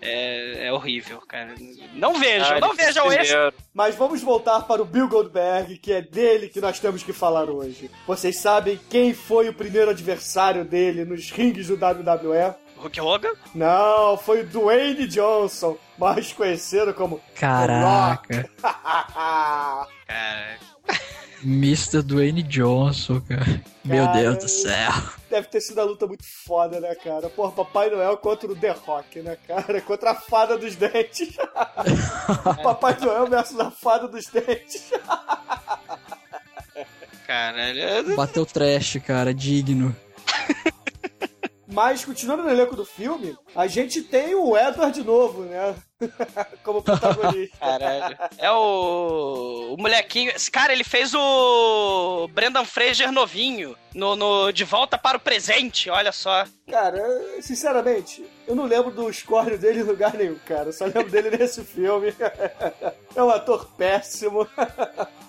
É, 0.00 0.66
é 0.66 0.72
horrível, 0.72 1.20
cara. 1.26 1.54
Não 1.94 2.14
vejam, 2.14 2.56
Ah, 2.56 2.60
não 2.60 2.68
ele 2.68 2.76
fez 2.76 2.94
vejam 2.94 3.12
esse. 3.12 3.34
Mas 3.72 3.94
vamos 3.94 4.20
voltar 4.20 4.60
para 4.62 4.82
o 4.82 4.84
Bill 4.84 5.08
Goldberg, 5.08 5.78
que 5.78 5.92
é 5.92 6.02
dele 6.02 6.48
que 6.48 6.60
nós 6.60 6.78
temos 6.78 7.02
que 7.02 7.12
falar 7.12 7.48
hoje. 7.48 7.90
Vocês 8.06 8.36
sabem 8.36 8.78
quem 8.90 9.14
foi 9.14 9.48
o 9.48 9.54
primeiro 9.54 9.90
adversário 9.90 10.64
dele 10.64 11.04
nos 11.04 11.30
rings 11.30 11.68
do 11.68 11.74
WWE? 11.74 12.54
Hulk 12.84 13.00
Hogan? 13.00 13.32
Não, 13.54 14.18
foi 14.18 14.42
o 14.42 14.46
Dwayne 14.46 15.06
Johnson, 15.06 15.78
mais 15.96 16.32
conhecido 16.34 16.92
como 16.92 17.18
Caraca. 17.34 18.50
Cara, 18.60 19.88
Mr. 21.42 22.02
Dwayne 22.02 22.42
Johnson, 22.42 23.22
cara. 23.22 23.62
Meu 23.84 24.04
Cara, 24.04 24.18
Deus 24.18 24.38
do 24.38 24.48
céu. 24.48 24.92
Deve 25.30 25.48
ter 25.48 25.60
sido 25.60 25.78
uma 25.78 25.84
luta 25.84 26.06
muito 26.06 26.24
foda, 26.46 26.78
né, 26.80 26.94
cara? 26.94 27.28
Porra, 27.30 27.52
Papai 27.52 27.90
Noel 27.90 28.16
contra 28.18 28.50
o 28.50 28.56
The 28.56 28.70
Rock, 28.86 29.20
né, 29.20 29.36
cara? 29.46 29.80
Contra 29.80 30.10
a 30.12 30.14
fada 30.14 30.56
dos 30.58 30.74
dentes. 30.76 31.36
Papai 32.62 32.96
Noel 33.00 33.26
versus 33.28 33.58
a 33.60 33.70
fada 33.70 34.08
dos 34.08 34.26
dentes. 34.26 34.90
caralho. 37.26 38.14
Bateu 38.16 38.44
trash, 38.46 38.98
cara, 39.06 39.32
digno. 39.34 39.94
Mas, 41.74 42.04
continuando 42.04 42.44
no 42.44 42.50
elenco 42.50 42.76
do 42.76 42.84
filme, 42.84 43.36
a 43.54 43.66
gente 43.66 44.00
tem 44.00 44.32
o 44.32 44.56
Edward 44.56 45.02
novo, 45.02 45.42
né? 45.42 45.74
Como 46.62 46.80
protagonista. 46.80 47.56
Caralho. 47.58 48.16
É 48.38 48.50
o, 48.52 49.74
o 49.74 49.76
molequinho. 49.76 50.30
Esse 50.30 50.48
cara, 50.52 50.72
ele 50.72 50.84
fez 50.84 51.12
o 51.14 52.28
Brendan 52.28 52.64
Fraser 52.64 53.10
novinho 53.10 53.76
no, 53.94 54.16
no 54.16 54.52
De 54.52 54.64
Volta 54.64 54.98
para 54.98 55.16
o 55.16 55.20
Presente, 55.20 55.88
olha 55.88 56.12
só. 56.12 56.44
Cara, 56.70 57.00
sinceramente, 57.40 58.24
eu 58.48 58.54
não 58.54 58.64
lembro 58.64 58.90
do 58.90 59.12
score 59.12 59.56
dele 59.56 59.80
em 59.80 59.84
lugar 59.84 60.14
nenhum, 60.14 60.38
cara. 60.46 60.70
Eu 60.70 60.72
só 60.72 60.84
lembro 60.86 61.08
dele 61.10 61.30
nesse 61.36 61.62
filme. 61.64 62.14
É 63.14 63.22
um 63.22 63.30
ator 63.30 63.66
péssimo. 63.76 64.46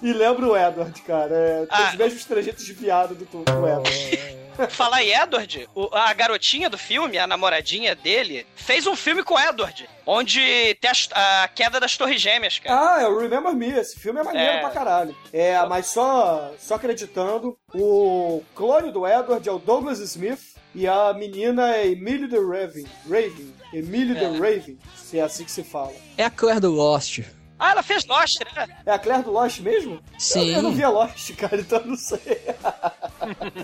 E 0.01 0.11
lembro 0.13 0.51
o 0.51 0.57
Edward, 0.57 0.99
cara. 1.01 1.33
É, 1.35 1.65
tem 1.65 1.85
Ah. 1.85 1.89
os 1.89 1.95
mesmos 1.95 2.25
trejeitos 2.25 2.65
de 2.65 2.73
viado 2.73 3.13
do, 3.15 3.25
do 3.25 3.67
Edward. 3.67 4.35
Falar 4.69 5.03
em 5.03 5.11
Edward, 5.13 5.67
a 5.91 6.13
garotinha 6.13 6.69
do 6.69 6.77
filme, 6.77 7.17
a 7.17 7.27
namoradinha 7.27 7.93
dele, 7.93 8.47
fez 8.55 8.87
um 8.87 8.95
filme 8.95 9.21
com 9.21 9.33
o 9.33 9.37
Edward, 9.39 9.89
onde 10.05 10.39
tem 10.79 10.89
as- 10.89 11.09
a, 11.11 11.49
queda 11.53 11.77
das 11.77 11.97
Torres 11.97 12.21
Gêmeas, 12.21 12.57
cara. 12.59 13.03
Ah, 13.03 13.09
o 13.09 13.19
Remember 13.19 13.53
Me. 13.53 13.69
Esse 13.77 13.99
filme 13.99 14.21
é 14.21 14.23
maneiro 14.23 14.53
É. 14.53 14.59
pra 14.61 14.69
caralho. 14.69 15.13
É, 15.33 15.59
mas 15.65 15.87
só, 15.87 16.53
só 16.57 16.75
acreditando, 16.75 17.57
o 17.73 18.41
clone 18.55 18.91
do 18.91 19.05
Edward 19.07 19.47
é 19.47 19.51
o 19.51 19.59
Douglas 19.59 19.99
Smith 19.99 20.55
e 20.73 20.87
a 20.87 21.13
menina 21.13 21.75
é 21.75 21.87
Emílio 21.87 22.29
the 22.29 22.37
Raven. 22.37 22.85
Raven. 23.09 23.53
Emílio 23.73 24.15
the 24.15 24.25
É. 24.25 24.31
Raven, 24.31 24.77
se 24.95 25.19
é 25.19 25.21
assim 25.23 25.43
que 25.43 25.51
se 25.51 25.63
fala. 25.63 25.93
É 26.17 26.23
a 26.25 26.29
Claire 26.29 26.59
do 26.61 26.71
Lost. 26.71 27.19
Ah, 27.57 27.71
ela 27.71 27.81
fez 27.83 28.05
Lost, 28.05 28.41
né? 28.53 28.67
É 28.85 28.91
a 28.91 28.99
Claire 28.99 29.23
do 29.23 29.31
Lost 29.31 29.59
mesmo? 29.61 30.01
Sim. 30.19 30.49
Eu, 30.49 30.55
eu 30.57 30.61
não 30.61 30.71
via 30.73 30.89
Lost, 30.89 31.33
cara, 31.35 31.55
então 31.61 31.79
eu 31.79 31.85
não 31.87 31.95
sei. 31.95 32.41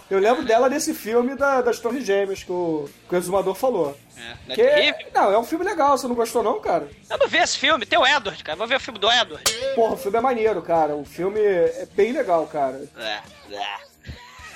eu 0.09 0.17
lembro 0.19 0.45
dela 0.45 0.69
nesse 0.69 0.93
filme 0.93 1.35
da- 1.35 1.61
das 1.61 1.79
Torres 1.79 2.05
Gêmeas 2.05 2.41
que 2.43 2.51
o, 2.51 2.89
que 3.09 3.13
o 3.15 3.17
exumador 3.17 3.53
falou. 3.53 3.97
É, 4.17 4.21
não 4.47 4.53
é 4.53 4.55
Que, 4.55 4.63
terrível? 4.63 5.07
não, 5.13 5.31
é 5.33 5.37
um 5.37 5.43
filme 5.43 5.65
legal, 5.65 5.97
você 5.97 6.07
não 6.07 6.15
gostou 6.15 6.41
não, 6.41 6.59
cara? 6.61 6.87
Eu 7.09 7.17
não 7.17 7.27
vi 7.27 7.37
esse 7.39 7.57
filme, 7.57 7.85
tem 7.85 7.99
o 7.99 8.07
Edward, 8.07 8.41
cara. 8.43 8.57
Vou 8.57 8.67
ver 8.67 8.75
o 8.77 8.79
filme 8.79 8.97
do 8.99 9.11
Edward. 9.11 9.43
Porra, 9.75 9.93
o 9.93 9.97
filme 9.97 10.17
é 10.17 10.21
maneiro, 10.21 10.61
cara. 10.61 10.95
O 10.95 11.03
filme 11.03 11.39
é 11.41 11.85
bem 11.93 12.13
legal, 12.13 12.47
cara. 12.47 12.81
É, 12.97 13.19
é. 13.53 13.90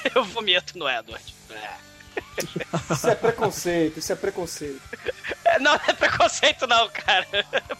Eu 0.13 0.23
vomito 0.25 0.77
no 0.77 0.87
Edward. 0.89 1.33
É. 1.49 1.85
Isso 2.93 3.09
é 3.09 3.15
preconceito, 3.15 3.99
isso 3.99 4.11
é 4.11 4.15
preconceito. 4.15 4.81
É, 5.45 5.59
Não 5.59 5.73
é 5.73 5.93
preconceito, 5.93 6.67
não, 6.67 6.89
cara. 6.89 7.25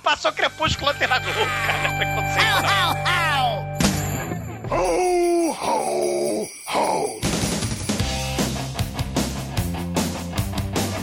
Passou 0.04 0.32
crepúsculo 0.32 0.94
Globo, 0.94 1.08
cara. 1.08 1.24
É 1.86 1.98
preconceito. 1.98 2.62
não. 2.66 3.76
Ho, 4.78 5.52
ho, 5.52 6.50
ho. 6.74 7.25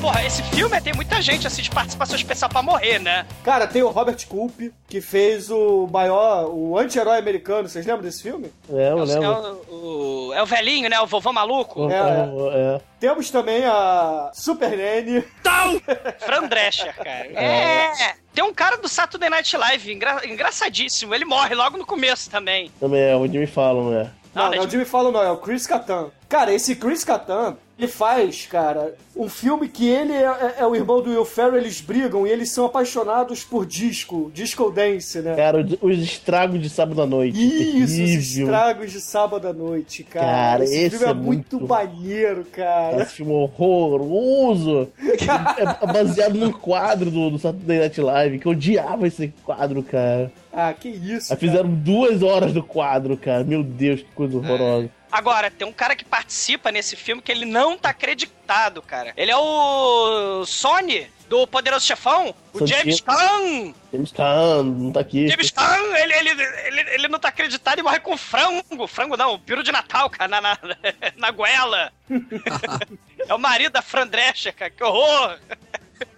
Porra, 0.03 0.25
esse 0.27 0.43
filme 0.43 0.81
tem 0.81 0.93
muita 0.95 1.23
gente 1.23 1.47
assim 1.47 1.63
de 1.63 1.71
participação 1.71 2.17
especial 2.17 2.51
pra 2.51 2.61
morrer, 2.61 2.99
né? 2.99 3.25
Cara, 3.45 3.69
tem 3.69 3.85
o 3.85 3.89
Robert 3.89 4.17
Culp, 4.27 4.61
que 4.89 5.01
fez 5.01 5.49
o 5.49 5.87
maior, 5.93 6.51
o 6.53 6.77
anti-herói 6.77 7.19
americano. 7.19 7.69
Vocês 7.69 7.87
lembram 7.87 8.03
desse 8.03 8.21
filme? 8.21 8.53
É, 8.69 8.91
eu 8.91 8.99
É 8.99 9.05
lembro. 9.05 9.65
o, 9.71 10.29
o- 10.31 10.35
é 10.35 10.43
o 10.43 10.47
velhinho, 10.47 10.91
né? 10.91 10.99
O 11.01 11.07
vovô 11.07 11.33
maluco. 11.33 11.89
É, 11.89 11.95
É, 11.95 12.75
é. 12.77 12.81
Temos 12.99 13.31
também 13.31 13.65
a 13.65 14.33
Super 14.35 14.71
Nanny. 14.77 15.23
Fran 16.19 16.49
Drescher, 16.49 16.95
cara. 16.97 17.27
É. 17.33 18.15
Tem 18.35 18.43
um 18.43 18.53
cara 18.53 18.77
do 18.79 18.89
Saturday 18.89 19.31
Night 19.31 19.57
Live, 19.57 19.93
engra- 19.93 20.27
engraçadíssimo. 20.27 21.15
Ele 21.15 21.25
morre 21.25 21.55
logo 21.55 21.79
no 21.79 21.87
começo 21.87 22.29
também. 22.29 22.73
Também 22.81 23.01
é, 23.03 23.15
o 23.15 23.25
Jimmy 23.27 23.47
Fallon, 23.47 23.91
né? 23.91 24.11
Não, 24.35 24.47
Não, 24.47 24.55
é 24.55 24.61
o 24.61 24.69
Jimmy 24.69 24.85
Fallon, 24.85 25.11
não, 25.13 25.23
é 25.23 25.31
o 25.31 25.37
Chris 25.37 25.67
Kattan. 25.67 26.07
Cara, 26.29 26.55
esse 26.55 26.75
Chris 26.75 27.05
Kattan, 27.05 27.55
ele 27.79 27.87
faz, 27.87 28.47
cara, 28.47 28.95
um 29.15 29.29
filme 29.29 29.69
que 29.69 29.87
ele 29.87 30.13
é, 30.15 30.23
é- 30.25 30.55
é 30.61 30.67
o 30.67 30.75
irmão 30.75 31.03
do 31.03 31.11
Will 31.11 31.25
Ferrell, 31.27 31.59
eles 31.59 31.83
brigam 31.83 32.27
e 32.27 32.31
eles 32.31 32.51
são 32.51 32.65
apaixonados 32.65 33.45
por 33.45 33.67
disco, 33.67 34.31
disco 34.33 34.71
dance, 34.71 35.21
né? 35.21 35.37
Cara, 35.37 35.61
os- 35.61 35.77
os 35.83 35.99
estragos 36.03 36.63
de 36.63 36.71
sábado 36.71 37.03
à 37.03 37.07
noite. 37.07 37.37
Isso, 37.39 37.85
os 37.85 37.91
terrível. 37.93 38.47
estragos 38.47 38.93
de 38.93 39.01
sábado 39.03 39.47
à 39.49 39.53
noite, 39.53 40.03
cara. 40.05 40.27
Cara, 40.27 40.65
esse, 40.65 40.77
esse 40.79 40.91
filme 40.97 41.05
é, 41.05 41.11
é 41.11 41.15
muito 41.15 41.69
maneiro, 41.69 42.47
cara. 42.51 43.03
Esse 43.03 43.13
filme 43.17 43.33
horroroso. 43.33 44.89
É 45.83 45.87
baseado 45.93 46.35
num 46.35 46.53
quadro 46.53 47.11
do, 47.11 47.31
do 47.31 47.39
Saturday 47.39 47.79
Night 47.81 48.01
Live, 48.01 48.39
que 48.39 48.47
eu 48.47 48.53
odiava 48.53 49.07
esse 49.07 49.33
quadro, 49.45 49.83
cara. 49.83 50.31
Ah, 50.53 50.75
que 50.75 50.89
isso, 50.89 51.33
Aí 51.33 51.39
fizeram 51.39 51.71
duas 51.71 52.23
horas 52.23 52.53
do 52.53 52.63
quadro, 52.63 53.17
cara. 53.17 53.43
Meu 53.43 53.63
Deus, 53.63 54.01
que 54.01 54.09
coisa 54.15 54.37
horrorosa. 54.37 54.91
Agora, 55.11 55.51
tem 55.51 55.67
um 55.67 55.73
cara 55.73 55.95
que 55.95 56.05
participa 56.05 56.71
nesse 56.71 56.97
filme 56.97 57.21
que 57.21 57.31
ele 57.31 57.45
não 57.45 57.77
tá 57.77 57.91
acreditado, 57.91 58.81
cara. 58.81 59.13
Ele 59.17 59.31
é 59.31 59.37
o 59.37 60.45
Sony 60.47 61.07
do 61.29 61.47
Poderoso 61.47 61.87
Chefão, 61.87 62.35
o. 62.53 62.67
James 62.67 63.01
Caan. 63.01 63.75
James 63.93 64.13
Caan 64.13 64.63
não 64.65 64.93
tá 64.93 65.01
aqui. 65.01 65.29
James 65.29 65.51
Caan, 65.51 65.97
ele, 65.97 66.15
ele, 66.15 66.31
ele, 66.31 66.81
ele 66.93 67.09
não 67.09 67.19
tá 67.19 67.29
acreditado 67.29 67.79
e 67.79 67.83
morre 67.83 68.01
com 68.01 68.17
frango. 68.17 68.87
Frango 68.87 69.17
não, 69.17 69.39
peru 69.39 69.63
de 69.63 69.73
Natal, 69.73 70.11
cara, 70.11 70.29
na, 70.29 70.41
na, 70.41 70.59
na 71.17 71.31
goela. 71.31 71.93
é 73.29 73.35
o 73.35 73.39
marido 73.39 73.73
da 73.73 73.83
Fran 73.83 74.07
Drescher, 74.07 74.55
cara, 74.55 74.71
que 74.71 74.85
horror. 74.85 75.39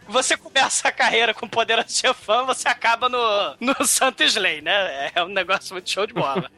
Você 0.09 0.37
começa 0.37 0.89
a 0.89 0.93
carreira 0.93 1.33
com 1.35 1.49
Poderoso 1.49 1.89
Chefão, 1.91 2.47
você 2.47 2.69
acaba 2.69 3.09
no, 3.09 3.19
no 3.61 3.75
Santo 3.87 4.23
Slay, 4.23 4.61
né? 4.61 5.11
É 5.15 5.23
um 5.25 5.29
negócio 5.29 5.73
muito 5.75 5.89
show 5.91 6.07
de 6.07 6.13
bola. 6.13 6.51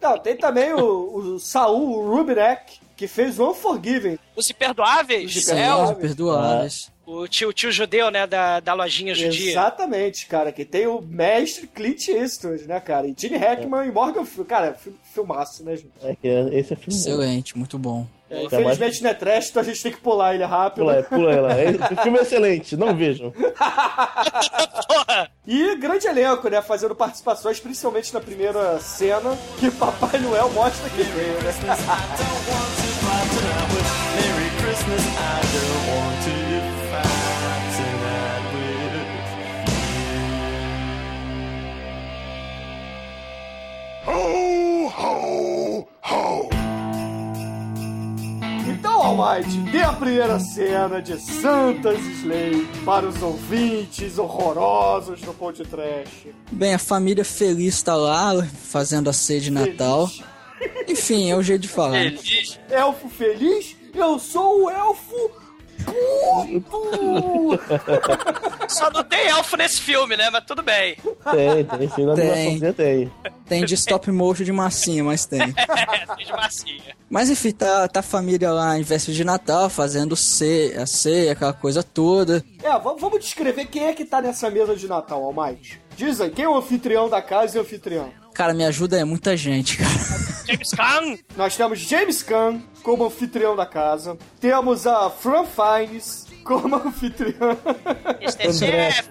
Não, 0.00 0.18
tem 0.18 0.36
também 0.36 0.72
o, 0.72 1.16
o 1.34 1.38
Saul 1.38 2.04
Rubinek, 2.08 2.80
que 2.96 3.06
fez 3.06 3.38
o 3.38 3.50
Unforgiven. 3.50 4.18
Os 4.34 4.50
Imperdoáveis. 4.50 5.34
Os 5.36 5.48
É, 5.48 5.52
Imperdoáveis. 5.52 5.88
o- 5.88 5.92
Os 5.92 5.98
perdoáveis. 5.98 6.92
O 7.04 7.26
tio, 7.26 7.52
tio 7.52 7.70
judeu, 7.72 8.10
né, 8.12 8.26
da, 8.28 8.60
da 8.60 8.74
lojinha 8.74 9.12
judia. 9.12 9.50
Exatamente, 9.50 10.24
cara, 10.26 10.52
que 10.52 10.64
tem 10.64 10.86
o 10.86 11.00
mestre 11.02 11.66
Clint 11.66 12.06
Eastwood, 12.08 12.64
né, 12.66 12.78
cara? 12.78 13.08
E 13.08 13.14
Gene 13.18 13.36
Hackman 13.36 13.86
e 13.88 13.90
Morgan 13.92 14.24
Freeman. 14.24 14.46
Cara, 14.46 14.74
fi- 14.74 14.94
filmaço, 15.12 15.64
né, 15.64 15.76
gente? 15.76 15.90
É 16.00 16.10
é- 16.22 16.58
esse 16.58 16.72
é 16.72 16.76
filme 16.76 16.94
bom. 16.94 16.96
Excelente, 17.00 17.58
muito 17.58 17.76
bom. 17.76 18.06
É, 18.32 18.44
infelizmente 18.44 19.02
não 19.02 19.10
é 19.10 19.14
trash, 19.14 19.50
então 19.50 19.60
a 19.60 19.64
gente 19.64 19.82
tem 19.82 19.92
que 19.92 20.00
pular 20.00 20.34
ele 20.34 20.42
rápido. 20.42 20.86
Pula, 20.86 21.02
pula 21.02 21.32
ela. 21.32 21.62
Esse 21.62 21.96
filme 22.02 22.18
é 22.18 22.22
excelente, 22.22 22.76
não 22.76 22.96
vejam. 22.96 23.32
E 25.44 25.74
grande 25.76 26.06
elenco, 26.06 26.48
né? 26.48 26.62
Fazendo 26.62 26.94
participações, 26.94 27.58
principalmente 27.58 28.14
na 28.14 28.20
primeira 28.20 28.78
cena, 28.78 29.36
que 29.58 29.68
Papai 29.72 30.20
Noel 30.20 30.48
mostra 30.50 30.88
que 30.90 31.02
veio, 31.02 31.42
né? 31.42 31.52
Merry 34.14 34.50
Christmas, 34.60 35.02
I 35.04 35.40
don't 35.52 35.88
want 35.90 36.22
to 36.22 36.34
fight 36.90 37.64
tonight 37.76 38.44
with 38.54 38.92
Ho, 44.06 44.88
ho, 44.88 45.88
ho. 46.02 46.71
Então, 48.82 49.00
Almighty, 49.00 49.58
dê 49.70 49.80
a 49.80 49.92
primeira 49.92 50.40
cena 50.40 51.00
de 51.00 51.16
Santa's 51.16 52.00
Slay 52.18 52.66
para 52.84 53.06
os 53.06 53.22
ouvintes 53.22 54.18
horrorosos 54.18 55.20
do 55.20 55.32
Ponte 55.32 55.62
Trash. 55.62 56.26
Bem, 56.50 56.74
a 56.74 56.80
família 56.80 57.24
feliz 57.24 57.80
tá 57.80 57.94
lá 57.94 58.44
fazendo 58.44 59.08
a 59.08 59.12
ceia 59.12 59.40
de 59.40 59.52
Natal. 59.52 60.10
Enfim, 60.88 61.30
é 61.30 61.36
o 61.36 61.42
jeito 61.44 61.62
de 61.62 61.68
falar. 61.68 61.92
Feliz. 61.92 62.58
Elfo 62.68 63.08
feliz? 63.08 63.76
Eu 63.94 64.18
sou 64.18 64.64
o 64.64 64.70
elfo 64.70 65.30
Só 68.68 68.90
não 68.90 69.04
tem 69.04 69.28
elfo 69.28 69.56
nesse 69.56 69.80
filme, 69.80 70.16
né? 70.16 70.30
Mas 70.30 70.44
tudo 70.44 70.62
bem. 70.62 70.96
Tem, 71.30 71.64
tem 71.64 71.88
sim, 71.88 72.04
na 72.04 72.14
Tem. 72.14 72.72
tem. 72.72 73.12
Tem 73.46 73.64
de 73.64 73.74
stop 73.74 74.10
motion 74.10 74.44
de 74.44 74.52
massinha, 74.52 75.04
mas 75.04 75.26
tem. 75.26 75.40
É, 75.72 76.06
tem 76.16 76.26
de 76.26 76.32
massinha. 76.32 76.96
Mas 77.08 77.28
enfim, 77.28 77.50
tá, 77.50 77.86
tá 77.88 78.00
a 78.00 78.02
família 78.02 78.50
lá 78.52 78.78
em 78.78 78.82
véspera 78.82 79.14
de 79.14 79.24
Natal, 79.24 79.68
fazendo 79.68 80.16
ceia, 80.16 80.82
a 80.82 80.86
ceia, 80.86 81.32
aquela 81.32 81.52
coisa 81.52 81.82
toda. 81.82 82.44
É, 82.62 82.78
vamos 82.78 83.20
descrever 83.20 83.66
quem 83.66 83.86
é 83.86 83.92
que 83.92 84.04
tá 84.04 84.20
nessa 84.20 84.48
mesa 84.50 84.74
de 84.74 84.88
Natal, 84.88 85.22
Almighty. 85.22 85.80
Diz 85.96 86.20
aí, 86.20 86.30
quem 86.30 86.44
é 86.44 86.48
o 86.48 86.56
anfitrião 86.56 87.08
da 87.08 87.20
casa 87.20 87.56
e 87.56 87.60
o 87.60 87.62
anfitrião? 87.62 88.10
Cara, 88.34 88.54
me 88.54 88.64
ajuda 88.64 88.98
é 88.98 89.04
muita 89.04 89.36
gente, 89.36 89.76
cara. 89.76 89.90
James 90.46 90.70
Caan. 90.70 91.18
Nós 91.36 91.56
temos 91.56 91.78
James 91.78 92.22
Caan 92.22 92.62
como 92.82 93.04
anfitrião 93.04 93.54
da 93.54 93.66
casa. 93.66 94.16
Temos 94.40 94.86
a 94.86 95.08
Fran 95.10 95.44
Fiennes 95.44 96.26
como 96.44 96.76
anfitriã. 96.76 97.56
Mr. 98.20 98.52
Chef. 98.52 99.08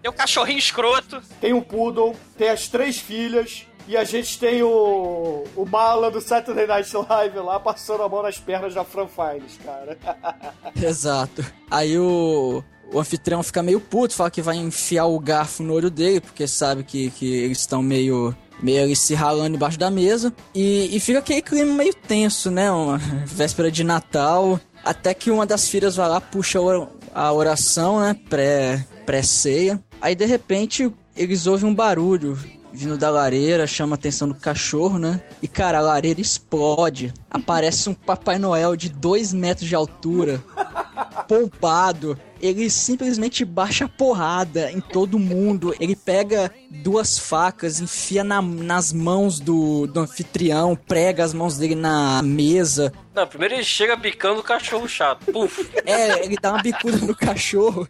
Tem 0.00 0.10
o 0.10 0.12
cachorrinho 0.12 0.58
escroto. 0.58 1.20
Tem 1.40 1.52
um 1.52 1.60
poodle, 1.60 2.14
tem 2.36 2.48
as 2.48 2.68
três 2.68 2.98
filhas. 2.98 3.66
E 3.88 3.96
a 3.96 4.02
gente 4.02 4.38
tem 4.40 4.64
o, 4.64 5.44
o 5.54 5.64
mala 5.64 6.10
do 6.10 6.20
Saturday 6.20 6.66
Night 6.66 6.90
Live 7.08 7.38
lá 7.38 7.60
passando 7.60 8.02
a 8.02 8.08
mão 8.08 8.20
nas 8.20 8.36
pernas 8.36 8.74
da 8.74 8.82
Fran 8.82 9.06
Fines, 9.06 9.58
cara. 9.64 9.96
Exato. 10.74 11.44
Aí 11.70 11.96
o, 11.96 12.64
o 12.92 13.00
anfitrião 13.00 13.42
fica 13.42 13.62
meio 13.62 13.80
puto, 13.80 14.14
fala 14.14 14.30
que 14.30 14.42
vai 14.42 14.56
enfiar 14.56 15.06
o 15.06 15.18
garfo 15.18 15.62
no 15.62 15.72
olho 15.74 15.90
dele, 15.90 16.20
porque 16.20 16.46
sabe 16.46 16.82
que, 16.84 17.10
que 17.10 17.26
eles 17.34 17.58
estão 17.58 17.82
meio, 17.82 18.34
meio 18.62 18.82
ali 18.82 18.94
se 18.96 19.14
ralando 19.14 19.56
embaixo 19.56 19.78
da 19.78 19.90
mesa. 19.90 20.32
E, 20.54 20.94
e 20.96 21.00
fica 21.00 21.18
aquele 21.18 21.42
clima 21.42 21.72
meio 21.74 21.94
tenso, 21.94 22.50
né? 22.50 22.70
Uma 22.70 22.98
véspera 23.26 23.70
de 23.70 23.82
Natal. 23.84 24.60
Até 24.84 25.12
que 25.14 25.30
uma 25.30 25.44
das 25.44 25.68
filhas 25.68 25.96
vai 25.96 26.08
lá, 26.08 26.20
puxa 26.20 26.58
a 26.58 26.62
ora- 26.62 26.88
a 27.14 27.32
oração, 27.32 28.00
né? 28.00 28.16
Pré, 28.28 28.86
pré-ceia. 29.04 29.82
Aí 30.00 30.14
de 30.14 30.24
repente 30.26 30.92
eles 31.16 31.46
ouvem 31.46 31.68
um 31.70 31.74
barulho 31.74 32.38
vindo 32.72 32.98
da 32.98 33.08
lareira, 33.08 33.66
chama 33.66 33.94
a 33.94 33.98
atenção 33.98 34.28
do 34.28 34.34
cachorro, 34.34 34.98
né? 34.98 35.20
E 35.42 35.48
cara, 35.48 35.78
a 35.78 35.80
lareira 35.80 36.20
explode. 36.20 37.12
Aparece 37.30 37.88
um 37.88 37.94
Papai 37.94 38.38
Noel 38.38 38.76
de 38.76 38.90
2 38.90 39.32
metros 39.32 39.66
de 39.66 39.74
altura, 39.74 40.44
pompado. 41.26 42.18
Ele 42.40 42.68
simplesmente 42.68 43.44
baixa 43.44 43.88
porrada 43.88 44.70
em 44.70 44.80
todo 44.80 45.18
mundo. 45.18 45.74
Ele 45.80 45.96
pega 45.96 46.50
duas 46.82 47.18
facas, 47.18 47.80
enfia 47.80 48.22
na- 48.22 48.42
nas 48.42 48.92
mãos 48.92 49.40
do, 49.40 49.86
do 49.86 50.00
anfitrião, 50.00 50.76
prega 50.76 51.24
as 51.24 51.32
mãos 51.32 51.56
dele 51.56 51.74
na 51.74 52.22
mesa. 52.22 52.92
Não, 53.16 53.26
primeiro 53.26 53.54
ele 53.54 53.64
chega 53.64 53.96
bicando 53.96 54.40
o 54.40 54.44
cachorro 54.44 54.86
chato. 54.86 55.32
Puf. 55.32 55.66
É, 55.86 56.22
ele 56.22 56.36
dá 56.36 56.52
uma 56.52 56.62
bicuda 56.62 56.98
no 56.98 57.16
cachorro. 57.16 57.88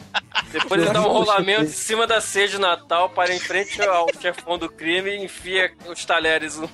Depois 0.52 0.80
ele 0.80 0.92
dá 0.92 1.00
um 1.00 1.08
rolamento 1.08 1.64
em 1.64 1.68
cima 1.68 2.06
da 2.06 2.20
ceia 2.20 2.46
de 2.46 2.60
Natal, 2.60 3.10
para 3.10 3.34
em 3.34 3.40
frente 3.40 3.82
ao 3.82 4.06
chefão 4.20 4.56
do 4.56 4.70
crime 4.70 5.10
e 5.10 5.24
enfia 5.24 5.72
os 5.88 6.04
talheres 6.04 6.56
no. 6.56 6.70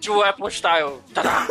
Tio 0.00 0.22
Apple 0.22 0.50
Style. 0.50 0.98
Tadá! 1.12 1.46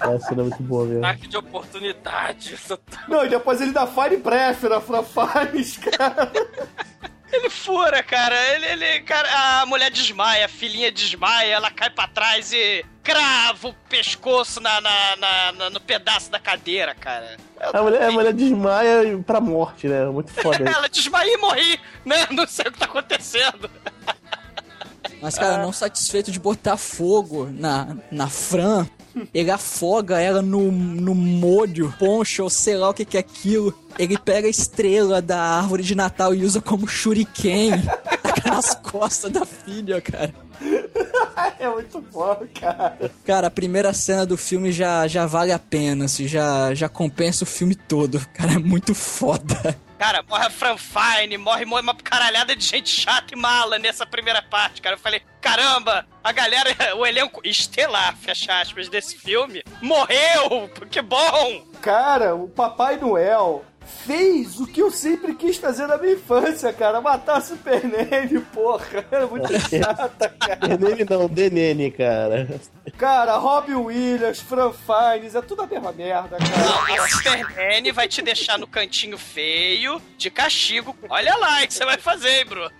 Essa 0.00 0.34
não 0.34 0.46
é 0.46 0.48
muito 0.48 0.62
boa 0.64 0.84
mesmo. 0.84 1.04
Ataque 1.04 1.28
de 1.28 1.36
oportunidade. 1.36 2.58
Não, 3.06 3.24
e 3.24 3.28
depois 3.28 3.60
ele 3.60 3.70
dá 3.70 3.86
Fire 3.86 4.16
Breath 4.16 4.64
na 4.64 4.80
Fines, 4.80 5.76
cara. 5.76 6.32
Ele 7.32 7.48
fura, 7.48 8.02
cara. 8.02 8.36
Ele, 8.54 8.66
ele, 8.66 9.00
cara, 9.00 9.60
a 9.62 9.66
mulher 9.66 9.90
desmaia, 9.90 10.44
a 10.44 10.48
filhinha 10.48 10.92
desmaia, 10.92 11.52
ela 11.54 11.70
cai 11.70 11.88
pra 11.88 12.06
trás 12.06 12.52
e 12.52 12.84
crava 13.02 13.68
o 13.68 13.74
pescoço 13.88 14.60
na, 14.60 14.80
na, 14.80 15.16
na- 15.16 15.52
na- 15.52 15.70
no 15.70 15.80
pedaço 15.80 16.30
da 16.30 16.38
cadeira, 16.38 16.94
cara. 16.94 17.36
A 17.72 17.82
mulher, 17.82 18.02
a 18.02 18.12
mulher 18.12 18.32
desmaia 18.32 19.18
pra 19.26 19.40
morte, 19.40 19.88
né? 19.88 20.04
Muito 20.06 20.30
foda. 20.32 20.62
ela 20.68 20.88
desmaia 20.88 21.32
e 21.32 21.36
morri, 21.38 21.80
né? 22.04 22.26
Não 22.30 22.46
sei 22.46 22.66
o 22.66 22.72
que 22.72 22.78
tá 22.78 22.84
acontecendo. 22.84 23.70
Mas, 25.20 25.36
cara, 25.38 25.58
não 25.58 25.72
satisfeito 25.72 26.32
de 26.32 26.40
botar 26.40 26.76
fogo 26.76 27.48
na, 27.52 27.96
na 28.10 28.28
Fran, 28.28 28.88
ele 29.32 29.50
afoga 29.50 30.20
ela 30.20 30.42
no, 30.42 30.70
no 30.70 31.14
molho, 31.14 31.92
poncho, 31.98 32.42
ou 32.42 32.50
sei 32.50 32.76
lá 32.76 32.90
o 32.90 32.94
que 32.94 33.04
que 33.04 33.16
é 33.16 33.20
aquilo. 33.20 33.74
Ele 33.98 34.16
pega 34.16 34.46
a 34.46 34.50
estrela 34.50 35.20
da 35.20 35.38
árvore 35.38 35.82
de 35.82 35.94
Natal 35.94 36.34
e 36.34 36.44
usa 36.44 36.60
como 36.60 36.86
shuriken. 36.86 37.72
Taca 38.22 38.50
nas 38.50 38.74
costas 38.74 39.30
da 39.30 39.44
filha, 39.44 40.00
cara. 40.00 40.34
É 41.58 41.68
muito 41.68 42.00
bom, 42.12 42.36
cara. 42.60 43.10
Cara, 43.24 43.46
a 43.46 43.50
primeira 43.50 43.92
cena 43.92 44.26
do 44.26 44.36
filme 44.36 44.72
já, 44.72 45.06
já 45.06 45.26
vale 45.26 45.52
a 45.52 45.58
pena, 45.58 46.06
assim, 46.06 46.26
já, 46.26 46.74
já 46.74 46.88
compensa 46.88 47.44
o 47.44 47.46
filme 47.46 47.76
todo. 47.76 48.20
Cara, 48.34 48.54
é 48.54 48.58
muito 48.58 48.94
foda. 48.94 49.76
Cara, 50.02 50.20
morre 50.28 50.46
a 50.46 50.50
Fran 50.50 50.76
Fine, 50.76 51.38
morre, 51.38 51.64
morre 51.64 51.82
uma 51.82 51.94
caralhada 51.94 52.56
de 52.56 52.64
gente 52.64 52.90
chata 52.90 53.34
e 53.34 53.36
mala 53.36 53.78
nessa 53.78 54.04
primeira 54.04 54.42
parte, 54.42 54.82
cara. 54.82 54.96
Eu 54.96 54.98
falei, 54.98 55.22
caramba, 55.40 56.04
a 56.24 56.32
galera, 56.32 56.70
o 56.98 57.06
elenco 57.06 57.40
estelar, 57.44 58.16
fecha 58.16 58.60
aspas, 58.60 58.88
desse 58.88 59.16
filme, 59.16 59.62
morreu! 59.80 60.68
Que 60.90 61.00
bom! 61.00 61.64
Cara, 61.80 62.34
o 62.34 62.48
Papai 62.48 62.96
Noel 62.96 63.64
fez 63.86 64.58
o 64.60 64.66
que 64.66 64.80
eu 64.82 64.90
sempre 64.90 65.34
quis 65.34 65.56
fazer 65.56 65.86
na 65.86 65.96
minha 65.96 66.14
infância, 66.14 66.72
cara. 66.72 67.00
Matar 67.00 67.38
a 67.38 67.40
Super 67.40 67.82
Nene, 67.84 68.40
porra. 68.52 69.04
Era 69.10 69.26
muito 69.26 69.48
chata, 69.68 70.28
cara. 70.28 70.76
Denene 70.76 71.06
não, 71.08 71.28
Denene, 71.28 71.90
cara. 71.90 72.60
Cara, 72.96 73.36
Robbie 73.36 73.74
Williams, 73.74 74.40
Fran 74.40 74.72
Fines, 74.72 75.34
é 75.34 75.42
tudo 75.42 75.62
a 75.62 75.66
mesma 75.66 75.92
merda, 75.92 76.36
cara. 76.38 77.02
A 77.02 77.08
Super 77.08 77.56
Nene 77.56 77.92
vai 77.92 78.08
te 78.08 78.22
deixar 78.22 78.58
no 78.58 78.66
cantinho 78.66 79.18
feio, 79.18 80.00
de 80.16 80.30
castigo. 80.30 80.96
Olha 81.08 81.36
lá 81.36 81.62
o 81.62 81.66
que 81.66 81.74
você 81.74 81.84
vai 81.84 81.98
fazer, 81.98 82.40
hein, 82.40 82.46
Bruno? 82.46 82.70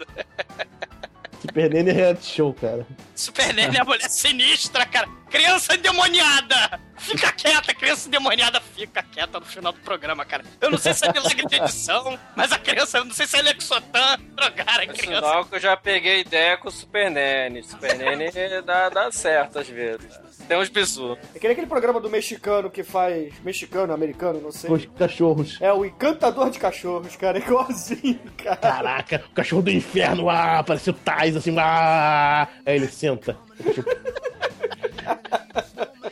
Super 1.41 1.71
Nene 1.71 1.91
é 1.91 1.93
reality 1.93 2.27
show, 2.27 2.55
cara. 2.55 2.87
Super 3.15 3.53
Nene 3.53 3.77
é 3.77 3.81
a 3.81 3.85
mulher 3.85 4.09
sinistra, 4.09 4.87
cara. 4.87 5.09
Criança 5.33 5.75
endemoniada! 5.75 6.79
Fica 6.99 7.33
quieta, 7.33 7.75
criança 7.75 8.07
endemoniada 8.07 8.61
fica 8.61 9.03
quieta 9.03 9.41
no 9.41 9.47
final 9.47 9.73
do 9.73 9.81
programa, 9.81 10.27
cara. 10.27 10.45
Eu 10.61 10.71
não 10.71 10.77
sei 10.77 10.93
se 10.93 11.07
é 11.07 11.13
milagre 11.13 11.47
de 11.47 11.57
edição, 11.57 12.19
mas 12.37 12.53
a 12.53 12.59
criança, 12.59 12.99
eu 12.99 13.07
não 13.07 13.15
sei 13.15 13.27
se 13.27 13.39
é 13.39 13.43
Lexotan, 13.43 14.19
drogaram 14.37 14.85
a 14.85 14.87
criança. 14.87 15.27
Sinal 15.27 15.45
que 15.47 15.55
eu 15.55 15.61
já 15.61 15.75
peguei 15.75 16.21
ideia 16.21 16.59
com 16.59 16.69
o 16.69 16.71
Super 16.71 17.11
Nene. 17.11 17.63
Super 17.63 17.97
Nene 17.97 18.31
dá, 18.63 18.91
dá 18.91 19.11
certo 19.11 19.59
às 19.59 19.69
vezes. 19.69 20.21
Tem 20.47 20.59
uns 20.59 20.69
bisu. 20.69 21.17
É 21.35 21.39
que 21.39 21.47
nem 21.47 21.53
aquele 21.53 21.67
programa 21.67 21.99
do 21.99 22.11
mexicano 22.11 22.71
que 22.71 22.83
faz. 22.83 23.33
Mexicano, 23.43 23.95
americano, 23.95 24.39
não 24.39 24.53
sei. 24.53 24.71
Os 24.71 24.85
cachorros. 24.85 25.57
É 25.63 25.73
o 25.73 25.83
encantador 25.83 26.51
de 26.51 26.59
cachorros, 26.59 27.17
cara. 27.17 27.39
É 27.39 27.41
igualzinho, 27.41 28.21
cara. 28.37 28.57
Caraca, 28.57 29.25
o 29.31 29.35
cachorro 29.35 29.63
do 29.63 29.71
inferno, 29.71 30.29
ah, 30.29 30.63
parece 30.63 30.91
o 30.91 30.93
Tais, 30.93 31.35
assim, 31.37 31.57
ah. 31.59 32.47
Aí 32.67 32.77
ele 32.77 32.89
senta. 32.89 33.35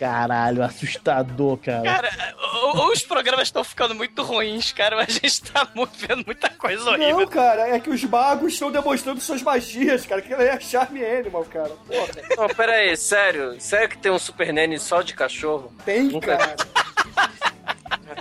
Caralho, 0.01 0.63
assustador, 0.63 1.59
cara. 1.59 1.83
Cara, 1.83 2.11
o- 2.55 2.79
o- 2.79 2.91
os 2.93 3.03
programas 3.03 3.43
estão 3.49 3.63
ficando 3.63 3.95
muito 3.95 4.23
ruins, 4.23 4.73
cara, 4.73 4.97
mas 4.97 5.09
a 5.09 5.13
gente 5.13 5.43
tá 5.43 5.69
mu- 5.75 5.87
vendo 5.95 6.25
muita 6.25 6.49
coisa 6.49 6.89
horrível. 6.91 7.19
Não, 7.21 7.27
cara, 7.27 7.69
é 7.69 7.79
que 7.79 7.91
os 7.91 8.03
magos 8.05 8.55
estão 8.55 8.73
demonstrando 8.73 9.21
suas 9.21 9.43
magias, 9.43 10.07
cara. 10.07 10.23
Que 10.23 10.33
é 10.33 10.59
Charme 10.59 11.05
Animal, 11.05 11.45
cara. 11.45 11.69
Porra. 11.87 12.09
Não, 12.39 12.49
pera 12.49 12.73
aí, 12.73 12.97
sério? 12.97 13.61
Sério 13.61 13.91
que 13.91 13.99
tem 13.99 14.11
um 14.11 14.19
Super 14.19 14.55
Nene 14.55 14.79
só 14.79 15.03
de 15.03 15.13
cachorro? 15.13 15.71
Tem, 15.85 16.05
Nunca- 16.05 16.39
cara. 16.39 16.57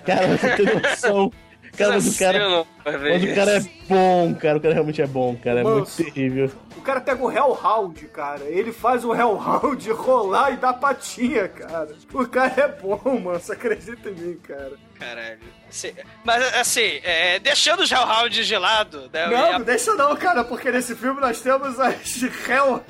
Cara, 0.06 0.28
você 0.38 0.56
tem 0.58 0.66
noção. 0.82 1.32
Cara, 1.78 1.94
mas 1.94 2.08
o 2.16 2.20
cara. 2.20 2.66
Mas 2.84 3.24
o 3.24 3.36
cara 3.36 3.52
é 3.58 3.60
bom, 3.88 4.36
cara. 4.36 4.58
O 4.58 4.62
cara 4.62 4.74
realmente 4.74 5.02
é 5.02 5.08
bom, 5.08 5.36
cara. 5.42 5.62
É 5.62 5.64
muito 5.64 5.90
terrível. 5.96 6.52
O 6.90 6.92
cara 6.92 7.02
pega 7.02 7.24
o 7.24 7.32
Hellhound, 7.32 8.08
cara. 8.08 8.46
Ele 8.46 8.74
faz 8.74 9.06
o 9.06 9.14
Hellhound 9.14 9.92
rolar 9.94 10.50
e 10.54 10.58
dar 10.58 10.74
patinha, 10.74 11.48
cara. 11.48 11.90
O 12.12 12.26
cara 12.28 12.52
é 12.58 12.68
bom, 12.68 13.00
mano. 13.24 13.40
Você 13.40 13.52
acredita 13.54 14.10
em 14.10 14.14
mim, 14.16 14.38
cara. 14.38 14.72
Caralho. 14.98 15.38
Assim, 15.70 15.94
mas, 16.24 16.56
assim, 16.56 17.00
é, 17.04 17.38
deixando 17.38 17.82
os 17.84 17.92
Hellhounds 17.92 18.48
de 18.48 18.58
lado, 18.58 19.08
né? 19.14 19.28
Não, 19.28 19.38
a- 19.38 19.60
não 19.60 19.66
deixa 19.66 19.94
não, 19.94 20.16
cara, 20.16 20.44
porque 20.44 20.72
nesse 20.72 20.96
filme 20.96 21.22
nós 21.22 21.40
temos 21.42 21.80
as 21.80 22.24
Hellhound. 22.50 22.84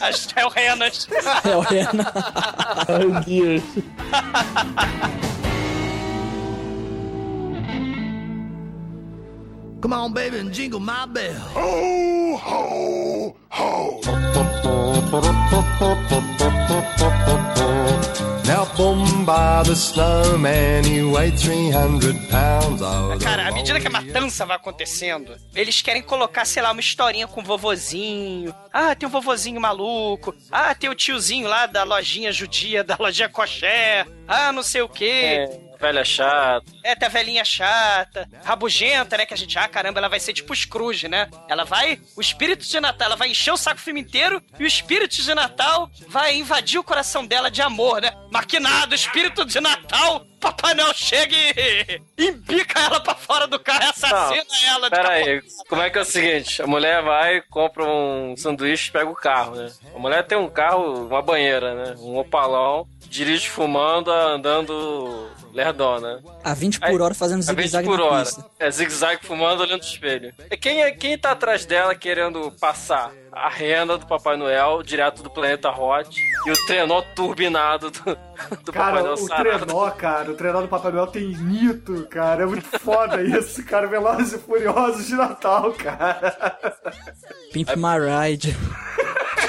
as 0.00 0.28
Hellrenas. 0.36 1.08
O 1.44 1.60
Renan. 1.60 2.04
Meu 3.00 3.20
Deus. 3.20 3.62
Come 9.82 9.94
on, 9.94 10.12
baby, 10.12 10.38
and 10.38 10.52
jingle 10.52 10.78
my 10.78 11.06
bell. 11.06 11.34
Ho, 11.54 12.36
ho, 12.36 13.36
ho. 13.50 14.00
Now, 18.46 18.64
boom 18.76 19.24
by 19.24 19.64
the 19.64 19.74
snowman, 19.74 20.84
you 20.84 21.10
weigh 21.10 21.32
300 21.32 22.14
pounds. 22.30 22.80
Cara, 23.24 23.48
à 23.48 23.50
medida 23.50 23.80
que 23.80 23.88
a 23.88 23.90
matança 23.90 24.46
vai 24.46 24.56
acontecendo, 24.56 25.34
eles 25.52 25.82
querem 25.82 26.00
colocar, 26.00 26.44
sei 26.44 26.62
lá, 26.62 26.70
uma 26.70 26.80
historinha 26.80 27.26
com 27.26 27.40
o 27.40 27.44
vovozinho. 27.44 28.54
Ah, 28.72 28.94
tem 28.94 29.08
o 29.08 29.10
vovozinho 29.10 29.60
maluco. 29.60 30.32
Ah, 30.48 30.76
tem 30.76 30.90
o 30.90 30.94
tiozinho 30.94 31.48
lá 31.48 31.66
da 31.66 31.82
lojinha 31.82 32.30
judia, 32.30 32.84
da 32.84 32.96
lojinha 32.96 33.28
coxé. 33.28 34.06
Ah, 34.28 34.52
não 34.52 34.62
sei 34.62 34.82
o 34.82 34.88
quê. 34.88 35.48
É, 35.50 35.60
velha 35.82 36.04
chata. 36.04 36.64
É, 36.84 36.92
a 37.04 37.08
velhinha 37.08 37.44
chata, 37.44 38.28
rabugenta, 38.44 39.16
né? 39.16 39.26
Que 39.26 39.34
a 39.34 39.36
gente, 39.36 39.58
ah, 39.58 39.66
caramba, 39.66 39.98
ela 39.98 40.08
vai 40.08 40.20
ser 40.20 40.32
tipo 40.32 40.54
Scrooge, 40.54 41.08
né? 41.08 41.28
Ela 41.48 41.64
vai, 41.64 42.00
o 42.16 42.20
espírito 42.20 42.64
de 42.64 42.80
Natal, 42.80 43.06
ela 43.06 43.16
vai 43.16 43.28
encher 43.28 43.52
o 43.52 43.56
saco 43.56 43.80
o 43.80 43.82
filme 43.82 44.00
inteiro 44.00 44.40
e 44.58 44.64
o 44.64 44.66
espírito 44.66 45.16
de 45.16 45.34
Natal 45.34 45.90
vai 46.08 46.36
invadir 46.36 46.78
o 46.78 46.84
coração 46.84 47.26
dela 47.26 47.50
de 47.50 47.60
amor, 47.60 48.00
né? 48.00 48.12
Maquinado, 48.30 48.94
espírito 48.94 49.44
de 49.44 49.60
Natal 49.60 50.24
Papai 50.42 50.74
Noel 50.74 50.92
chega 50.92 51.36
e 51.36 52.00
embica 52.18 52.80
ela 52.80 52.98
pra 52.98 53.14
fora 53.14 53.46
do 53.46 53.60
carro 53.60 53.84
e 53.84 53.86
assassina 53.86 54.44
ela. 54.66 54.90
de 54.90 54.96
Pera 54.96 55.10
aí, 55.10 55.40
como 55.68 55.80
é 55.80 55.88
que 55.88 55.98
é 55.98 56.00
o 56.00 56.04
seguinte? 56.04 56.60
A 56.60 56.66
mulher 56.66 57.00
vai, 57.00 57.40
compra 57.42 57.84
um 57.84 58.36
sanduíche 58.36 58.88
e 58.88 58.92
pega 58.92 59.08
o 59.08 59.14
carro, 59.14 59.54
né? 59.54 59.70
A 59.94 59.98
mulher 60.00 60.26
tem 60.26 60.36
um 60.36 60.50
carro, 60.50 61.06
uma 61.06 61.22
banheira, 61.22 61.74
né? 61.74 61.94
Um 62.00 62.18
opalão, 62.18 62.88
dirige 63.06 63.48
fumando, 63.48 64.10
andando 64.10 65.30
lerdona. 65.52 66.20
A 66.42 66.54
20 66.54 66.80
por 66.80 67.00
hora 67.02 67.14
fazendo 67.14 67.40
A 67.40 67.52
20 67.52 67.56
zigue-zague 67.56 67.86
por 67.88 67.98
na 67.98 68.04
hora. 68.04 68.24
pista. 68.24 68.44
É 68.58 68.70
zigue-zague 68.70 69.26
fumando 69.26 69.62
olhando 69.62 69.80
no 69.82 69.86
espelho. 69.86 70.32
E 70.50 70.56
quem, 70.56 70.82
é, 70.82 70.90
quem 70.92 71.16
tá 71.18 71.32
atrás 71.32 71.64
dela 71.66 71.94
querendo 71.94 72.50
passar? 72.60 73.12
A 73.30 73.48
renda 73.48 73.96
do 73.96 74.06
Papai 74.06 74.36
Noel, 74.36 74.82
direto 74.82 75.22
do 75.22 75.30
planeta 75.30 75.70
Hot, 75.70 76.06
e 76.46 76.50
o 76.50 76.66
trenó 76.66 77.00
turbinado 77.14 77.90
do, 77.90 78.00
do 78.62 78.72
Papai 78.72 78.92
Cara, 78.92 79.00
Noel 79.02 79.14
o 79.14 79.16
sarado. 79.16 79.66
trenó, 79.66 79.90
cara, 79.90 80.30
o 80.30 80.34
trenó 80.34 80.60
do 80.60 80.68
Papai 80.68 80.92
Noel 80.92 81.06
tem 81.06 81.28
mito, 81.28 82.06
cara. 82.10 82.42
É 82.42 82.46
muito 82.46 82.66
foda 82.80 83.22
isso, 83.24 83.64
cara. 83.64 83.86
Velozes 83.86 84.34
e 84.34 84.38
Furiosos 84.38 85.06
de 85.06 85.14
Natal, 85.14 85.72
cara. 85.72 86.58
Pimp 87.54 87.70
My 87.76 87.96
Ride. 87.98 88.54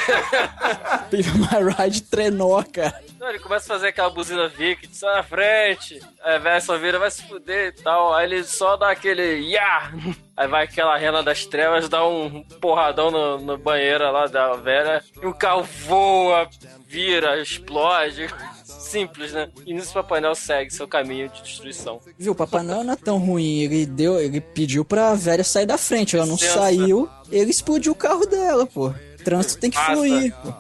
Pimp 1.10 1.28
My 1.36 1.84
Ride 1.84 2.02
trenó, 2.04 2.64
cara. 2.64 3.02
Não, 3.20 3.30
ele 3.30 3.40
começa 3.40 3.66
a 3.66 3.76
fazer 3.76 3.88
aquela 3.88 4.10
buzina 4.10 4.50
Vic, 4.50 4.88
sai 4.92 5.16
na 5.16 5.24
frente. 5.24 6.02
Aí 6.22 6.40
velha 6.40 6.60
só 6.60 6.78
vira, 6.78 7.00
vai 7.00 7.10
se 7.10 7.24
fuder 7.24 7.68
e 7.68 7.82
tal. 7.82 8.14
Aí 8.14 8.26
ele 8.26 8.44
só 8.44 8.76
dá 8.76 8.92
aquele 8.92 9.50
ya! 9.50 9.94
Aí 10.36 10.48
vai 10.48 10.66
aquela 10.66 10.98
rena 10.98 11.24
das 11.24 11.46
trevas, 11.46 11.88
dá 11.88 12.06
um 12.06 12.44
porradão 12.60 13.10
no, 13.12 13.38
no 13.38 13.58
banheiro 13.58 14.12
lá 14.12 14.26
da 14.28 14.54
velha. 14.56 15.02
E 15.22 15.26
o 15.26 15.34
carro 15.34 15.64
voa, 15.64 16.50
vira, 16.86 17.40
explode. 17.42 18.28
Simples, 18.66 19.32
né? 19.32 19.50
E 19.66 19.74
nisso 19.74 19.92
o 19.92 19.94
Papai 19.94 20.20
Noel 20.20 20.36
segue 20.36 20.72
seu 20.72 20.88
caminho 20.88 21.30
de 21.30 21.42
destruição. 21.42 22.00
Viu, 22.18 22.34
o 22.34 22.36
Papai 22.36 22.62
Noel 22.62 22.84
não 22.84 22.94
é 22.94 22.98
tão 22.98 23.18
ruim. 23.18 23.62
Ele 23.62 23.86
deu, 23.86 24.20
ele 24.20 24.42
pediu 24.42 24.84
pra 24.84 25.16
velha 25.16 25.44
sair 25.44 25.66
da 25.66 25.78
frente. 25.78 26.18
Ela 26.18 26.26
não 26.26 26.38
saiu, 26.38 27.10
ele 27.32 27.50
explodiu 27.50 27.94
o 27.94 27.96
carro 27.96 28.26
dela, 28.26 28.68
pô. 28.68 28.94
O 29.24 29.26
trânsito 29.26 29.62
tem 29.62 29.70
que 29.70 29.78
Passa. 29.78 29.94
fluir, 29.94 30.36
pô. 30.44 30.54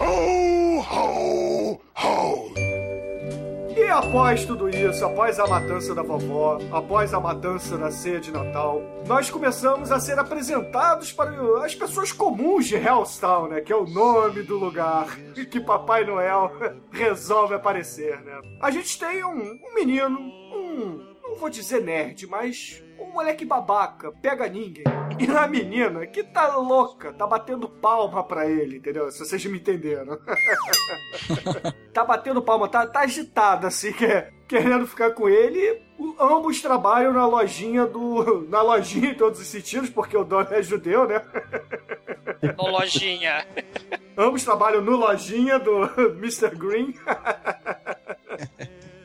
Ho, 0.00 0.80
ho, 0.80 1.80
ho. 1.94 2.54
E 3.76 3.88
após 3.88 4.44
tudo 4.44 4.68
isso, 4.68 5.04
após 5.04 5.38
a 5.38 5.46
matança 5.46 5.94
da 5.94 6.02
vovó, 6.02 6.58
após 6.72 7.14
a 7.14 7.20
matança 7.20 7.78
da 7.78 7.92
ceia 7.92 8.18
de 8.18 8.32
Natal, 8.32 8.82
nós 9.06 9.30
começamos 9.30 9.92
a 9.92 10.00
ser 10.00 10.18
apresentados 10.18 11.12
para 11.12 11.30
as 11.64 11.76
pessoas 11.76 12.10
comuns 12.10 12.66
de 12.66 12.74
Hellstown, 12.74 13.50
né? 13.50 13.60
Que 13.60 13.72
é 13.72 13.76
o 13.76 13.86
nome 13.86 14.42
do 14.42 14.58
lugar 14.58 15.16
e 15.36 15.46
que 15.46 15.60
Papai 15.60 16.04
Noel 16.04 16.50
resolve 16.90 17.54
aparecer, 17.54 18.20
né? 18.22 18.40
A 18.60 18.72
gente 18.72 18.98
tem 18.98 19.24
um, 19.24 19.60
um 19.64 19.74
menino, 19.76 20.18
um. 20.18 21.13
Não 21.24 21.36
vou 21.36 21.48
dizer 21.48 21.80
nerd, 21.80 22.26
mas 22.26 22.82
um 22.98 23.06
moleque 23.12 23.44
babaca, 23.44 24.12
pega 24.22 24.46
ninguém. 24.48 24.84
E 25.18 25.30
a 25.30 25.46
menina 25.46 26.06
que 26.06 26.22
tá 26.22 26.56
louca, 26.56 27.12
tá 27.12 27.26
batendo 27.26 27.68
palma 27.68 28.22
pra 28.22 28.46
ele, 28.48 28.76
entendeu? 28.76 29.10
Se 29.10 29.18
vocês 29.24 29.44
me 29.46 29.58
entenderam. 29.58 30.18
tá 31.92 32.04
batendo 32.04 32.42
palma, 32.42 32.68
tá, 32.68 32.86
tá 32.86 33.00
agitada, 33.00 33.68
assim, 33.68 33.92
que, 33.92 34.06
querendo 34.48 34.86
ficar 34.86 35.12
com 35.12 35.28
ele. 35.28 35.82
O- 35.98 36.14
ambos 36.20 36.60
trabalham 36.60 37.12
na 37.12 37.26
lojinha 37.26 37.86
do. 37.86 38.42
Na 38.48 38.60
lojinha 38.62 39.10
em 39.10 39.14
todos 39.14 39.40
os 39.40 39.46
sentidos, 39.46 39.88
porque 39.90 40.16
o 40.16 40.24
dono 40.24 40.48
é 40.50 40.62
judeu, 40.62 41.06
né? 41.06 41.22
Ô, 42.58 42.68
lojinha. 42.68 43.46
Ambos 44.16 44.44
trabalham 44.44 44.82
no 44.82 44.96
lojinha 44.96 45.58
do 45.58 45.84
Mr. 46.18 46.50
Green. 46.56 46.94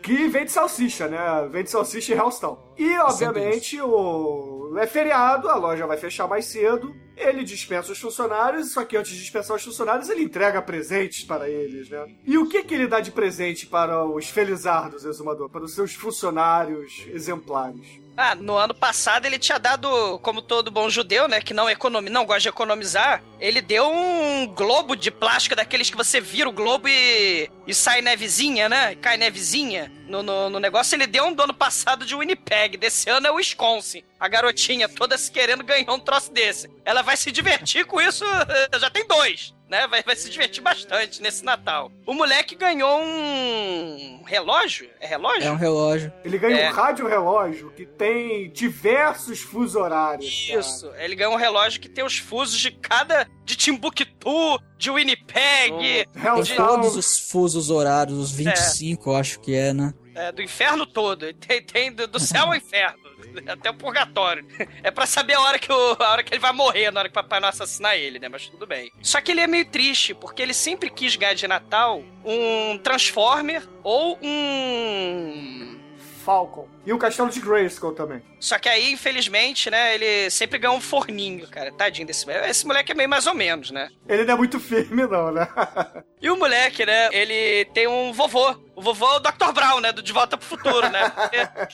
Que 0.02 0.28
vende 0.28 0.52
salsicha, 0.52 1.08
né? 1.08 1.18
Vende 1.52 1.70
salsicha 1.70 2.14
em 2.14 2.18
Hellstown. 2.18 2.58
E, 2.78 2.98
obviamente, 2.98 3.80
o... 3.82 4.74
é 4.78 4.88
feriado, 4.88 5.50
a 5.50 5.56
loja 5.56 5.86
vai 5.86 5.98
fechar 5.98 6.28
mais 6.28 6.46
cedo. 6.46 6.96
Ele 7.16 7.44
dispensa 7.44 7.92
os 7.92 8.00
funcionários, 8.00 8.72
só 8.72 8.86
que 8.86 8.96
antes 8.96 9.12
de 9.12 9.20
dispensar 9.20 9.58
os 9.58 9.64
funcionários, 9.64 10.10
ele 10.10 10.24
entrega 10.24 10.62
presentes 10.62 11.26
para 11.26 11.50
eles, 11.50 11.90
né? 11.90 12.06
E 12.26 12.38
o 12.38 12.48
que, 12.48 12.64
que 12.64 12.74
ele 12.74 12.88
dá 12.88 13.02
de 13.02 13.12
presente 13.12 13.68
para 13.68 14.06
os 14.06 14.30
felizardos, 14.30 15.04
exumador? 15.04 15.50
Para 15.50 15.66
os 15.66 15.76
seus 15.76 15.94
funcionários 15.94 17.06
exemplares? 17.10 18.00
Ah, 18.22 18.36
no 18.36 18.58
ano 18.58 18.74
passado 18.74 19.26
ele 19.26 19.40
tinha 19.40 19.58
dado, 19.58 20.20
como 20.20 20.42
todo 20.42 20.70
bom 20.70 20.90
judeu, 20.90 21.26
né, 21.26 21.40
que 21.40 21.54
não 21.54 21.70
economi 21.70 22.10
não 22.10 22.26
gosta 22.26 22.42
de 22.42 22.50
economizar, 22.50 23.24
ele 23.40 23.62
deu 23.62 23.90
um 23.90 24.46
globo 24.46 24.94
de 24.94 25.10
plástico 25.10 25.56
daqueles 25.56 25.90
que 25.90 25.96
você 25.96 26.20
vira 26.20 26.50
o 26.50 26.52
globo 26.52 26.90
e, 26.90 27.50
e 27.66 27.74
sai 27.74 28.02
nevezinha, 28.02 28.68
né? 28.68 28.96
Cai 28.96 29.16
nevezinha 29.16 29.90
no, 30.06 30.22
no, 30.22 30.50
no 30.50 30.60
negócio. 30.60 30.98
Ele 30.98 31.08
deu 31.08 31.28
um 31.28 31.34
do 31.34 31.44
ano 31.44 31.54
passado 31.54 32.06
de 32.06 32.14
Winnipeg, 32.14 32.76
desse 32.76 33.10
ano 33.10 33.28
é 33.28 33.32
Wisconsin. 33.32 34.04
A 34.20 34.28
garotinha 34.28 34.90
toda 34.90 35.18
se 35.18 35.32
querendo 35.32 35.64
ganhar 35.64 35.94
um 35.94 36.00
troço 36.00 36.34
desse. 36.34 36.70
Ela 36.84 37.02
vai 37.02 37.16
se 37.16 37.32
divertir 37.32 37.86
com 37.86 38.02
isso, 38.02 38.26
já 38.78 38.90
tem 38.90 39.08
dois. 39.08 39.54
Né? 39.70 39.88
Vai, 39.88 40.02
vai 40.02 40.16
se 40.16 40.30
divertir 40.30 40.64
bastante 40.64 41.22
nesse 41.22 41.46
Natal. 41.46 41.92
O 42.06 42.14
moleque 42.14 42.56
ganhou 42.56 43.00
um 43.02 44.24
relógio? 44.26 44.90
É 45.00 45.06
relógio? 45.06 45.44
É 45.48 45.52
um 45.52 45.56
relógio. 45.56 46.12
Ele 46.26 46.38
ganha 46.40 46.58
É. 46.58 46.70
um 46.72 46.74
rádio 46.74 47.08
relógio 47.08 47.72
que 47.76 47.86
tem 47.86 48.50
diversos 48.52 49.40
fusos 49.42 49.76
horários. 49.76 50.48
cara. 50.48 50.60
Isso, 50.60 50.92
ele 50.98 51.16
ganhou 51.16 51.34
um 51.34 51.38
relógio 51.38 51.80
que 51.80 51.88
tem 51.90 52.04
os 52.04 52.18
fusos 52.18 52.60
de 52.60 52.72
cada. 52.72 53.28
de 53.46 53.56
Timbuktu, 53.56 54.60
de 54.78 54.92
Winnipeg, 54.92 56.06
Tem 56.14 56.44
de- 56.44 56.56
todos 56.56 56.96
os 56.96 57.18
fusos 57.32 57.72
horários, 57.72 58.16
os 58.18 58.32
25, 58.32 59.10
eu 59.10 59.16
acho 59.16 59.40
que 59.40 59.56
é, 59.56 59.74
né? 59.74 59.92
é, 60.14 60.32
do 60.32 60.42
inferno 60.44 60.86
todo. 60.86 61.34
Tem, 61.34 61.64
tem 61.64 61.92
do, 61.92 62.06
do 62.08 62.20
céu 62.20 62.46
ao 62.46 62.56
inferno. 62.56 63.09
Até 63.48 63.70
o 63.70 63.74
purgatório. 63.74 64.46
É 64.84 64.92
pra 64.92 65.06
saber 65.06 65.34
a 65.34 65.42
hora, 65.42 65.60
que 65.60 65.72
o, 65.72 65.98
a 66.00 66.12
hora 66.12 66.24
que 66.24 66.34
ele 66.34 66.42
vai 66.42 66.52
morrer, 66.52 66.92
na 66.92 67.00
hora 67.00 67.10
que 67.10 67.14
o 67.14 67.22
Papai 67.22 67.40
Noel 67.40 67.50
assassinar 67.50 67.96
ele, 67.96 68.20
né? 68.20 68.30
Mas 68.30 68.48
tudo 68.48 68.66
bem. 68.66 68.92
Só 69.02 69.22
que 69.22 69.32
ele 69.32 69.42
é 69.42 69.48
meio 69.48 69.66
triste, 69.66 70.14
porque 70.14 70.42
ele 70.42 70.54
sempre 70.54 70.90
quis 70.90 71.16
ganhar 71.16 71.34
de 71.34 71.48
Natal 71.48 72.04
um 72.24 72.78
Transformer 72.78 73.68
ou 73.84 74.20
um. 74.22 75.79
Falcon. 76.20 76.68
E 76.86 76.94
o 76.94 76.98
castelo 76.98 77.30
de 77.30 77.40
Grayskull 77.40 77.94
também. 77.94 78.22
Só 78.40 78.60
que 78.60 78.70
aí, 78.70 78.92
infelizmente, 78.92 79.70
né, 79.70 79.96
ele 79.96 80.30
sempre 80.30 80.60
ganhou 80.60 80.76
um 80.76 80.82
forninho, 80.82 81.48
cara. 81.48 81.72
Tadinho 81.72 82.08
desse 82.08 82.26
moleque. 82.26 82.50
Esse 82.50 82.68
moleque 82.68 82.92
é 82.92 82.96
meio 82.96 83.10
mais 83.10 83.26
ou 83.26 83.34
menos, 83.34 83.72
né? 83.72 83.90
Ele 84.08 84.26
não 84.26 84.34
é 84.34 84.38
muito 84.38 84.60
firme, 84.60 85.08
não, 85.08 85.32
né? 85.32 85.48
E 86.22 86.30
o 86.30 86.36
moleque, 86.36 86.86
né, 86.86 87.08
ele 87.14 87.64
tem 87.74 87.88
um 87.88 88.12
vovô. 88.12 88.54
O 88.76 88.82
vovô 88.82 89.08
é 89.08 89.16
o 89.16 89.20
Dr. 89.20 89.54
Brown, 89.54 89.80
né, 89.80 89.94
do 89.94 90.04
De 90.04 90.12
Volta 90.12 90.38
pro 90.38 90.46
Futuro, 90.46 90.90
né? 90.90 91.10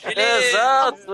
Ele 0.03 0.21
Exato, 0.21 1.07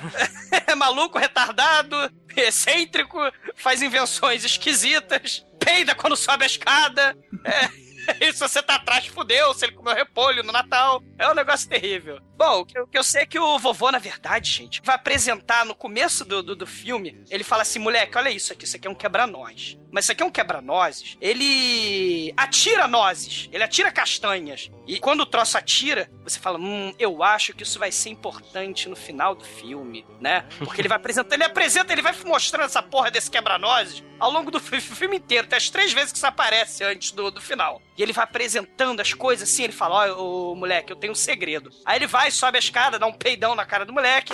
é 0.66 0.74
maluco, 0.74 1.18
retardado, 1.18 1.94
excêntrico, 2.34 3.18
faz 3.54 3.82
invenções 3.82 4.42
esquisitas, 4.42 5.44
peida 5.58 5.94
quando 5.94 6.16
sobe 6.16 6.44
a 6.44 6.46
escada. 6.46 7.14
É... 7.44 7.87
E 8.20 8.32
se 8.32 8.40
você 8.40 8.62
tá 8.62 8.76
atrás, 8.76 9.06
fudeu, 9.06 9.52
se 9.54 9.64
ele 9.66 9.72
comeu 9.72 9.94
repolho 9.94 10.42
no 10.42 10.52
Natal. 10.52 11.02
É 11.18 11.28
um 11.30 11.34
negócio 11.34 11.68
terrível. 11.68 12.20
Bom, 12.36 12.60
o 12.60 12.66
que 12.66 12.78
eu, 12.98 13.02
sei 13.02 13.22
é 13.22 13.26
que 13.26 13.38
o 13.38 13.58
vovô, 13.58 13.90
na 13.90 13.98
verdade, 13.98 14.50
gente, 14.50 14.80
vai 14.84 14.94
apresentar 14.94 15.64
no 15.64 15.74
começo 15.74 16.24
do, 16.24 16.42
do, 16.42 16.54
do 16.56 16.66
filme. 16.66 17.22
Ele 17.30 17.42
fala 17.44 17.62
assim: 17.62 17.78
moleque, 17.78 18.16
olha 18.16 18.30
isso 18.30 18.52
aqui, 18.52 18.64
isso 18.64 18.76
aqui 18.76 18.86
é 18.86 18.90
um 18.90 18.94
quebra-nós. 18.94 19.76
Mas 19.90 20.04
isso 20.04 20.12
aqui 20.12 20.22
é 20.22 20.26
um 20.26 20.30
quebra-nozes. 20.30 21.16
Ele 21.20 22.32
atira 22.36 22.86
nozes, 22.86 23.48
ele 23.52 23.62
atira 23.64 23.90
castanhas. 23.90 24.70
E 24.86 24.98
quando 25.00 25.20
o 25.20 25.26
troço 25.26 25.58
atira, 25.58 26.08
você 26.22 26.38
fala: 26.38 26.58
hum, 26.58 26.94
eu 26.98 27.22
acho 27.22 27.52
que 27.54 27.62
isso 27.64 27.78
vai 27.78 27.90
ser 27.90 28.10
importante 28.10 28.88
no 28.88 28.96
final 28.96 29.34
do 29.34 29.44
filme, 29.44 30.06
né? 30.20 30.44
Porque 30.58 30.80
ele 30.80 30.88
vai 30.88 30.96
apresentar, 30.96 31.34
ele 31.34 31.44
apresenta, 31.44 31.92
ele 31.92 32.02
vai 32.02 32.14
mostrando 32.24 32.66
essa 32.66 32.82
porra 32.82 33.10
desse 33.10 33.30
quebra-nozes 33.30 34.02
ao 34.20 34.30
longo 34.30 34.50
do 34.50 34.60
fi- 34.60 34.80
filme 34.80 35.16
inteiro. 35.16 35.46
Tem 35.48 35.56
as 35.56 35.70
três 35.70 35.92
vezes 35.92 36.12
que 36.12 36.18
isso 36.18 36.26
aparece 36.26 36.84
antes 36.84 37.10
do, 37.12 37.30
do 37.30 37.40
final. 37.40 37.80
E 37.98 38.02
ele 38.02 38.12
vai 38.12 38.22
apresentando 38.22 39.00
as 39.00 39.12
coisas 39.12 39.50
assim, 39.50 39.64
ele 39.64 39.72
fala: 39.72 40.14
ó, 40.14 40.22
ô 40.22 40.54
moleque, 40.54 40.92
eu 40.92 40.96
tenho 40.96 41.12
um 41.12 41.16
segredo. 41.16 41.68
Aí 41.84 41.98
ele 41.98 42.06
vai, 42.06 42.30
sobe 42.30 42.56
a 42.56 42.60
escada, 42.60 42.96
dá 42.96 43.06
um 43.06 43.12
peidão 43.12 43.56
na 43.56 43.66
cara 43.66 43.84
do 43.84 43.92
moleque. 43.92 44.32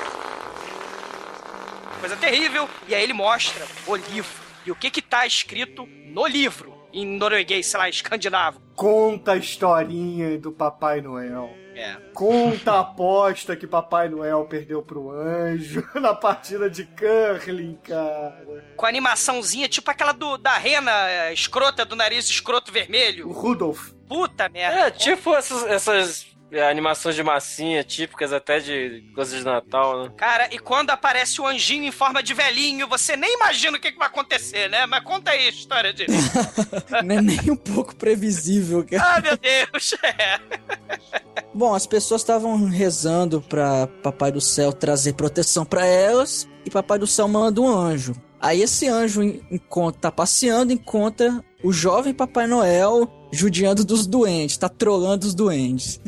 Coisa 1.99 2.15
terrível. 2.15 2.69
E 2.87 2.95
aí 2.95 3.03
ele 3.03 3.15
mostra 3.15 3.67
o 3.87 3.97
livro. 3.97 4.45
E 4.67 4.71
o 4.71 4.77
que 4.77 4.91
que 4.91 5.01
tá 5.01 5.27
escrito 5.27 5.87
no 5.87 6.27
livro? 6.27 6.75
Em 6.93 7.07
norueguês, 7.07 7.67
sei 7.67 7.81
lá, 7.81 7.89
escandinavo. 7.89 8.61
Conta 8.77 9.33
a 9.33 9.37
historinha 9.37 10.39
do 10.39 10.53
Papai 10.53 11.01
Noel. 11.01 11.64
É. 11.75 11.97
Conta 12.13 12.73
a 12.73 12.81
aposta 12.81 13.57
que 13.57 13.67
Papai 13.67 14.09
Noel 14.09 14.45
perdeu 14.45 14.83
pro 14.83 15.11
anjo 15.11 15.87
na 16.01 16.15
partida 16.15 16.71
de 16.71 16.85
curling, 16.85 17.79
cara. 17.83 18.65
Com 18.77 18.87
a 18.87 18.89
animaçãozinha, 18.89 19.69
tipo 19.69 19.91
aquela 19.91 20.13
do, 20.13 20.39
da 20.39 20.57
rena 20.57 21.09
é, 21.09 21.33
escrota, 21.33 21.85
do 21.85 21.97
nariz 21.97 22.29
escroto 22.29 22.73
vermelho. 22.73 23.29
O 23.29 23.33
Rudolph. 23.33 23.91
Puta 24.09 24.49
merda. 24.49 24.79
É, 24.79 24.91
tipo 24.91 25.35
essas, 25.35 25.65
essas 25.65 26.34
animações 26.71 27.17
de 27.17 27.23
massinha, 27.23 27.83
típicas 27.83 28.33
até 28.33 28.61
de 28.61 29.03
coisas 29.15 29.39
de 29.39 29.45
Natal, 29.45 30.05
né? 30.05 30.13
Cara, 30.17 30.49
e 30.53 30.59
quando 30.59 30.91
aparece 30.91 31.41
o 31.41 31.47
anjinho 31.47 31.85
em 31.85 31.91
forma 31.91 32.23
de 32.23 32.33
velhinho, 32.33 32.87
você 32.87 33.17
nem 33.17 33.35
imagina 33.35 33.77
o 33.77 33.81
que, 33.81 33.91
que 33.91 33.99
vai 33.99 34.07
acontecer, 34.07 34.69
né? 34.71 34.87
Mas 34.87 35.03
conta 35.03 35.33
aí 35.33 35.47
a 35.47 35.51
história 35.51 35.93
dele. 35.93 36.13
Não 37.05 37.17
é 37.17 37.21
nem 37.23 37.51
um 37.51 37.57
pouco 37.57 37.97
previsível, 37.97 38.85
cara. 38.89 39.17
ah, 39.17 39.21
meu 39.21 39.37
Deus! 39.37 39.95
É. 40.05 40.39
Bom, 41.53 41.75
as 41.75 41.87
pessoas 41.87 42.21
estavam 42.21 42.67
rezando 42.67 43.41
pra 43.41 43.87
Papai 44.03 44.31
do 44.33 44.41
Céu 44.41 44.73
trazer 44.73 45.15
proteção 45.15 45.65
pra 45.65 45.85
elas 45.87 46.49
e 46.65 46.71
Papai 46.71 46.99
do 46.99 47.07
Céu 47.07 47.27
manda 47.29 47.61
um 47.61 47.69
anjo. 47.69 48.15
Aí 48.41 48.61
esse 48.63 48.87
anjo 48.89 49.23
en- 49.23 49.41
encontra, 49.51 50.01
tá 50.03 50.13
passeando, 50.13 50.73
encontra 50.73 51.43
o 51.63 51.73
jovem 51.73 52.13
Papai 52.13 52.47
Noel 52.47 53.09
judiando 53.35 53.85
dos 53.85 54.07
doentes, 54.07 54.57
tá 54.57 54.69
trolando 54.69 55.27
os 55.27 55.35
doentes. 55.35 56.01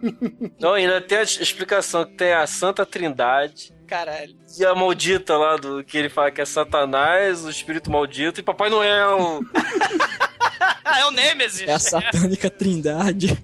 Não, 0.58 0.74
ainda 0.74 1.00
tem 1.00 1.18
a 1.18 1.22
explicação 1.22 2.04
que 2.04 2.14
tem 2.14 2.32
a 2.32 2.46
Santa 2.46 2.84
Trindade 2.86 3.72
Caralho. 3.86 4.36
e 4.58 4.64
a 4.64 4.74
maldita 4.74 5.36
lá 5.36 5.56
do 5.56 5.84
que 5.84 5.98
ele 5.98 6.08
fala 6.08 6.30
que 6.30 6.40
é 6.40 6.44
Satanás, 6.44 7.44
o 7.44 7.50
espírito 7.50 7.90
maldito 7.90 8.40
e 8.40 8.42
Papai 8.42 8.70
Noel. 8.70 9.40
É 10.84 11.06
o 11.06 11.10
Nêmesis. 11.12 11.66
É 11.66 11.72
a 11.72 11.78
satânica 11.78 12.50
trindade. 12.50 13.38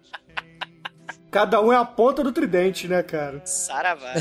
Cada 1.30 1.60
um 1.62 1.72
é 1.72 1.76
a 1.76 1.84
ponta 1.84 2.24
do 2.24 2.32
tridente, 2.32 2.88
né, 2.88 3.02
cara? 3.02 3.40
Saravá. 3.44 4.14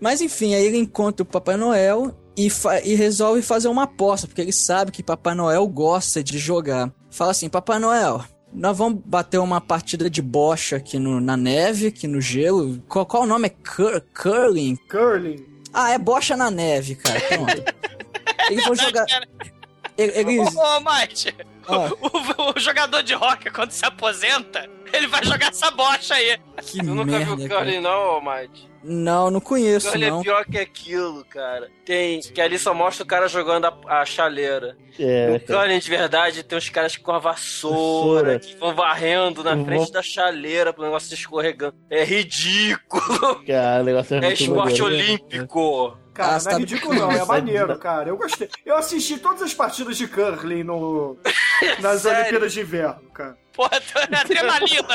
Mas 0.00 0.20
enfim, 0.20 0.54
aí 0.54 0.64
ele 0.64 0.78
encontra 0.78 1.24
o 1.24 1.26
Papai 1.26 1.56
Noel 1.56 2.16
e, 2.36 2.48
fa- 2.50 2.80
e 2.80 2.94
resolve 2.94 3.42
fazer 3.42 3.68
uma 3.68 3.84
aposta, 3.84 4.26
porque 4.26 4.40
ele 4.40 4.52
sabe 4.52 4.90
que 4.92 5.02
Papai 5.02 5.34
Noel 5.34 5.66
gosta 5.68 6.22
de 6.22 6.38
jogar. 6.38 6.92
Fala 7.10 7.30
assim, 7.32 7.48
Papai 7.48 7.78
Noel, 7.78 8.24
nós 8.52 8.76
vamos 8.76 9.00
bater 9.04 9.38
uma 9.38 9.60
partida 9.60 10.08
de 10.10 10.20
bocha 10.22 10.76
aqui 10.76 10.98
no- 10.98 11.20
na 11.20 11.36
neve, 11.36 11.88
aqui 11.88 12.06
no 12.06 12.20
gelo. 12.20 12.82
Qual, 12.88 13.04
qual 13.06 13.22
o 13.24 13.26
nome? 13.26 13.46
É 13.46 13.50
cur, 13.50 14.02
curling? 14.14 14.76
Curling. 14.90 15.44
Ah, 15.72 15.90
é 15.92 15.98
bocha 15.98 16.36
na 16.36 16.50
neve, 16.50 16.94
cara. 16.96 17.20
Pronto. 17.20 17.62
Eles 18.50 18.64
vão 18.64 18.74
jogar... 18.74 19.06
Ele- 19.96 20.12
Eles... 20.18 20.54
Ô, 20.54 20.60
ô 20.60 20.80
Mike, 20.80 21.34
Ah. 21.68 21.90
o, 22.00 22.56
o 22.56 22.60
jogador 22.60 23.02
de 23.02 23.14
rock, 23.14 23.50
quando 23.50 23.70
se 23.70 23.84
aposenta, 23.84 24.68
ele 24.92 25.06
vai 25.06 25.24
jogar 25.24 25.48
essa 25.50 25.70
bocha 25.70 26.14
aí. 26.14 26.38
Que 26.62 26.78
Tu 26.78 26.84
nunca 26.84 27.04
merda, 27.04 27.36
viu 27.36 27.48
cara. 27.48 27.60
Curly 27.64 27.80
não, 27.80 28.20
Mike? 28.20 28.70
Não, 28.84 29.30
não 29.30 29.40
conheço, 29.40 29.88
Curly 29.92 30.10
não. 30.10 30.20
é 30.20 30.22
pior 30.24 30.44
que 30.44 30.58
aquilo, 30.58 31.24
cara. 31.26 31.70
Tem, 31.84 32.18
que 32.20 32.40
ali 32.40 32.58
só 32.58 32.74
mostra 32.74 33.04
o 33.04 33.06
cara 33.06 33.28
jogando 33.28 33.66
a, 33.66 34.00
a 34.00 34.04
chaleira. 34.04 34.76
É, 34.98 35.28
no 35.28 35.78
de 35.80 35.88
verdade, 35.88 36.42
tem 36.42 36.58
uns 36.58 36.68
caras 36.68 36.96
com 36.96 37.12
a 37.12 37.18
vassoura, 37.20 38.32
Vassoura. 38.34 38.38
que 38.40 38.56
vão 38.56 38.74
varrendo 38.74 39.44
na 39.44 39.52
Eu 39.54 39.64
frente 39.64 39.84
vou- 39.84 39.92
da 39.92 40.02
chaleira 40.02 40.72
pro 40.72 40.82
negócio 40.82 41.14
escorregando. 41.14 41.76
É 41.88 42.02
ridículo! 42.04 43.42
Cara, 43.46 43.82
o 43.82 43.84
negócio 43.84 44.16
é, 44.16 44.26
É 44.26 44.32
esporte 44.32 44.82
maneiro. 44.82 44.84
olímpico! 44.86 45.96
Cara, 46.14 46.36
Ah, 46.36 46.38
não 46.38 46.50
é 46.50 46.54
tá 46.54 46.58
ridículo 46.58 46.94
não, 46.94 47.10
é 47.10 47.24
maneiro, 47.24 47.78
cara. 47.78 48.08
Eu 48.08 48.16
gostei. 48.16 48.48
Eu 48.66 48.76
assisti 48.76 49.18
todas 49.18 49.42
as 49.42 49.54
partidas 49.54 49.96
de 49.96 50.06
curling 50.06 50.62
no, 50.62 51.16
nas 51.80 52.02
Sério? 52.02 52.20
Olimpíadas 52.20 52.52
de 52.52 52.60
Inverno, 52.60 53.10
cara. 53.10 53.38
Porra, 53.54 53.70
é 54.10 54.16
adrenalina. 54.16 54.88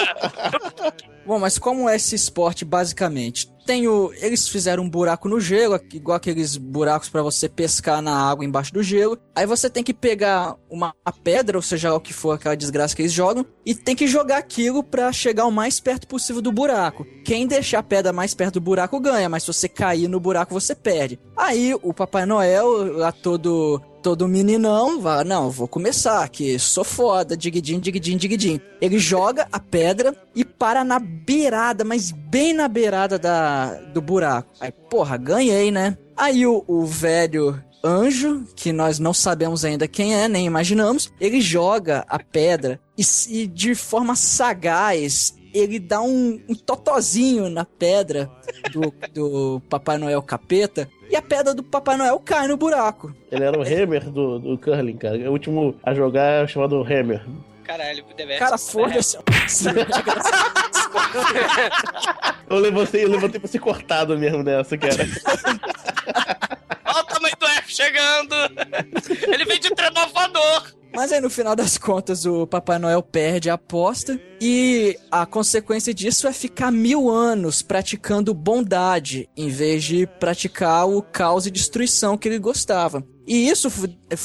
Bom, 1.26 1.40
mas 1.40 1.58
como 1.58 1.90
é 1.90 1.96
esse 1.96 2.16
esporte 2.16 2.64
basicamente? 2.64 3.50
Tem 3.68 3.86
o, 3.86 4.14
eles 4.22 4.48
fizeram 4.48 4.82
um 4.82 4.90
buraco 4.90 5.28
no 5.28 5.42
gelo, 5.42 5.78
igual 5.94 6.16
aqueles 6.16 6.56
buracos 6.56 7.10
pra 7.10 7.22
você 7.22 7.50
pescar 7.50 8.02
na 8.02 8.18
água 8.18 8.46
embaixo 8.46 8.74
do 8.74 8.82
gelo. 8.82 9.20
Aí 9.36 9.46
você 9.46 9.70
tem 9.70 9.84
que 9.84 9.94
pegar 9.94 10.56
uma 10.70 10.96
pedra, 11.22 11.58
ou 11.58 11.62
seja 11.62 11.94
o 11.94 12.00
que 12.00 12.14
for 12.14 12.32
aquela 12.32 12.56
desgraça 12.56 12.96
que 12.96 13.02
eles 13.02 13.12
jogam, 13.12 13.46
e 13.66 13.76
tem 13.76 13.94
que 13.94 14.08
jogar 14.08 14.38
aquilo 14.38 14.82
pra 14.82 15.12
chegar 15.12 15.46
o 15.46 15.52
mais 15.52 15.82
perto 15.82 16.08
possível 16.08 16.42
do 16.42 16.50
buraco. 16.50 17.06
Quem 17.26 17.46
deixar 17.46 17.80
a 17.80 17.84
pedra 17.84 18.14
mais 18.14 18.34
perto 18.34 18.54
do 18.54 18.62
buraco 18.62 19.02
ganha, 19.02 19.28
mas 19.28 19.44
se 19.44 19.52
você 19.52 19.68
cair 19.68 20.08
no 20.08 20.18
buraco 20.18 20.54
você 20.54 20.74
perde. 20.74 21.20
Aí 21.36 21.76
o 21.84 21.94
Papai 21.94 22.26
Noel, 22.26 22.98
lá 22.98 23.12
todo 23.12 23.82
todo 24.02 24.28
meninão, 24.28 25.02
vai, 25.02 25.24
não, 25.24 25.50
vou 25.50 25.68
começar 25.68 26.24
aqui, 26.24 26.58
sou 26.60 26.84
foda, 26.84 27.36
digidinho, 27.36 27.82
digidinho, 27.82 28.18
digidinho. 28.18 28.62
Ele 28.80 29.00
joga 29.00 29.48
a 29.52 29.60
pedra 29.60 30.16
e 30.36 30.46
para 30.46 30.84
na 30.84 31.00
beirada, 31.00 31.84
mas 31.84 32.12
bem 32.12 32.54
na 32.54 32.68
beirada 32.68 33.18
da, 33.18 33.74
do 33.94 34.02
buraco. 34.02 34.50
Aí, 34.60 34.72
porra, 34.72 35.18
ganhei, 35.18 35.72
né? 35.72 35.98
Aí 36.16 36.46
o, 36.46 36.64
o 36.68 36.86
velho 36.86 37.62
anjo, 37.84 38.46
que 38.56 38.72
nós 38.72 39.00
não 39.00 39.14
sabemos 39.14 39.64
ainda 39.64 39.88
quem 39.88 40.16
é, 40.16 40.28
nem 40.28 40.46
imaginamos, 40.46 41.12
ele 41.20 41.40
joga 41.42 42.06
a 42.08 42.20
pedra 42.20 42.80
e, 42.98 43.04
e 43.30 43.48
de 43.48 43.76
forma 43.76 44.16
sagaz 44.16 45.38
ele 45.54 45.80
dá 45.80 46.02
um, 46.02 46.40
um 46.48 46.56
totozinho 46.56 47.50
na 47.50 47.66
pedra 47.66 48.30
do, 48.72 48.94
do 49.14 49.62
Papai 49.70 49.98
Noel 49.98 50.22
capeta 50.22 50.90
e 51.10 51.16
a 51.16 51.22
pedra 51.22 51.54
do 51.54 51.64
Papai 51.64 51.98
Noel 51.98 52.20
cai 52.20 52.48
no 52.48 52.58
buraco. 52.58 53.14
Ele 53.32 53.44
era 53.44 53.58
o 53.58 53.62
Hammer 53.62 54.10
do, 54.10 54.40
do 54.40 54.58
curling, 54.58 54.98
cara. 54.98 55.18
O 55.30 55.32
último 55.32 55.76
a 55.84 55.94
jogar 55.94 56.44
é 56.44 56.48
chamado 56.48 56.82
Hammer. 56.82 57.22
Caralho, 57.64 58.06
deve 58.16 58.38
Cara, 58.38 58.58
foda-se. 58.58 59.18
Eu 62.50 62.60
levantei, 62.60 63.04
eu 63.04 63.10
levantei 63.10 63.40
pra 63.40 63.50
ser 63.50 63.60
cortado 63.60 64.18
mesmo 64.18 64.42
nessa, 64.42 64.78
cara. 64.78 65.06
Olha 66.86 67.02
o 67.02 67.04
tamanho 67.04 67.36
do 67.38 67.46
F 67.46 67.74
chegando. 67.74 68.36
Ele 69.28 69.46
vem 69.46 69.60
de 69.60 69.70
trenó 69.72 70.08
voador. 70.08 70.74
Mas 70.98 71.12
aí 71.12 71.22
no 71.22 71.30
final 71.30 71.56
das 71.56 71.78
contas 71.78 72.26
o 72.26 72.48
Papai 72.48 72.80
Noel 72.80 73.04
perde 73.04 73.52
a 73.52 73.54
aposta 73.54 74.20
e 74.42 74.98
a 75.12 75.28
consequência 75.28 75.94
disso 75.94 76.28
é 76.28 76.34
ficar 76.34 76.72
mil 76.72 77.08
anos 77.08 77.62
praticando 77.62 78.34
bondade 78.34 79.30
em 79.38 79.48
vez 79.48 79.84
de 79.84 80.08
praticar 80.08 80.90
o 80.90 81.04
caos 81.04 81.46
e 81.46 81.52
destruição 81.52 82.18
que 82.18 82.28
ele 82.28 82.40
gostava. 82.40 83.06
E 83.28 83.48
isso 83.48 83.72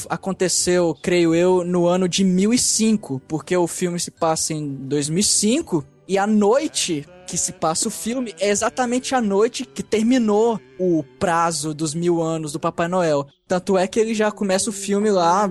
aconteceu, 0.09 0.97
creio 0.99 1.35
eu, 1.35 1.63
no 1.63 1.85
ano 1.85 2.09
de 2.09 2.23
1005, 2.23 3.21
porque 3.27 3.55
o 3.55 3.67
filme 3.67 3.99
se 3.99 4.09
passa 4.09 4.51
em 4.55 4.67
2005 4.67 5.85
e 6.07 6.17
a 6.17 6.25
noite 6.25 7.05
que 7.27 7.37
se 7.37 7.51
passa 7.53 7.87
o 7.87 7.91
filme 7.91 8.33
é 8.39 8.49
exatamente 8.49 9.15
a 9.15 9.21
noite 9.21 9.65
que 9.65 9.81
terminou 9.83 10.59
o 10.79 11.03
prazo 11.19 11.73
dos 11.73 11.93
mil 11.93 12.21
anos 12.21 12.51
do 12.51 12.59
Papai 12.59 12.87
Noel. 12.87 13.25
Tanto 13.47 13.77
é 13.77 13.87
que 13.87 13.99
ele 13.99 14.13
já 14.13 14.31
começa 14.31 14.69
o 14.69 14.73
filme 14.73 15.09
lá 15.09 15.49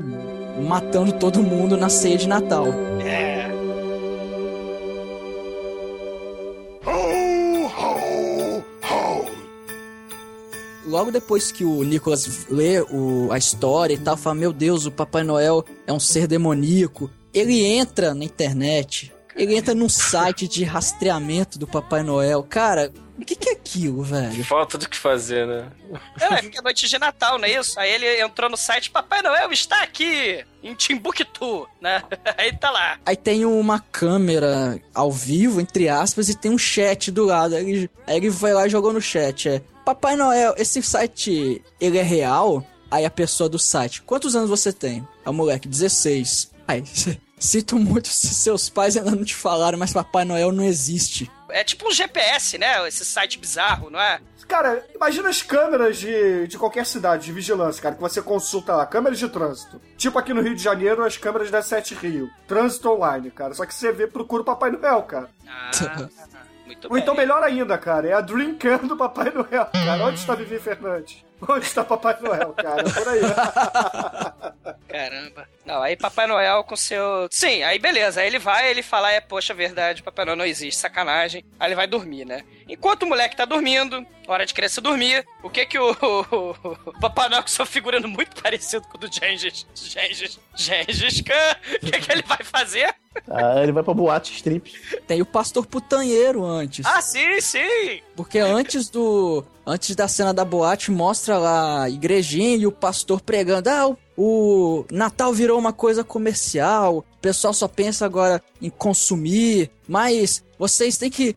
matando 0.66 1.12
todo 1.12 1.42
mundo 1.42 1.76
na 1.76 1.88
ceia 1.88 2.18
de 2.18 2.28
Natal. 2.28 2.66
É. 3.04 3.42
Ho, 6.84 7.66
ho, 7.66 8.64
ho. 8.82 9.26
Logo 10.86 11.10
depois 11.10 11.52
que 11.52 11.64
o 11.64 11.82
Nicholas 11.84 12.46
lê 12.50 12.80
o- 12.80 13.28
a 13.30 13.38
história 13.38 13.94
e 13.94 13.98
tal, 13.98 14.16
fala: 14.16 14.34
Meu 14.36 14.52
Deus, 14.52 14.84
o 14.86 14.90
Papai 14.90 15.22
Noel 15.22 15.64
é 15.86 15.92
um 15.92 16.00
ser 16.00 16.26
demoníaco. 16.26 17.10
Ele 17.32 17.64
entra 17.64 18.12
na 18.14 18.24
internet, 18.24 19.12
ele 19.36 19.56
entra 19.56 19.74
num 19.74 19.88
site 19.88 20.46
de 20.46 20.64
rastreamento 20.64 21.58
do 21.58 21.66
Papai 21.66 22.02
Noel. 22.02 22.42
Cara, 22.42 22.92
o 23.18 23.24
que, 23.24 23.36
que 23.36 23.50
é 23.50 23.52
aquilo, 23.52 24.02
velho? 24.02 24.44
Falta 24.44 24.76
do 24.76 24.88
que 24.88 24.96
fazer, 24.96 25.46
né? 25.46 25.70
É, 26.20 26.42
porque 26.42 26.58
é 26.58 26.62
noite 26.62 26.88
de 26.88 26.98
Natal, 26.98 27.38
não 27.38 27.44
é 27.44 27.52
isso? 27.58 27.78
Aí 27.78 27.90
ele 27.92 28.20
entrou 28.20 28.50
no 28.50 28.56
site 28.56 28.90
Papai 28.90 29.22
Noel 29.22 29.52
está 29.52 29.82
aqui, 29.82 30.44
em 30.62 30.74
Timbuktu, 30.74 31.68
né? 31.80 32.02
Aí 32.36 32.56
tá 32.56 32.70
lá. 32.70 32.98
Aí 33.06 33.16
tem 33.16 33.44
uma 33.44 33.78
câmera 33.78 34.80
ao 34.94 35.12
vivo, 35.12 35.60
entre 35.60 35.88
aspas, 35.88 36.28
e 36.28 36.36
tem 36.36 36.50
um 36.50 36.58
chat 36.58 37.10
do 37.10 37.24
lado. 37.24 37.54
Aí 37.54 37.70
ele, 37.70 37.90
aí 38.06 38.16
ele 38.16 38.30
vai 38.30 38.52
lá 38.52 38.66
e 38.66 38.70
jogou 38.70 38.92
no 38.92 39.00
chat. 39.00 39.48
É, 39.48 39.62
Papai 39.84 40.16
Noel, 40.16 40.54
esse 40.56 40.82
site, 40.82 41.62
ele 41.80 41.98
é 41.98 42.02
real? 42.02 42.64
Aí 42.90 43.04
a 43.04 43.10
pessoa 43.10 43.48
do 43.48 43.58
site, 43.58 44.02
quantos 44.02 44.34
anos 44.34 44.50
você 44.50 44.72
tem? 44.72 45.06
Aí 45.24 45.30
o 45.30 45.32
moleque, 45.32 45.68
16. 45.68 46.50
Aí, 46.66 46.82
Sinto 47.42 47.76
muito 47.76 48.06
se 48.06 48.32
seus 48.32 48.68
pais 48.68 48.96
ainda 48.96 49.10
não 49.10 49.24
te 49.24 49.34
falaram, 49.34 49.76
mas 49.76 49.92
Papai 49.92 50.24
Noel 50.24 50.52
não 50.52 50.62
existe. 50.62 51.28
É 51.50 51.64
tipo 51.64 51.88
um 51.88 51.90
GPS, 51.90 52.56
né? 52.56 52.86
Esse 52.86 53.04
site 53.04 53.36
bizarro, 53.36 53.90
não 53.90 54.00
é? 54.00 54.20
Cara, 54.46 54.86
imagina 54.94 55.28
as 55.28 55.42
câmeras 55.42 55.98
de, 55.98 56.46
de 56.46 56.56
qualquer 56.56 56.86
cidade, 56.86 57.24
de 57.24 57.32
vigilância, 57.32 57.82
cara, 57.82 57.96
que 57.96 58.00
você 58.00 58.22
consulta 58.22 58.76
lá, 58.76 58.86
câmeras 58.86 59.18
de 59.18 59.28
trânsito. 59.28 59.80
Tipo 59.96 60.20
aqui 60.20 60.32
no 60.32 60.40
Rio 60.40 60.54
de 60.54 60.62
Janeiro, 60.62 61.04
as 61.04 61.16
câmeras 61.16 61.50
da 61.50 61.60
7 61.60 61.96
Rio. 61.96 62.30
Trânsito 62.46 62.90
online, 62.90 63.30
cara. 63.32 63.54
Só 63.54 63.66
que 63.66 63.74
você 63.74 63.90
vê, 63.90 64.06
procura 64.06 64.42
o 64.42 64.44
Papai 64.44 64.70
Noel, 64.70 65.02
cara. 65.02 65.28
Ah, 65.48 66.08
muito 66.64 66.88
Ou 66.90 66.96
então 66.96 67.14
melhor 67.14 67.42
ainda, 67.42 67.76
cara, 67.76 68.08
é 68.08 68.12
a 68.12 68.20
Dreamcam 68.20 68.86
do 68.86 68.96
Papai 68.96 69.30
Noel, 69.30 69.66
cara. 69.66 70.06
Onde 70.06 70.20
está 70.20 70.36
Vivi 70.36 70.60
Fernandes? 70.60 71.24
Onde 71.48 71.66
está 71.66 71.82
Papai 71.82 72.16
Noel, 72.20 72.52
cara? 72.52 72.84
Por 72.84 73.08
aí. 73.08 73.20
Caramba. 74.86 75.48
Não, 75.64 75.80
aí 75.80 75.96
Papai 75.96 76.26
Noel 76.26 76.64
com 76.64 76.74
seu. 76.74 77.28
Sim, 77.30 77.62
aí 77.62 77.78
beleza. 77.78 78.20
Aí 78.20 78.26
ele 78.26 78.38
vai, 78.38 78.68
ele 78.68 78.82
fala, 78.82 79.12
é, 79.12 79.20
poxa, 79.20 79.54
verdade, 79.54 80.02
Papai 80.02 80.24
Noel 80.24 80.36
não 80.36 80.44
existe, 80.44 80.80
sacanagem. 80.80 81.44
Aí 81.58 81.68
ele 81.68 81.76
vai 81.76 81.86
dormir, 81.86 82.24
né? 82.24 82.42
Enquanto 82.68 83.04
o 83.04 83.06
moleque 83.06 83.36
tá 83.36 83.44
dormindo, 83.44 84.04
hora 84.26 84.44
de 84.44 84.54
criança 84.54 84.80
dormir, 84.80 85.24
o 85.42 85.48
que 85.48 85.64
que 85.66 85.78
o, 85.78 85.90
o, 86.02 87.00
Papai 87.00 87.28
Noel, 87.28 87.42
com 87.42 87.48
sua 87.48 87.66
figurando 87.66 88.08
muito 88.08 88.40
parecido 88.42 88.86
com 88.88 88.96
o 88.96 89.00
do 89.00 89.12
Gengis, 89.12 89.66
Gengis, 89.74 90.40
Gengis 90.56 91.20
Khan, 91.20 91.76
o 91.76 91.86
que 91.86 92.00
que 92.00 92.12
ele 92.12 92.22
vai 92.22 92.42
fazer? 92.42 92.94
Ah, 93.28 93.62
ele 93.62 93.72
vai 93.72 93.82
pra 93.82 93.94
boate 93.94 94.32
strip. 94.32 94.72
Tem 95.06 95.20
o 95.20 95.26
pastor 95.26 95.66
putanheiro 95.66 96.44
antes. 96.44 96.84
Ah, 96.86 97.00
sim, 97.00 97.40
sim! 97.40 98.00
Porque 98.16 98.38
antes 98.38 98.88
do. 98.88 99.44
Antes 99.66 99.94
da 99.94 100.08
cena 100.08 100.34
da 100.34 100.44
boate, 100.44 100.90
mostra 100.90 101.38
lá 101.38 101.84
a 101.84 101.90
igrejinha 101.90 102.56
e 102.56 102.66
o 102.66 102.72
pastor 102.72 103.20
pregando. 103.20 103.68
Ah, 103.68 103.86
o 103.86 103.98
o 104.16 104.84
Natal 104.90 105.32
virou 105.32 105.58
uma 105.58 105.72
coisa 105.72 106.04
comercial, 106.04 106.98
o 106.98 107.04
pessoal 107.20 107.54
só 107.54 107.66
pensa 107.66 108.04
agora 108.04 108.42
em 108.60 108.70
consumir, 108.70 109.70
mas 109.88 110.42
vocês 110.58 110.96
têm 110.96 111.10
que. 111.10 111.36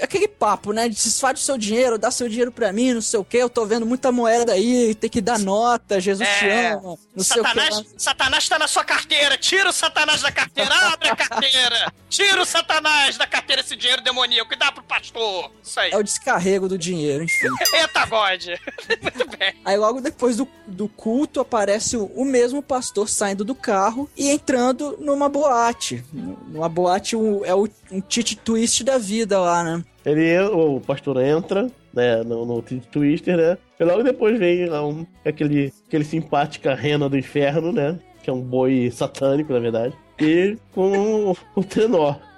Aquele 0.00 0.28
papo, 0.28 0.72
né? 0.72 0.88
Desfaz 0.88 1.40
o 1.40 1.42
seu 1.42 1.58
dinheiro, 1.58 1.98
dá 1.98 2.10
seu 2.10 2.28
dinheiro 2.28 2.52
pra 2.52 2.72
mim, 2.72 2.92
não 2.92 3.00
sei 3.00 3.18
o 3.18 3.24
quê. 3.24 3.38
Eu 3.38 3.50
tô 3.50 3.66
vendo 3.66 3.84
muita 3.84 4.12
moeda 4.12 4.52
aí, 4.52 4.94
tem 4.94 5.10
que 5.10 5.20
dar 5.20 5.40
nota, 5.40 5.98
Jesus 5.98 6.28
é, 6.28 6.38
te 6.38 6.48
ama. 6.48 6.96
Não 7.16 7.24
satanás, 7.24 7.74
sei 7.74 7.82
o 7.82 7.86
quê. 7.86 7.90
Satanás 7.96 8.48
tá 8.48 8.58
na 8.58 8.68
sua 8.68 8.84
carteira, 8.84 9.36
tira 9.36 9.70
o 9.70 9.72
Satanás 9.72 10.22
da 10.22 10.30
carteira, 10.30 10.72
abre 10.92 11.08
a 11.08 11.16
carteira. 11.16 11.92
Tira 12.08 12.40
o 12.40 12.44
Satanás 12.44 13.16
da 13.16 13.26
carteira 13.26 13.62
esse 13.62 13.74
dinheiro 13.74 14.02
demoníaco 14.02 14.52
e 14.52 14.56
dá 14.56 14.70
pro 14.70 14.84
pastor. 14.84 15.50
Isso 15.62 15.80
aí. 15.80 15.90
É 15.90 15.96
o 15.96 16.02
descarrego 16.02 16.68
do 16.68 16.78
dinheiro, 16.78 17.24
enfim. 17.24 17.48
Eita, 17.74 18.06
God. 18.06 18.44
Muito 19.02 19.36
bem. 19.36 19.54
Aí 19.64 19.76
logo 19.76 20.00
depois 20.00 20.36
do, 20.36 20.46
do 20.66 20.88
culto 20.88 21.40
aparece 21.40 21.96
o, 21.96 22.04
o 22.14 22.24
mesmo 22.24 22.62
pastor 22.62 23.08
saindo 23.08 23.44
do 23.44 23.54
carro 23.54 24.08
e 24.16 24.30
entrando 24.30 24.96
numa 25.00 25.28
boate. 25.28 26.04
Numa 26.12 26.68
boate 26.68 27.16
um, 27.16 27.44
é 27.44 27.54
o 27.54 27.66
um 27.90 28.00
tit 28.00 28.36
twist 28.36 28.82
da 28.84 28.98
vida 28.98 29.38
lá, 29.38 29.62
né? 29.62 29.84
Ele, 30.04 30.26
é, 30.28 30.42
o 30.44 30.80
pastor 30.80 31.20
entra, 31.20 31.70
né, 31.92 32.22
no, 32.22 32.44
no 32.44 32.62
Twister, 32.62 33.36
né? 33.36 33.58
E 33.78 33.84
logo 33.84 34.02
depois 34.02 34.38
vem 34.38 34.66
lá 34.66 34.86
um, 34.86 35.06
aquele, 35.24 35.72
aquele 35.86 36.04
simpática 36.04 36.74
rena 36.74 37.08
do 37.08 37.18
inferno, 37.18 37.72
né? 37.72 37.98
Que 38.22 38.30
é 38.30 38.32
um 38.32 38.40
boi 38.40 38.90
satânico, 38.90 39.52
na 39.52 39.58
verdade. 39.58 39.94
E 40.20 40.56
com 40.72 41.30
o, 41.30 41.36
o 41.54 41.64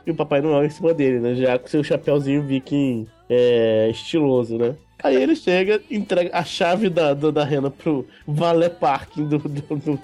e 0.07 0.11
o 0.11 0.15
Papai 0.15 0.41
Noel 0.41 0.65
em 0.65 0.71
cima 0.71 0.95
dele, 0.95 1.21
né? 1.21 1.35
Já 1.35 1.59
com 1.59 1.69
seu 1.69 1.85
chapéuzinho 1.85 2.43
viking 2.43 3.07
é, 3.29 3.89
estiloso, 3.91 4.57
né? 4.57 4.75
Aí 5.03 5.15
ele 5.15 5.37
chega, 5.37 5.81
entrega 5.91 6.31
a 6.33 6.45
chave 6.45 6.91
da, 6.91 7.15
da, 7.15 7.31
da 7.31 7.45
rena 7.45 7.71
pro 7.71 8.07
Valet 8.27 8.75
Parking 8.75 9.27
do, 9.27 9.39
do, 9.39 9.77
do 9.77 10.01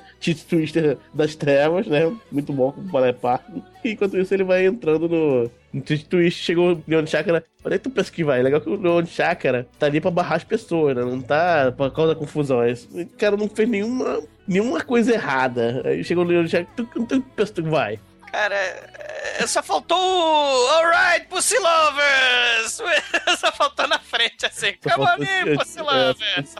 Twister 0.49 0.97
das 1.13 1.35
Trevas, 1.35 1.87
né? 1.87 2.13
Muito 2.31 2.53
bom 2.53 2.71
com 2.71 2.81
o 2.81 2.85
Valet 2.85 3.19
Parking. 3.19 3.63
E 3.85 3.91
enquanto 3.91 4.17
isso, 4.17 4.33
ele 4.33 4.45
vai 4.45 4.67
entrando 4.67 5.09
no. 5.09 5.51
No 5.73 5.83
Twist 5.83 6.41
chegou 6.41 6.75
o 6.75 6.83
Neon 6.87 7.05
Chakra. 7.05 7.45
Olha 7.65 7.79
tu 7.81 7.91
pensa 7.91 8.13
que 8.13 8.23
vai. 8.23 8.41
Legal 8.41 8.61
que 8.61 8.71
o 8.71 8.77
Neon 8.77 9.05
Chakra 9.05 9.67
tá 9.77 9.87
ali 9.87 10.01
pra 10.01 10.11
barrar 10.11 10.37
as 10.37 10.45
pessoas, 10.45 10.95
né? 10.95 11.03
Não 11.03 11.21
tá 11.21 11.73
pra 11.73 11.91
causar 11.91 12.15
confusão. 12.15 12.61
O 12.61 13.07
cara 13.19 13.37
não 13.37 13.49
fez 13.49 13.69
nenhuma, 13.69 14.23
nenhuma 14.47 14.81
coisa 14.81 15.13
errada. 15.13 15.83
Aí 15.85 16.05
chegou 16.05 16.25
o 16.25 16.29
Neon 16.29 16.47
Chakra. 16.47 16.69
Tu, 16.77 16.85
tu 17.05 17.21
pensa 17.35 17.53
que 17.53 17.63
vai. 17.63 17.99
Cara, 18.35 18.57
eh, 18.57 19.47
só 19.47 19.63
faltou 19.63 19.97
o 19.97 20.69
Alright, 20.71 21.29
Pussy 21.29 21.57
Lovers! 21.57 22.83
só 23.39 23.53
faltou 23.53 23.87
na 23.87 24.01
frente, 24.01 24.45
assim. 24.45 24.75
Come 24.83 25.07
on 25.07 25.23
in, 25.23 25.57
Pussy 25.57 25.81
Lovers! 25.81 26.57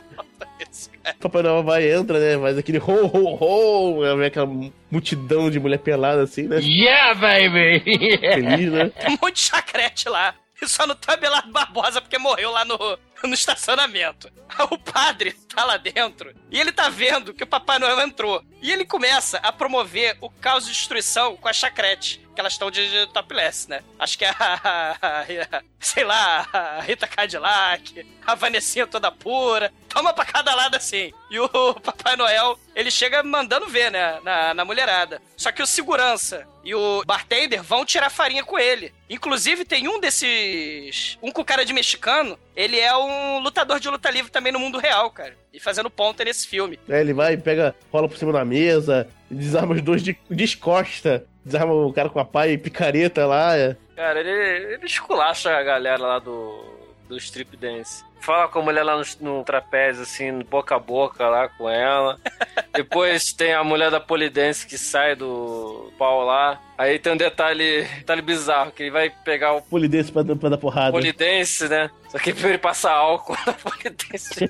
Papai 1.19 1.43
Noel 1.43 1.63
vai 1.63 1.91
entra, 1.91 2.17
né? 2.17 2.41
Faz 2.41 2.57
aquele 2.57 2.77
ho, 2.77 3.05
ho, 3.07 3.35
ho, 3.35 4.23
aquela 4.25 4.47
multidão 4.89 5.51
de 5.51 5.59
mulher 5.59 5.79
pelada 5.79 6.23
assim, 6.23 6.43
né? 6.43 6.61
Yeah, 6.61 7.13
baby! 7.13 7.81
Feliz, 8.21 8.71
né? 8.71 8.89
Tem 8.97 9.09
um 9.09 9.17
monte 9.21 9.33
de 9.33 9.41
chacrete 9.41 10.07
lá. 10.07 10.33
E 10.61 10.69
só 10.69 10.87
no 10.87 10.95
tabelado 10.95 11.51
Barbosa 11.51 11.99
porque 11.99 12.17
morreu 12.17 12.51
lá 12.51 12.63
no, 12.63 12.77
no 13.27 13.33
estacionamento. 13.33 14.31
O 14.71 14.77
padre 14.77 15.33
tá 15.53 15.65
lá 15.65 15.75
dentro 15.75 16.33
e 16.49 16.59
ele 16.59 16.71
tá 16.71 16.87
vendo 16.87 17.33
que 17.33 17.43
o 17.43 17.47
Papai 17.47 17.77
Noel 17.77 17.99
entrou. 17.99 18.41
E 18.61 18.71
ele 18.71 18.85
começa 18.85 19.37
a 19.39 19.51
promover 19.51 20.17
o 20.21 20.29
caos 20.29 20.65
de 20.65 20.71
destruição 20.71 21.35
com 21.35 21.49
a 21.49 21.53
chacrete 21.53 22.24
que 22.35 22.41
elas 22.41 22.53
estão 22.53 22.69
de, 22.69 22.87
de 22.87 23.07
topless, 23.07 23.67
né? 23.69 23.81
Acho 23.97 24.17
que 24.17 24.25
a, 24.25 24.35
a, 24.37 24.97
a, 25.01 25.63
sei 25.79 26.03
lá, 26.03 26.47
a 26.51 26.81
Rita 26.81 27.07
Cadillac, 27.07 28.05
a 28.25 28.35
Vanessinha 28.35 28.85
toda 28.85 29.11
pura, 29.11 29.73
toma 29.89 30.13
pra 30.13 30.25
cada 30.25 30.53
lado 30.53 30.75
assim. 30.75 31.11
E 31.31 31.39
o 31.39 31.49
Papai 31.81 32.15
Noel, 32.15 32.59
ele 32.75 32.91
chega 32.91 33.23
mandando 33.23 33.67
ver, 33.67 33.89
né, 33.89 34.19
na, 34.23 34.53
na 34.53 34.65
mulherada. 34.65 35.21
Só 35.37 35.51
que 35.51 35.63
o 35.63 35.67
segurança 35.67 36.45
e 36.63 36.75
o 36.75 37.03
bartender 37.05 37.63
vão 37.63 37.85
tirar 37.85 38.09
farinha 38.09 38.43
com 38.43 38.59
ele. 38.59 38.91
Inclusive, 39.09 39.63
tem 39.63 39.87
um 39.87 39.99
desses. 39.99 41.17
Um 41.21 41.31
com 41.31 41.43
cara 41.43 41.63
de 41.63 41.71
mexicano. 41.71 42.37
Ele 42.55 42.79
é 42.79 42.95
um 42.97 43.39
lutador 43.39 43.79
de 43.79 43.87
luta 43.87 44.09
livre 44.09 44.31
também 44.31 44.51
no 44.51 44.59
mundo 44.59 44.79
real, 44.79 45.11
cara. 45.11 45.37
E 45.53 45.59
fazendo 45.59 45.89
ponta 45.89 46.23
nesse 46.23 46.47
filme. 46.47 46.79
É, 46.89 46.99
ele 46.99 47.13
vai, 47.13 47.37
pega, 47.37 47.75
rola 47.91 48.09
por 48.09 48.17
cima 48.17 48.33
da 48.33 48.43
mesa, 48.43 49.07
desarma 49.29 49.75
os 49.75 49.81
dois 49.81 50.03
de, 50.03 50.17
costa 50.57 51.25
desarma 51.45 51.73
o 51.73 51.93
cara 51.93 52.09
com 52.09 52.19
a 52.19 52.25
pá 52.25 52.47
e 52.47 52.57
picareta 52.57 53.25
lá. 53.25 53.55
É. 53.55 53.77
Cara, 53.95 54.19
ele, 54.19 54.73
ele 54.73 54.85
esculacha 54.85 55.51
a 55.51 55.63
galera 55.63 56.01
lá 56.01 56.19
do 56.19 56.74
do 57.07 57.17
strip 57.17 57.55
dance. 57.57 58.03
Fala 58.19 58.47
com 58.47 58.59
a 58.59 58.61
mulher 58.63 58.83
lá 58.83 58.97
no, 58.97 59.03
no 59.21 59.43
trapézio, 59.43 60.01
assim, 60.01 60.39
boca 60.39 60.75
a 60.75 60.79
boca 60.79 61.27
lá 61.27 61.47
com 61.47 61.69
ela. 61.69 62.19
Depois 62.73 63.31
tem 63.31 63.53
a 63.53 63.63
mulher 63.63 63.91
da 63.91 63.99
polidense 63.99 64.65
que 64.65 64.77
sai 64.77 65.15
do 65.15 65.91
pau 65.97 66.25
lá. 66.25 66.59
Aí 66.77 66.97
tem 66.97 67.13
um 67.13 67.17
detalhe, 67.17 67.83
detalhe 67.83 68.21
bizarro, 68.21 68.71
que 68.71 68.83
ele 68.83 68.91
vai 68.91 69.09
pegar 69.23 69.53
o... 69.53 69.61
Polidense 69.61 70.11
pra, 70.11 70.23
pra 70.23 70.49
dar 70.49 70.57
porrada. 70.57 70.91
Polidense, 70.91 71.69
né? 71.69 71.89
Só 72.09 72.17
que 72.17 72.31
ele 72.31 72.57
passa 72.57 72.91
álcool 72.91 73.37
na 73.45 73.53
polidense. 73.53 74.49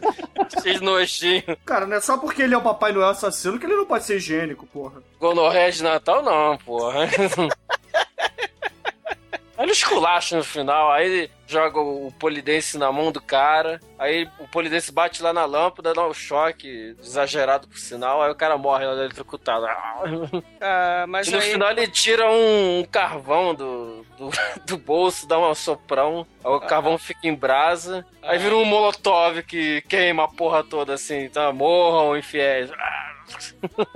Cheio 0.61 0.79
de 0.79 0.83
nojinho. 0.83 1.57
Cara, 1.65 1.85
não 1.85 1.97
é 1.97 2.01
só 2.01 2.17
porque 2.17 2.43
ele 2.43 2.53
é 2.53 2.57
o 2.57 2.61
Papai 2.61 2.91
Noel 2.91 3.09
assassino 3.09 3.59
que 3.59 3.65
ele 3.65 3.75
não 3.75 3.85
pode 3.85 4.05
ser 4.05 4.17
higiênico, 4.17 4.65
porra. 4.67 5.03
Gonorreia 5.19 5.71
de 5.71 5.83
Natal 5.83 6.23
não, 6.23 6.57
porra. 6.59 7.07
Ele 9.65 9.71
esculacha 9.71 10.37
no 10.37 10.43
final, 10.43 10.91
aí 10.91 11.07
ele 11.07 11.31
joga 11.47 11.79
o 11.79 12.13
polidense 12.19 12.77
na 12.77 12.91
mão 12.91 13.11
do 13.11 13.19
cara, 13.19 13.79
aí 13.97 14.29
o 14.37 14.47
polidense 14.47 14.91
bate 14.91 15.23
lá 15.23 15.33
na 15.33 15.43
lâmpada, 15.43 15.91
dá 15.91 16.07
um 16.07 16.13
choque 16.13 16.95
exagerado 16.99 17.67
por 17.67 17.79
sinal, 17.79 18.21
aí 18.21 18.29
o 18.29 18.35
cara 18.35 18.59
morre 18.59 18.85
lá 18.85 18.93
eletrocutado. 18.93 19.65
Ah, 20.61 21.05
mas 21.07 21.27
e 21.27 21.31
no 21.31 21.37
aí... 21.37 21.51
final 21.51 21.71
ele 21.71 21.87
tira 21.87 22.29
um, 22.29 22.85
carvão 22.91 23.55
do, 23.55 24.05
do, 24.17 24.29
do, 24.65 24.77
bolso, 24.77 25.27
dá 25.27 25.39
um 25.39 25.55
soprão, 25.55 26.27
aí 26.43 26.51
o 26.51 26.55
ah. 26.55 26.67
carvão 26.67 26.97
fica 26.97 27.27
em 27.27 27.33
brasa, 27.33 28.05
aí 28.21 28.37
vira 28.37 28.55
um 28.55 28.65
molotov 28.65 29.41
que 29.41 29.81
queima 29.81 30.25
a 30.25 30.27
porra 30.27 30.63
toda 30.63 30.93
assim, 30.93 31.23
então 31.23 31.51
morram 31.53 32.15
infiéis. 32.15 32.71
Ah 32.71 33.14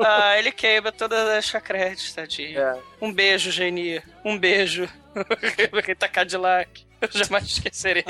ah, 0.03 0.38
ele 0.38 0.51
queima 0.51 0.91
todas 0.91 1.27
as 1.30 1.45
chacredes, 1.45 2.13
tadinho. 2.13 2.59
É. 2.59 2.80
Um 3.01 3.13
beijo, 3.13 3.51
Geni. 3.51 4.01
Um 4.23 4.38
beijo. 4.38 4.89
Ele 5.57 5.95
tá 5.95 6.07
Cadillac. 6.07 6.88
Eu 7.02 7.10
jamais 7.12 7.45
esquecerei. 7.45 8.04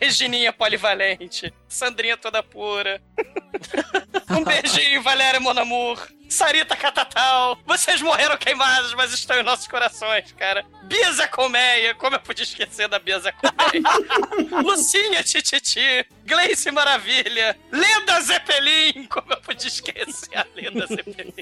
Regininha 0.00 0.52
polivalente. 0.52 1.52
Sandrinha 1.68 2.16
toda 2.16 2.42
pura. 2.42 3.00
um 4.30 4.42
beijinho, 4.44 5.02
Valéria 5.02 5.38
Monamur. 5.40 5.98
Sarita 6.28 6.74
Catatal. 6.74 7.58
Vocês 7.66 8.00
morreram 8.00 8.36
queimados, 8.38 8.94
mas 8.94 9.12
estão 9.12 9.38
em 9.38 9.42
nossos 9.42 9.68
corações, 9.68 10.32
cara. 10.32 10.64
Bia 10.84 11.12
Zé 11.12 11.26
Colmeia. 11.26 11.94
Como 11.94 12.16
eu 12.16 12.20
podia 12.20 12.42
esquecer 12.42 12.88
da 12.88 12.98
Bia 12.98 13.20
Zé 13.20 13.32
Colmeia? 13.32 13.82
Lucinha 14.64 15.22
Tititi. 15.22 16.06
Gleice 16.24 16.70
Maravilha. 16.70 17.56
Lenda 17.70 18.20
Zeppelin. 18.22 19.06
Como 19.06 19.32
eu 19.32 19.40
podia 19.42 19.68
esquecer 19.68 20.36
a 20.36 20.46
Lenda 20.56 20.86
Zeppelin? 20.86 21.34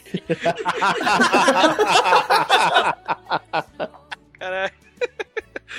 Caralho. 4.39 4.90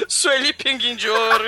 Sueli 0.08 0.54
Pinguim 0.54 0.96
de 0.96 1.10
Ouro. 1.10 1.48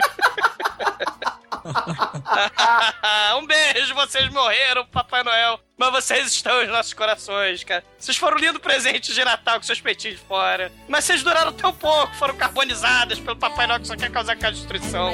um 3.37 3.45
beijo, 3.45 3.93
vocês 3.95 4.29
morreram, 4.29 4.85
Papai 4.85 5.23
Noel. 5.23 5.59
Mas 5.77 5.91
vocês 5.91 6.27
estão 6.27 6.61
nos 6.61 6.69
nossos 6.69 6.93
corações, 6.93 7.63
cara. 7.63 7.83
Vocês 7.97 8.17
foram 8.17 8.37
lindo 8.37 8.59
presente 8.59 9.13
de 9.13 9.23
Natal 9.23 9.57
com 9.57 9.63
seus 9.63 9.81
peitinhos 9.81 10.19
fora. 10.21 10.71
Mas 10.87 11.05
vocês 11.05 11.23
duraram 11.23 11.51
tão 11.53 11.73
pouco, 11.73 12.13
foram 12.15 12.35
carbonizadas 12.35 13.19
pelo 13.19 13.35
Papai 13.35 13.67
Noel 13.67 13.79
que 13.79 13.87
só 13.87 13.95
quer 13.95 14.11
causar 14.11 14.33
aquela 14.33 14.51
destruição. 14.51 15.13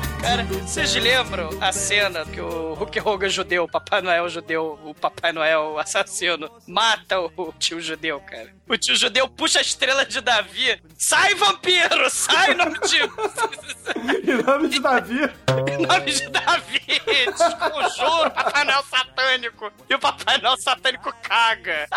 Cara, 0.21 0.43
vocês 0.43 0.93
lembram 0.95 1.49
a 1.59 1.71
cena 1.71 2.23
que 2.25 2.39
o 2.39 2.73
Hulk 2.75 2.99
Hogan 2.99 3.29
judeu, 3.29 3.63
o 3.63 3.67
Papai 3.67 4.01
Noel 4.01 4.29
judeu, 4.29 4.79
o 4.85 4.93
Papai 4.93 5.31
Noel 5.33 5.79
assassino, 5.79 6.49
mata 6.67 7.19
o 7.19 7.51
tio 7.57 7.81
judeu, 7.81 8.19
cara? 8.21 8.53
O 8.69 8.77
tio 8.77 8.95
judeu 8.95 9.27
puxa 9.27 9.59
a 9.59 9.61
estrela 9.61 10.05
de 10.05 10.21
Davi. 10.21 10.79
Sai, 10.95 11.33
vampiro! 11.35 12.09
Sai, 12.09 12.53
nome 12.53 12.77
de. 12.81 12.97
em 14.31 14.43
nome 14.43 14.69
de 14.69 14.79
Davi. 14.79 15.29
em 15.67 15.85
nome 15.87 16.11
de 16.11 16.29
Davi! 16.29 16.81
Desconjuro, 17.25 18.31
Papai 18.31 18.63
Noel 18.63 18.83
satânico! 18.83 19.71
E 19.89 19.95
o 19.95 19.99
Papai 19.99 20.37
Noel 20.37 20.57
satânico 20.57 21.11
caga! 21.23 21.87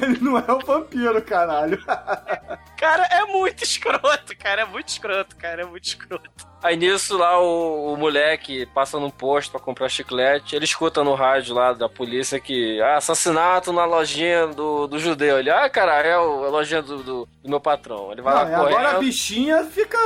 Ele 0.00 0.18
não 0.20 0.38
é 0.38 0.52
um 0.52 0.60
vampiro, 0.60 1.20
caralho. 1.20 1.82
Cara, 2.76 3.04
é 3.10 3.24
muito 3.24 3.64
escroto, 3.64 4.36
cara. 4.38 4.62
É 4.62 4.64
muito 4.64 4.88
escroto, 4.88 5.34
cara. 5.36 5.62
É 5.62 5.64
muito 5.64 5.84
escroto. 5.84 6.30
Aí 6.62 6.76
nisso 6.76 7.16
lá 7.16 7.38
o, 7.40 7.92
o 7.92 7.96
moleque 7.96 8.66
passa 8.74 8.98
num 8.98 9.10
posto 9.10 9.50
pra 9.52 9.60
comprar 9.60 9.88
chiclete, 9.88 10.56
ele 10.56 10.64
escuta 10.64 11.04
no 11.04 11.14
rádio 11.14 11.54
lá 11.54 11.72
da 11.72 11.88
polícia 11.88 12.40
que 12.40 12.80
ah, 12.82 12.96
assassinato 12.96 13.72
na 13.72 13.84
lojinha 13.84 14.48
do, 14.48 14.86
do 14.86 14.98
judeu. 14.98 15.38
Ele, 15.38 15.50
ah, 15.50 15.68
cara, 15.70 15.92
é 16.02 16.18
o- 16.18 16.44
a 16.44 16.48
lojinha 16.48 16.82
do, 16.82 16.98
do, 17.02 17.28
do 17.42 17.48
meu 17.48 17.60
patrão. 17.60 18.10
Ele 18.10 18.20
vai 18.22 18.34
Não, 18.34 18.42
lá 18.42 18.50
e 18.50 18.54
agora 18.54 18.74
a 18.74 18.78
correndo. 18.94 18.98
bichinha 19.00 19.64
fica 19.64 19.98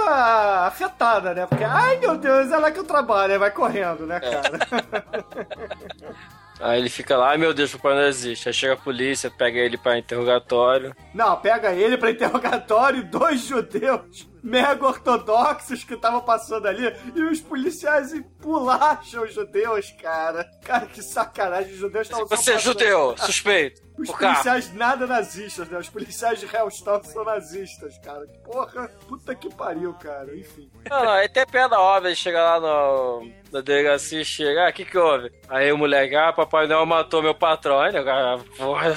afetada, 0.66 1.32
né? 1.34 1.46
Porque, 1.46 1.64
ai 1.64 1.96
meu 1.98 2.18
Deus, 2.18 2.50
é 2.50 2.56
lá 2.58 2.70
que 2.70 2.78
eu 2.78 2.84
trabalho, 2.84 3.32
aí 3.32 3.38
vai 3.38 3.50
correndo, 3.50 4.06
né, 4.06 4.20
cara? 4.20 4.58
Aí 6.60 6.78
ele 6.78 6.90
fica 6.90 7.16
lá, 7.16 7.30
ai 7.30 7.38
meu 7.38 7.54
Deus, 7.54 7.72
o 7.72 7.78
papai 7.78 7.94
não 7.96 8.06
existe. 8.06 8.48
Aí 8.48 8.54
chega 8.54 8.74
a 8.74 8.76
polícia, 8.76 9.30
pega 9.30 9.58
ele 9.58 9.78
pra 9.78 9.98
interrogatório. 9.98 10.94
Não, 11.14 11.36
pega 11.36 11.72
ele 11.72 11.96
pra 11.96 12.10
interrogatório, 12.10 13.04
dois 13.04 13.40
judeus 13.46 14.29
mega 14.42 14.86
ortodoxos 14.86 15.84
que 15.84 15.94
estavam 15.94 16.20
passando 16.20 16.66
ali 16.66 16.94
e 17.14 17.22
os 17.22 17.40
policiais 17.40 18.12
empulacham 18.12 19.24
os 19.24 19.34
judeus, 19.34 19.90
cara. 20.00 20.44
Cara, 20.64 20.86
que 20.86 21.02
sacanagem, 21.02 21.72
os 21.72 21.78
judeus 21.78 22.06
estavam 22.06 22.26
só 22.26 22.36
Você 22.36 22.52
é 22.52 22.58
judeu, 22.58 23.14
suspeito. 23.18 23.82
Os 23.98 24.10
policiais 24.10 24.72
nada 24.72 25.06
nazistas, 25.06 25.68
né? 25.68 25.78
Os 25.78 25.90
policiais 25.90 26.40
de 26.40 26.46
Hellstown 26.46 27.02
são 27.04 27.22
nazistas, 27.22 27.98
cara. 27.98 28.26
Porra, 28.44 28.88
puta 29.06 29.34
que 29.34 29.54
pariu, 29.54 29.92
cara. 29.94 30.34
Enfim. 30.34 30.70
Não, 30.88 31.04
não, 31.04 31.12
aí 31.12 31.28
tem 31.28 31.46
piada 31.46 31.78
óbvia, 31.78 32.08
ele 32.08 32.16
chega 32.16 32.42
lá 32.42 32.60
no, 32.60 33.30
na 33.52 33.60
delegacia 33.60 34.22
e 34.22 34.24
chega, 34.24 34.66
ah, 34.66 34.70
o 34.70 34.72
que 34.72 34.86
que 34.86 34.96
houve? 34.96 35.30
Aí 35.48 35.70
o 35.70 35.76
moleque, 35.76 36.16
ah, 36.16 36.32
Papai 36.32 36.66
Noel 36.66 36.86
matou 36.86 37.22
meu 37.22 37.34
patrão. 37.34 37.78
Aí 37.78 37.90
o 37.90 38.04
cara, 38.04 38.38
porra... 38.56 38.96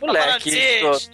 Moleque, 0.00 0.50
isso- 0.50 1.10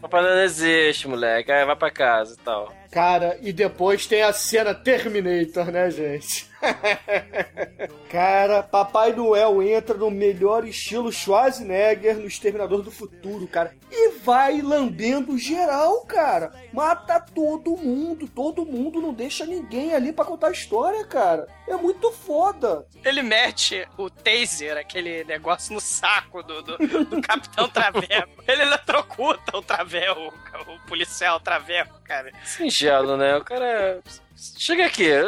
Papai 0.00 0.22
Noel 0.22 0.36
não 0.36 0.42
existe, 0.42 1.08
moleque. 1.08 1.50
Vai 1.64 1.76
pra 1.76 1.90
casa 1.90 2.34
e 2.34 2.36
tal. 2.38 2.72
Cara, 2.90 3.38
e 3.42 3.52
depois 3.52 4.06
tem 4.06 4.22
a 4.22 4.32
cena 4.32 4.74
Terminator, 4.74 5.70
né, 5.70 5.90
gente? 5.90 6.48
cara, 8.10 8.62
Papai 8.62 9.12
Noel 9.12 9.62
entra 9.62 9.96
no 9.96 10.10
melhor 10.10 10.66
estilo 10.66 11.12
Schwarzenegger 11.12 12.16
no 12.16 12.26
Exterminador 12.26 12.82
do 12.82 12.90
Futuro, 12.90 13.46
cara. 13.46 13.74
E 13.90 14.10
vai 14.18 14.60
lambendo 14.60 15.38
geral, 15.38 16.00
cara. 16.02 16.52
Mata 16.72 17.20
todo 17.20 17.76
mundo, 17.76 18.26
todo 18.26 18.66
mundo, 18.66 19.00
não 19.00 19.12
deixa 19.12 19.46
ninguém 19.46 19.94
ali 19.94 20.12
pra 20.12 20.24
contar 20.24 20.48
a 20.48 20.52
história, 20.52 21.04
cara. 21.04 21.46
É 21.66 21.76
muito 21.76 22.10
foda. 22.10 22.86
Ele 23.04 23.22
mete 23.22 23.86
o 23.96 24.10
taser, 24.10 24.76
aquele 24.76 25.24
negócio 25.24 25.74
no 25.74 25.80
saco 25.80 26.42
do, 26.42 26.62
do, 26.62 27.04
do 27.04 27.20
Capitão 27.22 27.68
Traveco. 27.68 28.42
Ele 28.46 28.62
eletrocuta 28.62 29.56
o 29.56 29.62
Traveco, 29.62 30.32
o, 30.66 30.78
policial 30.86 31.40
Traveco, 31.40 31.94
cara. 32.04 32.32
Singelo, 32.44 33.16
né? 33.16 33.36
O 33.36 33.44
cara. 33.44 34.00
Chega 34.36 34.86
aqui. 34.86 35.08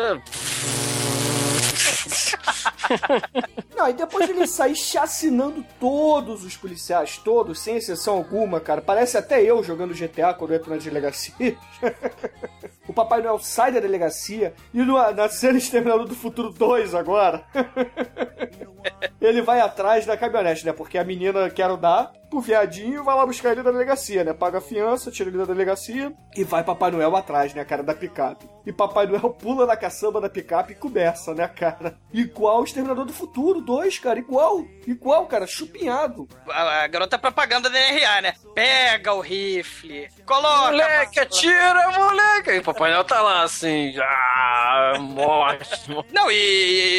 Não, 3.76 3.88
e 3.88 3.92
depois 3.92 4.28
ele 4.28 4.46
sai 4.46 4.74
chacinando 4.74 5.64
todos 5.78 6.44
os 6.44 6.56
policiais, 6.56 7.18
todos, 7.18 7.60
sem 7.60 7.76
exceção 7.76 8.14
alguma, 8.14 8.60
cara. 8.60 8.82
Parece 8.82 9.16
até 9.16 9.42
eu 9.42 9.64
jogando 9.64 9.94
GTA 9.94 10.34
quando 10.34 10.52
eu 10.52 10.58
entro 10.58 10.70
na 10.70 10.76
delegacia. 10.76 11.56
o 12.90 12.92
Papai 12.92 13.22
Noel 13.22 13.38
sai 13.38 13.70
da 13.70 13.78
delegacia 13.78 14.52
e 14.74 14.78
no, 14.78 14.94
na 15.12 15.28
cena 15.28 15.58
Exterminador 15.58 16.08
do 16.08 16.14
Futuro 16.16 16.50
2 16.50 16.92
agora, 16.92 17.44
ele 19.22 19.40
vai 19.42 19.60
atrás 19.60 20.04
da 20.04 20.16
caminhonete, 20.16 20.66
né? 20.66 20.72
Porque 20.72 20.98
a 20.98 21.04
menina 21.04 21.48
quer 21.48 21.76
dar 21.76 22.12
pro 22.30 22.40
viadinho 22.40 23.02
vai 23.02 23.16
lá 23.16 23.26
buscar 23.26 23.50
ele 23.50 23.62
da 23.62 23.72
delegacia, 23.72 24.22
né? 24.22 24.32
Paga 24.32 24.58
a 24.58 24.60
fiança, 24.60 25.10
tira 25.10 25.28
ele 25.28 25.38
da 25.38 25.44
delegacia 25.44 26.12
e 26.36 26.44
vai 26.44 26.62
Papai 26.62 26.90
Noel 26.92 27.14
atrás, 27.16 27.52
né, 27.52 27.64
cara, 27.64 27.82
da 27.82 27.92
picape. 27.92 28.48
E 28.64 28.72
Papai 28.72 29.06
Noel 29.06 29.30
pula 29.30 29.66
na 29.66 29.76
caçamba 29.76 30.20
da 30.20 30.28
picape 30.28 30.72
e 30.72 30.76
começa, 30.76 31.34
né, 31.34 31.48
cara? 31.48 31.98
Igual 32.12 32.60
o 32.60 32.64
Exterminador 32.64 33.04
do 33.04 33.12
Futuro 33.12 33.60
2, 33.60 33.98
cara, 33.98 34.18
igual. 34.18 34.64
Igual, 34.86 35.26
cara, 35.26 35.46
chupinhado. 35.46 36.28
A, 36.48 36.84
a 36.84 36.86
garota 36.86 37.18
propaganda 37.18 37.68
da 37.68 37.78
NRA, 37.78 38.20
né? 38.20 38.34
Pega 38.54 39.12
o 39.12 39.20
rifle, 39.20 40.08
coloca. 40.24 40.70
Moleque, 40.70 41.18
atira, 41.18 41.90
moleque! 41.90 42.62
Noel 42.88 43.04
tá 43.04 43.20
lá 43.20 43.42
assim, 43.42 43.94
ah, 43.98 44.94
morte. 45.00 45.68
Não, 46.12 46.30
e 46.30 46.34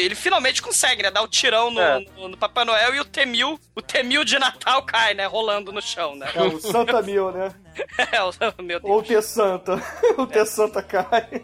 ele 0.04 0.14
finalmente 0.14 0.62
consegue, 0.62 1.02
né? 1.02 1.10
Dar 1.10 1.22
o 1.22 1.28
tirão 1.28 1.70
no, 1.70 1.80
É. 1.80 2.00
no- 2.16 2.28
no 2.28 2.36
Papai 2.36 2.64
Noel 2.64 2.94
e 2.94 3.00
o 3.00 3.04
Temil, 3.04 3.58
o 3.74 3.82
Temil 3.82 4.24
de 4.24 4.38
Natal 4.38 4.82
cai, 4.84 5.14
né? 5.14 5.26
Rolando 5.26 5.72
no 5.72 5.82
chão, 5.82 6.14
né? 6.14 6.30
É 6.34 6.42
o 6.42 6.60
Santa 6.60 7.00
Mil, 7.02 7.30
né? 7.32 7.52
É, 8.12 8.22
o 8.22 8.62
meu 8.62 8.78
Deus. 8.78 8.92
Ou 8.92 8.98
o 8.98 9.02
T 9.02 9.22
Santa. 9.22 9.80
o 10.18 10.26
T 10.26 10.44
Santa 10.44 10.82
cai. 10.82 11.42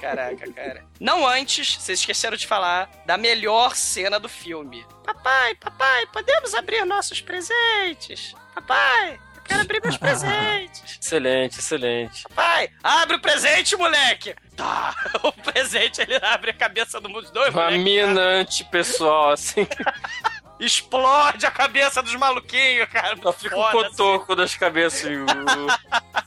Caraca, 0.00 0.52
cara. 0.52 0.84
Não 1.00 1.26
antes, 1.26 1.74
vocês 1.76 1.98
esqueceram 1.98 2.36
de 2.36 2.46
falar 2.46 2.88
da 3.04 3.16
melhor 3.18 3.74
cena 3.74 4.20
do 4.20 4.28
filme. 4.28 4.86
Papai, 5.04 5.56
papai, 5.56 6.06
podemos 6.12 6.54
abrir 6.54 6.84
nossos 6.84 7.20
presentes? 7.20 8.34
Papai, 8.54 9.18
quero 9.44 9.60
abrir 9.60 9.80
meus 9.82 9.96
presentes. 9.96 10.98
Excelente, 11.04 11.58
excelente. 11.58 12.22
Papai, 12.24 12.70
abre 12.82 13.16
o 13.16 13.20
presente, 13.20 13.76
moleque! 13.76 14.34
Tá, 14.56 14.94
o 15.22 15.30
presente 15.32 16.00
ele 16.00 16.16
abre 16.16 16.50
a 16.50 16.54
cabeça 16.54 16.98
do 17.00 17.08
dos 17.08 17.30
dois, 17.30 17.52
Uma 17.54 17.64
moleque. 17.64 17.84
mina 17.84 18.20
antipessoal, 18.20 19.32
assim. 19.32 19.66
Explode 20.58 21.44
a 21.44 21.50
cabeça 21.50 22.02
dos 22.02 22.14
maluquinhos, 22.14 22.88
cara. 22.88 23.16
Fica 23.32 23.56
o 23.58 23.70
cotoco 23.70 24.34
das 24.36 24.54
cabeças. 24.56 25.02
e 25.10 25.16
o- 25.16 25.26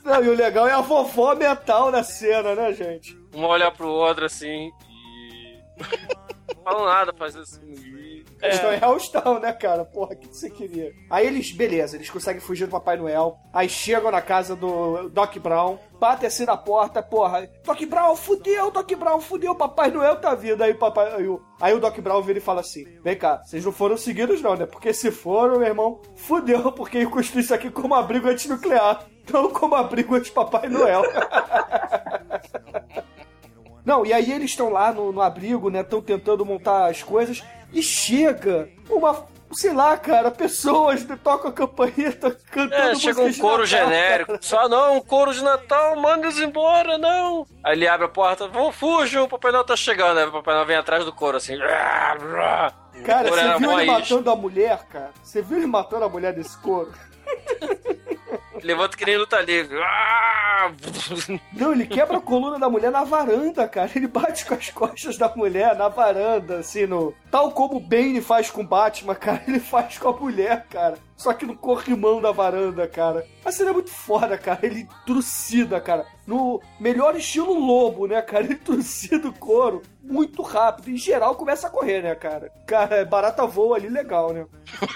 Não, 0.04 0.22
e 0.24 0.28
o 0.28 0.34
legal 0.34 0.68
é 0.68 0.72
a 0.72 0.80
vovó 0.80 1.34
mental 1.34 1.90
na 1.90 2.04
cena, 2.04 2.54
né, 2.54 2.72
gente? 2.72 3.18
Um 3.34 3.42
olha 3.44 3.70
pro 3.70 3.88
outro 3.88 4.26
assim 4.26 4.70
e. 4.88 5.58
Não 6.54 6.62
falam 6.62 6.84
nada, 6.84 7.12
faz 7.14 7.34
assim. 7.36 7.60
E- 8.40 8.44
Eles 8.44 8.56
estão 8.56 8.72
em 8.72 8.80
Hellstown, 8.80 9.40
né, 9.40 9.52
cara? 9.52 9.84
Porra, 9.84 10.14
o 10.14 10.16
que 10.16 10.28
você 10.28 10.50
queria? 10.50 10.92
Aí 11.10 11.26
eles, 11.26 11.50
beleza, 11.52 11.96
eles 11.96 12.10
conseguem 12.10 12.40
fugir 12.40 12.66
do 12.66 12.70
Papai 12.70 12.96
Noel. 12.96 13.38
Aí 13.52 13.68
chegam 13.68 14.10
na 14.10 14.22
casa 14.22 14.54
do 14.54 15.08
Doc 15.08 15.36
Brown, 15.38 15.78
batem 15.98 16.28
assim 16.28 16.44
na 16.44 16.56
porta, 16.56 17.02
porra. 17.02 17.48
Doc 17.64 17.80
Brown, 17.82 18.14
fudeu, 18.16 18.70
Doc 18.70 18.90
Brown, 18.92 19.20
fudeu, 19.20 19.54
Papai 19.54 19.90
Noel 19.90 20.20
tá 20.20 20.34
vindo. 20.34 20.62
Aí 20.62 20.72
o, 20.72 20.78
papai, 20.78 21.12
aí, 21.14 21.28
o, 21.28 21.40
aí 21.60 21.74
o 21.74 21.80
Doc 21.80 21.98
Brown 21.98 22.22
vira 22.22 22.38
e 22.38 22.42
fala 22.42 22.60
assim: 22.60 22.84
Vem 23.02 23.16
cá, 23.16 23.42
vocês 23.44 23.64
não 23.64 23.72
foram 23.72 23.96
seguidos, 23.96 24.40
não, 24.40 24.54
né? 24.54 24.66
Porque 24.66 24.92
se 24.92 25.10
foram, 25.10 25.58
meu 25.58 25.68
irmão, 25.68 26.00
fudeu, 26.16 26.70
porque 26.72 26.98
eu 26.98 27.10
construí 27.10 27.42
isso 27.42 27.54
aqui 27.54 27.70
como 27.70 27.94
abrigo 27.94 28.28
antinuclear, 28.28 29.04
não 29.32 29.50
como 29.50 29.74
abrigo 29.74 30.14
anti-Papai 30.14 30.68
Noel. 30.68 31.02
Não, 33.88 34.04
e 34.04 34.12
aí 34.12 34.30
eles 34.30 34.50
estão 34.50 34.68
lá 34.68 34.92
no, 34.92 35.10
no 35.10 35.22
abrigo, 35.22 35.70
né? 35.70 35.80
Estão 35.80 36.02
tentando 36.02 36.44
montar 36.44 36.90
as 36.90 37.02
coisas. 37.02 37.42
E 37.72 37.82
chega 37.82 38.68
uma, 38.90 39.24
sei 39.50 39.72
lá, 39.72 39.96
cara, 39.96 40.30
pessoas 40.30 41.02
que 41.02 41.16
tocam 41.16 41.50
a 41.50 41.54
campainha, 41.54 42.12
cantando 42.50 42.74
É, 42.74 42.94
chega 42.96 43.22
um 43.22 43.32
coro 43.32 43.62
Natal, 43.62 43.66
genérico. 43.66 44.32
cara. 44.32 44.42
Só 44.42 44.68
não, 44.68 44.98
um 44.98 45.00
coro 45.00 45.32
de 45.32 45.42
Natal, 45.42 45.96
manda 45.96 46.26
eles 46.26 46.38
embora, 46.38 46.98
não. 46.98 47.46
Aí 47.64 47.72
ele 47.78 47.88
abre 47.88 48.04
a 48.04 48.10
porta, 48.10 48.46
vão, 48.46 48.70
fujam, 48.70 49.24
o 49.24 49.28
Papai 49.28 49.52
Noel 49.52 49.64
tá 49.64 49.74
chegando. 49.74 50.18
Aí 50.18 50.26
o 50.26 50.32
Papai 50.32 50.52
Noel 50.52 50.66
vem 50.66 50.76
atrás 50.76 51.06
do 51.06 51.12
coro, 51.12 51.38
assim. 51.38 51.56
Cara, 51.56 53.30
coro 53.30 53.40
você 53.40 53.58
viu 53.58 53.72
ele 53.80 53.90
matando 53.90 54.30
a 54.30 54.36
mulher, 54.36 54.86
cara? 54.90 55.10
Você 55.22 55.40
viu 55.40 55.56
ele 55.56 55.66
matando 55.66 56.04
a 56.04 56.08
mulher 56.10 56.34
desse 56.34 56.58
couro? 56.58 56.92
Levanta 58.62 58.96
que 58.96 59.04
nem 59.04 59.16
luta 59.16 59.40
livre. 59.40 59.78
Ah! 59.82 60.72
Não, 61.52 61.72
ele 61.72 61.86
quebra 61.86 62.18
a 62.18 62.20
coluna 62.20 62.58
da 62.58 62.68
mulher 62.68 62.90
na 62.90 63.04
varanda, 63.04 63.66
cara. 63.68 63.90
Ele 63.94 64.06
bate 64.06 64.44
com 64.44 64.54
as 64.54 64.70
costas 64.70 65.16
da 65.16 65.28
mulher 65.34 65.76
na 65.76 65.88
varanda, 65.88 66.58
assim, 66.58 66.86
no. 66.86 67.14
Tal 67.30 67.52
como 67.52 67.76
o 67.76 67.80
Bane 67.80 68.20
faz 68.20 68.50
com 68.50 68.62
o 68.62 68.66
Batman, 68.66 69.14
cara, 69.14 69.42
ele 69.46 69.60
faz 69.60 69.98
com 69.98 70.08
a 70.08 70.12
mulher, 70.12 70.66
cara. 70.68 70.98
Só 71.18 71.34
que 71.34 71.44
no 71.44 71.56
corrimão 71.56 72.20
da 72.20 72.30
varanda, 72.30 72.86
cara. 72.86 73.26
A 73.44 73.50
cena 73.50 73.70
é 73.70 73.72
muito 73.72 73.90
foda, 73.90 74.38
cara. 74.38 74.60
Ele 74.62 74.88
trucida, 75.04 75.80
cara. 75.80 76.06
No 76.24 76.62
melhor 76.78 77.16
estilo 77.16 77.52
lobo, 77.52 78.06
né, 78.06 78.22
cara? 78.22 78.44
Ele 78.44 78.54
trucida 78.54 79.28
o 79.28 79.32
couro 79.32 79.82
muito 80.00 80.42
rápido. 80.42 80.90
Em 80.90 80.96
geral, 80.96 81.34
começa 81.34 81.66
a 81.66 81.70
correr, 81.70 82.02
né, 82.02 82.14
cara? 82.14 82.52
Cara, 82.64 83.04
barata 83.04 83.44
voa 83.44 83.76
ali 83.76 83.88
legal, 83.88 84.32
né? 84.32 84.46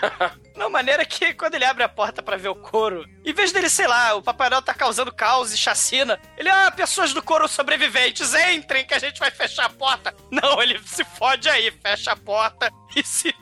Não, 0.55 0.71
maneira 0.71 1.05
que 1.05 1.35
quando 1.35 1.57
ele 1.57 1.65
abre 1.65 1.83
a 1.83 1.89
porta 1.89 2.23
pra 2.23 2.37
ver 2.37 2.51
o 2.51 2.55
couro, 2.55 3.05
em 3.25 3.33
vez 3.33 3.51
dele, 3.51 3.69
sei 3.69 3.89
lá, 3.89 4.15
o 4.15 4.23
Papai 4.23 4.49
Noel 4.49 4.63
tá 4.63 4.73
causando 4.73 5.13
caos 5.13 5.53
e 5.53 5.59
chacina, 5.59 6.21
ele, 6.39 6.49
ah, 6.49 6.71
pessoas 6.71 7.13
do 7.13 7.21
couro 7.21 7.49
sobreviventes, 7.49 8.33
entrem 8.33 8.85
que 8.85 8.95
a 8.95 8.99
gente 9.01 9.19
vai 9.19 9.33
fechar 9.33 9.65
a 9.65 9.71
porta. 9.71 10.15
Não, 10.31 10.63
ele 10.63 10.79
se 10.87 11.05
fode 11.05 11.49
aí, 11.49 11.73
fecha 11.83 12.13
a 12.13 12.17
porta 12.17 12.71
e 12.95 13.03
se 13.03 13.35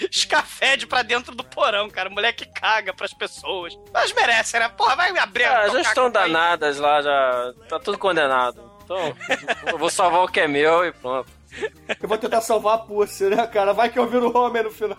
escafede 0.10 0.86
pra 0.86 1.02
dentro 1.02 1.34
do 1.34 1.42
porão, 1.44 1.88
cara. 1.90 2.08
O 2.08 2.12
moleque 2.12 2.46
caga 2.46 2.92
pras 2.94 3.12
pessoas. 3.12 3.76
Mas 3.92 4.12
merece, 4.12 4.58
né? 4.58 4.68
Porra, 4.68 4.96
vai 4.96 5.16
abrir 5.18 5.44
Ah, 5.44 5.68
já 5.68 5.80
estão 5.80 6.10
com 6.10 6.18
aí. 6.18 6.32
danadas 6.32 6.78
lá, 6.78 7.02
já. 7.02 7.52
Tá 7.68 7.78
tudo 7.78 7.98
condenado. 7.98 8.70
Então, 8.84 9.16
eu 9.66 9.78
vou 9.78 9.90
salvar 9.90 10.22
o 10.22 10.28
que 10.28 10.40
é 10.40 10.48
meu 10.48 10.84
e 10.84 10.92
pronto. 10.92 11.39
Eu 12.00 12.08
vou 12.08 12.18
tentar 12.18 12.40
salvar 12.40 12.74
a 12.76 12.78
Pussy, 12.78 13.24
né, 13.24 13.46
cara? 13.46 13.72
Vai 13.72 13.88
que 13.88 13.98
eu 13.98 14.06
viro 14.06 14.36
Homer 14.36 14.64
no 14.64 14.70
final. 14.70 14.96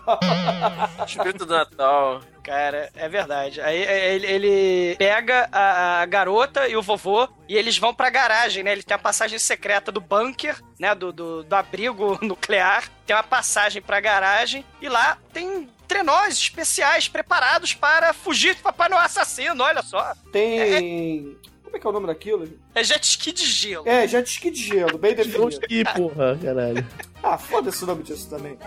Espírito 1.06 1.46
do 1.46 1.54
Natal. 1.54 2.20
Cara, 2.42 2.90
é 2.94 3.08
verdade. 3.08 3.60
Aí 3.60 3.82
é, 3.82 4.14
ele, 4.14 4.26
ele 4.26 4.96
pega 4.96 5.48
a, 5.52 6.02
a 6.02 6.06
garota 6.06 6.68
e 6.68 6.76
o 6.76 6.82
vovô 6.82 7.28
e 7.48 7.56
eles 7.56 7.78
vão 7.78 7.94
pra 7.94 8.10
garagem, 8.10 8.62
né? 8.64 8.72
Ele 8.72 8.82
tem 8.82 8.94
a 8.94 8.98
passagem 8.98 9.38
secreta 9.38 9.92
do 9.92 10.00
bunker, 10.00 10.60
né? 10.78 10.94
Do, 10.94 11.12
do, 11.12 11.44
do 11.44 11.54
abrigo 11.54 12.18
nuclear. 12.22 12.88
Tem 13.06 13.14
uma 13.14 13.22
passagem 13.22 13.80
pra 13.80 14.00
garagem 14.00 14.64
e 14.80 14.88
lá 14.88 15.16
tem 15.32 15.68
trenós 15.86 16.34
especiais 16.34 17.06
preparados 17.08 17.74
para 17.74 18.12
fugir 18.12 18.54
do 18.54 18.62
Papai 18.62 18.88
Noel 18.88 19.02
assassino, 19.02 19.62
olha 19.62 19.82
só. 19.82 20.12
Tem. 20.32 21.36
Como 21.72 21.78
é 21.78 21.80
que 21.80 21.86
é 21.86 21.90
o 21.90 21.92
nome 21.92 22.06
daquilo? 22.06 22.46
É 22.74 22.84
jet 22.84 23.02
ski 23.02 23.32
de 23.32 23.46
gelo. 23.46 23.88
É, 23.88 24.06
jet 24.06 24.28
ski 24.28 24.50
de 24.50 24.62
gelo, 24.62 24.98
bem 24.98 25.14
definido. 25.14 25.58
Que 25.60 25.82
porra, 25.84 26.38
caralho. 26.42 26.86
Ah, 27.24 27.38
foda-se 27.38 27.84
o 27.84 27.86
nome 27.86 28.02
disso 28.02 28.28
também. 28.28 28.58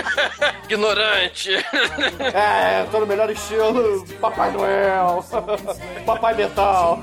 Ignorante. 0.64 1.50
É, 1.54 2.82
tô 2.90 2.98
no 3.00 3.06
melhor 3.06 3.28
estilo 3.28 4.06
Papai 4.18 4.52
Noel, 4.52 5.22
Papai 6.06 6.34
Metal. 6.34 6.98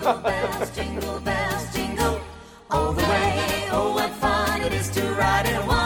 Jingle 0.73 1.19
bells 1.19 1.71
jingle 1.71 2.19
all 2.71 2.93
the 2.93 3.03
way. 3.03 3.69
Oh, 3.71 3.93
what 3.93 4.09
fun 4.15 4.59
it 4.65 4.73
is 4.73 4.89
to 4.89 5.01
ride 5.13 5.47
in 5.47 5.67
one 5.67 5.76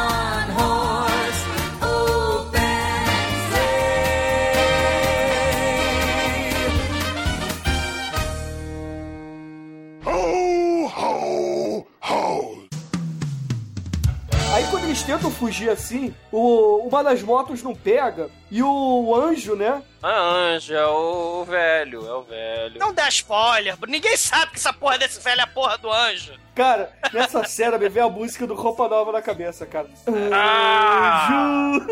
tentam 15.11 15.29
fugir 15.29 15.69
assim, 15.69 16.15
o, 16.31 16.87
uma 16.87 17.03
das 17.03 17.21
motos 17.21 17.61
não 17.61 17.75
pega 17.75 18.29
e 18.49 18.63
o 18.63 19.13
anjo, 19.13 19.57
né? 19.57 19.83
A 20.01 20.09
Anja, 20.09 20.77
é 20.77 20.85
o 20.85 21.43
velho, 21.43 22.07
é 22.07 22.13
o 22.13 22.23
velho. 22.23 22.79
Não 22.79 22.93
dá 22.93 23.09
spoiler, 23.09 23.75
ninguém 23.89 24.15
sabe 24.15 24.53
que 24.53 24.57
essa 24.57 24.71
porra 24.71 24.97
desse 24.97 25.21
velho 25.21 25.41
é 25.41 25.43
a 25.43 25.47
porra 25.47 25.77
do 25.77 25.91
anjo. 25.91 26.31
Cara, 26.55 26.93
nessa 27.11 27.43
cena 27.47 27.77
me 27.77 27.89
vem 27.89 28.01
a 28.01 28.07
música 28.07 28.47
do 28.47 28.55
Roupa 28.55 28.87
Nova 28.87 29.11
na 29.11 29.21
cabeça, 29.21 29.65
cara. 29.65 29.89
Ah! 30.31 31.75
Anjo! 31.75 31.87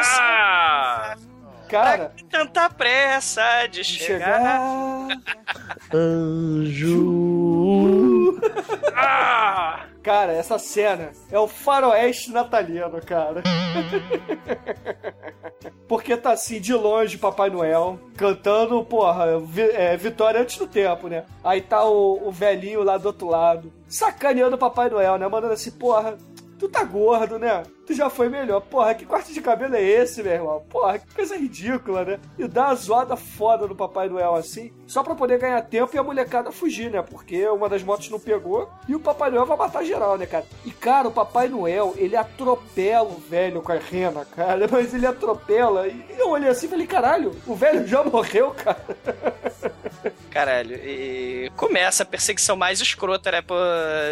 Ah! 0.00 1.16
Cara, 1.68 2.12
tanta 2.30 2.70
pressa 2.70 3.66
de 3.66 3.82
chegar. 3.82 5.08
chegar. 5.08 5.20
Anjo. 5.92 8.05
Ah! 8.98 9.86
Cara, 10.02 10.32
essa 10.32 10.56
cena 10.56 11.10
é 11.32 11.38
o 11.38 11.48
faroeste 11.48 12.30
natalino, 12.30 13.00
cara. 13.04 13.42
Porque 15.88 16.16
tá 16.16 16.30
assim, 16.30 16.60
de 16.60 16.72
longe, 16.72 17.18
Papai 17.18 17.50
Noel, 17.50 17.98
cantando, 18.16 18.84
porra, 18.84 19.26
é, 19.74 19.96
Vitória 19.96 20.40
antes 20.40 20.58
do 20.58 20.66
tempo, 20.68 21.08
né? 21.08 21.24
Aí 21.42 21.60
tá 21.60 21.84
o, 21.84 22.28
o 22.28 22.30
velhinho 22.30 22.84
lá 22.84 22.96
do 22.96 23.06
outro 23.06 23.26
lado, 23.26 23.72
sacaneando 23.88 24.54
o 24.54 24.58
Papai 24.58 24.88
Noel, 24.88 25.18
né? 25.18 25.26
Mandando 25.26 25.54
assim, 25.54 25.72
porra, 25.72 26.16
tu 26.58 26.68
tá 26.68 26.82
gordo, 26.84 27.38
né? 27.38 27.62
Tu 27.86 27.94
já 27.94 28.10
foi 28.10 28.28
melhor. 28.28 28.60
Porra, 28.60 28.94
que 28.94 29.06
corte 29.06 29.32
de 29.32 29.40
cabelo 29.40 29.76
é 29.76 29.82
esse, 29.82 30.22
meu 30.22 30.32
irmão? 30.32 30.64
Porra, 30.68 30.98
que 30.98 31.14
coisa 31.14 31.36
ridícula, 31.36 32.04
né? 32.04 32.20
E 32.38 32.46
dá 32.48 32.66
uma 32.66 32.74
zoada 32.74 33.16
foda 33.16 33.66
no 33.66 33.76
Papai 33.76 34.08
Noel 34.08 34.34
assim, 34.34 34.72
só 34.86 35.02
pra 35.02 35.14
poder 35.14 35.38
ganhar 35.38 35.60
tempo 35.62 35.94
e 35.94 35.98
a 35.98 36.02
molecada 36.02 36.50
fugir, 36.50 36.90
né? 36.90 37.02
Porque 37.02 37.46
uma 37.48 37.68
das 37.68 37.82
motos 37.82 38.10
não 38.10 38.18
pegou 38.18 38.68
e 38.88 38.94
o 38.94 39.00
Papai 39.00 39.30
Noel 39.30 39.46
vai 39.46 39.56
matar 39.56 39.84
geral, 39.84 40.18
né, 40.18 40.26
cara? 40.26 40.44
E, 40.64 40.70
cara, 40.70 41.08
o 41.08 41.12
Papai 41.12 41.48
Noel, 41.48 41.94
ele 41.96 42.16
atropela 42.16 43.08
o 43.08 43.20
velho 43.20 43.62
com 43.62 43.72
a 43.72 43.76
rena, 43.76 44.24
cara. 44.24 44.66
Mas 44.70 44.92
ele 44.92 45.06
atropela. 45.06 45.86
E 45.86 46.04
eu 46.18 46.30
olhei 46.30 46.48
assim 46.48 46.66
e 46.66 46.70
falei, 46.70 46.86
caralho, 46.86 47.36
o 47.46 47.54
velho 47.54 47.86
já 47.86 48.02
morreu, 48.02 48.50
cara. 48.50 48.84
Caralho, 50.36 50.76
e 50.84 51.50
começa 51.56 52.02
a 52.02 52.06
perseguição 52.06 52.56
mais 52.56 52.78
escrota, 52.78 53.30
né, 53.30 53.42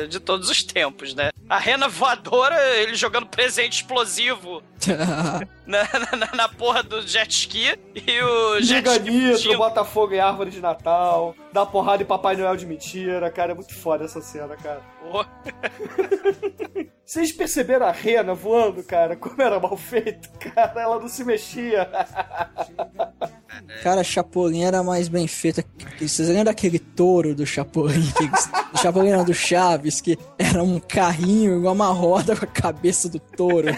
de 0.08 0.18
todos 0.18 0.48
os 0.48 0.62
tempos, 0.62 1.14
né? 1.14 1.28
A 1.50 1.58
rena 1.58 1.86
voadora, 1.86 2.56
ele 2.78 2.94
jogando 2.94 3.26
presente 3.26 3.82
explosivo 3.82 4.62
na, 5.66 5.82
na, 6.16 6.34
na 6.34 6.48
porra 6.48 6.82
do 6.82 7.06
jet 7.06 7.30
ski 7.30 7.78
e 7.94 8.22
o 8.22 8.58
jet 8.62 8.76
Liga 8.76 8.92
ski 8.96 9.10
nitro, 9.10 9.58
bota 9.58 9.84
fogo 9.84 10.14
em 10.14 10.20
árvore 10.20 10.50
de 10.50 10.62
Natal, 10.62 11.36
dá 11.52 11.66
porrada 11.66 12.02
em 12.02 12.06
Papai 12.06 12.36
Noel 12.36 12.56
de 12.56 12.64
mentira, 12.64 13.30
cara. 13.30 13.52
É 13.52 13.54
muito 13.54 13.74
foda 13.74 14.06
essa 14.06 14.22
cena, 14.22 14.56
cara. 14.56 14.80
Vocês 17.04 17.30
perceberam 17.32 17.84
a 17.86 17.92
rena 17.92 18.32
voando, 18.32 18.82
cara? 18.82 19.14
Como 19.14 19.40
era 19.42 19.60
mal 19.60 19.76
feito, 19.76 20.30
cara? 20.38 20.80
Ela 20.80 20.98
não 20.98 21.06
se 21.06 21.22
mexia. 21.22 21.86
Cara, 23.82 24.04
Chapolin 24.04 24.62
era 24.62 24.82
mais 24.82 25.08
bem 25.08 25.26
feito. 25.26 25.64
Vocês 26.00 26.28
lembram 26.28 26.44
daquele 26.44 26.78
touro 26.78 27.34
do 27.34 27.46
Chapolin? 27.46 28.10
Que, 28.16 28.26
do 28.26 28.78
Chapolin 28.80 29.10
não, 29.10 29.24
do 29.24 29.34
Chaves, 29.34 30.00
que 30.00 30.18
era 30.38 30.62
um 30.62 30.78
carrinho 30.78 31.58
igual 31.58 31.74
uma 31.74 31.88
roda 31.88 32.36
com 32.36 32.44
a 32.44 32.48
cabeça 32.48 33.08
do 33.08 33.18
touro. 33.18 33.68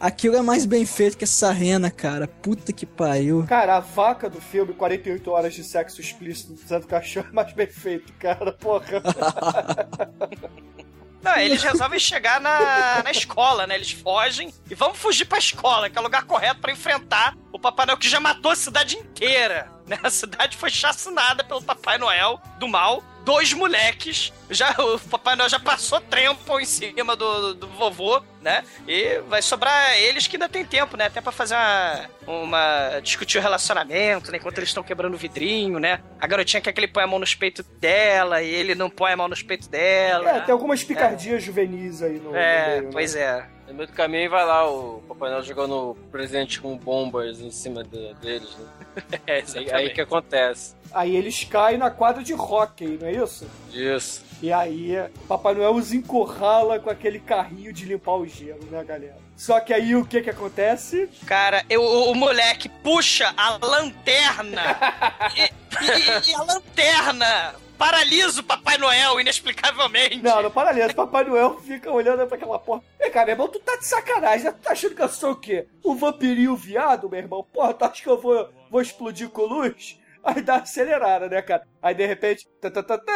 Aquilo 0.00 0.36
é 0.36 0.42
mais 0.42 0.64
bem 0.64 0.86
feito 0.86 1.18
que 1.18 1.24
essa 1.24 1.52
rena, 1.52 1.90
cara. 1.90 2.26
Puta 2.26 2.72
que 2.72 2.86
pariu. 2.86 3.44
Cara, 3.46 3.76
a 3.76 3.80
vaca 3.80 4.30
do 4.30 4.40
filme 4.40 4.72
48 4.72 5.30
horas 5.30 5.52
de 5.52 5.62
sexo 5.62 6.00
explícito 6.00 6.54
do 6.54 6.60
Santo 6.60 6.86
Cachorro 6.86 7.28
é 7.30 7.34
mais 7.34 7.52
bem 7.52 7.66
feito, 7.66 8.10
cara. 8.14 8.52
Porra. 8.52 8.86
Não, 11.22 11.36
eles 11.36 11.62
resolvem 11.62 11.98
chegar 11.98 12.40
na, 12.40 13.02
na 13.02 13.10
escola, 13.10 13.66
né? 13.66 13.74
Eles 13.74 13.90
fogem 13.92 14.52
e 14.70 14.74
vamos 14.74 14.98
fugir 14.98 15.26
pra 15.26 15.38
escola, 15.38 15.90
que 15.90 15.98
é 15.98 16.00
o 16.00 16.04
lugar 16.04 16.24
correto 16.24 16.60
pra 16.60 16.72
enfrentar 16.72 17.36
o 17.52 17.58
Papai 17.58 17.86
Noel 17.86 17.98
que 17.98 18.08
já 18.08 18.20
matou 18.20 18.50
a 18.50 18.56
cidade 18.56 18.96
inteira. 18.96 19.70
Né? 19.86 19.98
A 20.02 20.10
cidade 20.10 20.56
foi 20.56 20.70
chacinada 20.70 21.44
pelo 21.44 21.62
Papai 21.62 21.98
Noel 21.98 22.40
do 22.58 22.68
mal. 22.68 23.02
Dois 23.30 23.52
moleques, 23.52 24.32
já 24.50 24.74
o 24.76 24.98
Papai 24.98 25.36
Noel 25.36 25.48
já 25.48 25.60
passou 25.60 26.00
tempo 26.00 26.58
em 26.58 26.64
cima 26.64 27.14
do, 27.14 27.54
do 27.54 27.68
vovô, 27.68 28.20
né? 28.42 28.64
E 28.88 29.20
vai 29.28 29.40
sobrar 29.40 29.96
eles 29.96 30.26
que 30.26 30.34
ainda 30.34 30.48
tem 30.48 30.64
tempo, 30.64 30.96
né? 30.96 31.06
Até 31.06 31.20
pra 31.20 31.30
fazer 31.30 31.54
uma, 31.54 32.06
uma 32.26 33.00
discutir 33.00 33.38
o 33.38 33.40
relacionamento, 33.40 34.32
né? 34.32 34.38
Enquanto 34.38 34.58
eles 34.58 34.70
estão 34.70 34.82
quebrando 34.82 35.14
o 35.14 35.16
vidrinho, 35.16 35.78
né? 35.78 36.00
A 36.20 36.26
garotinha 36.26 36.60
quer 36.60 36.72
que 36.72 36.80
ele 36.80 36.88
põe 36.88 37.04
a 37.04 37.06
mão 37.06 37.20
nos 37.20 37.32
peitos 37.32 37.64
dela 37.78 38.42
e 38.42 38.52
ele 38.52 38.74
não 38.74 38.90
põe 38.90 39.12
a 39.12 39.16
mão 39.16 39.28
nos 39.28 39.44
peitos 39.44 39.68
dela. 39.68 40.28
É, 40.28 40.40
tem 40.40 40.52
algumas 40.52 40.82
picardias 40.82 41.40
juvenis 41.40 42.02
aí 42.02 42.18
no, 42.18 42.34
É, 42.34 42.64
no 42.64 42.70
meio, 42.72 42.82
né? 42.82 42.88
pois 42.92 43.14
é. 43.14 43.46
No 43.70 43.76
meio 43.76 43.86
do 43.86 43.92
caminho 43.94 44.28
vai 44.28 44.44
lá 44.44 44.68
o 44.68 45.00
Papai 45.06 45.30
Noel 45.30 45.42
jogando 45.44 45.96
presente 46.10 46.60
com 46.60 46.76
bombas 46.76 47.40
em 47.40 47.50
cima 47.52 47.84
de- 47.84 48.12
deles, 48.14 48.56
né? 48.56 48.66
É, 49.26 49.44
Aí, 49.56 49.72
aí 49.72 49.90
que 49.90 50.00
acontece. 50.00 50.74
Aí 50.92 51.14
eles 51.14 51.44
caem 51.44 51.78
na 51.78 51.88
quadra 51.90 52.22
de 52.24 52.34
hockey, 52.34 52.98
não 53.00 53.06
é 53.06 53.12
isso? 53.12 53.46
Isso. 53.72 54.24
E 54.42 54.50
aí, 54.52 54.92
Papai 55.28 55.54
Noel 55.54 55.74
os 55.74 55.92
encurrala 55.92 56.78
com 56.80 56.88
aquele 56.88 57.20
carrinho 57.20 57.72
de 57.74 57.84
limpar 57.84 58.12
o 58.16 58.26
gelo, 58.26 58.64
né, 58.70 58.82
galera? 58.82 59.16
Só 59.36 59.60
que 59.60 59.72
aí 59.72 59.94
o 59.94 60.04
que 60.04 60.22
que 60.22 60.30
acontece? 60.30 61.08
Cara, 61.26 61.62
eu- 61.68 61.82
o, 61.82 62.10
o 62.12 62.14
moleque 62.14 62.68
puxa 62.68 63.32
a 63.36 63.58
lanterna 63.64 64.62
e, 65.36 65.42
e- 65.84 66.30
e 66.30 66.34
a 66.34 66.42
lanterna 66.42 67.54
paralisa 67.76 68.40
o 68.40 68.44
Papai 68.44 68.76
Noel 68.78 69.20
inexplicavelmente. 69.20 70.18
Não, 70.22 70.42
no 70.42 70.50
paralelo, 70.50 70.90
o 70.90 70.94
Papai 70.94 71.24
Noel 71.24 71.58
fica 71.60 71.90
olhando 71.90 72.26
pra 72.26 72.36
aquela 72.36 72.58
porra. 72.58 72.82
Vem 72.98 73.10
cá, 73.10 73.24
meu 73.24 73.32
irmão, 73.34 73.48
tu 73.48 73.58
tá 73.60 73.76
de 73.76 73.86
sacanagem, 73.86 74.44
né? 74.46 74.52
Tu 74.52 74.62
tá 74.62 74.72
achando 74.72 74.94
que 74.94 75.02
eu 75.02 75.08
sou 75.08 75.32
o 75.32 75.36
quê? 75.36 75.66
Um 75.84 75.94
vampirinho 75.96 76.56
viado, 76.56 77.08
meu 77.10 77.18
irmão? 77.18 77.46
Porra, 77.52 77.72
tu 77.74 77.84
acha 77.84 78.02
que 78.02 78.08
eu 78.08 78.20
vou, 78.20 78.48
vou 78.70 78.80
explodir 78.82 79.28
com 79.28 79.42
luz? 79.42 79.98
Aí 80.22 80.42
dá 80.42 80.54
uma 80.56 80.62
acelerada, 80.62 81.28
né, 81.28 81.40
cara? 81.40 81.66
Aí 81.82 81.94
de 81.94 82.04
repente. 82.06 82.46
tá, 82.60 82.70
tá, 82.70 82.82
tá, 82.82 82.98
tá, 82.98 83.12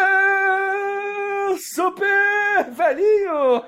super 1.59 2.71
velhinho! 2.71 3.65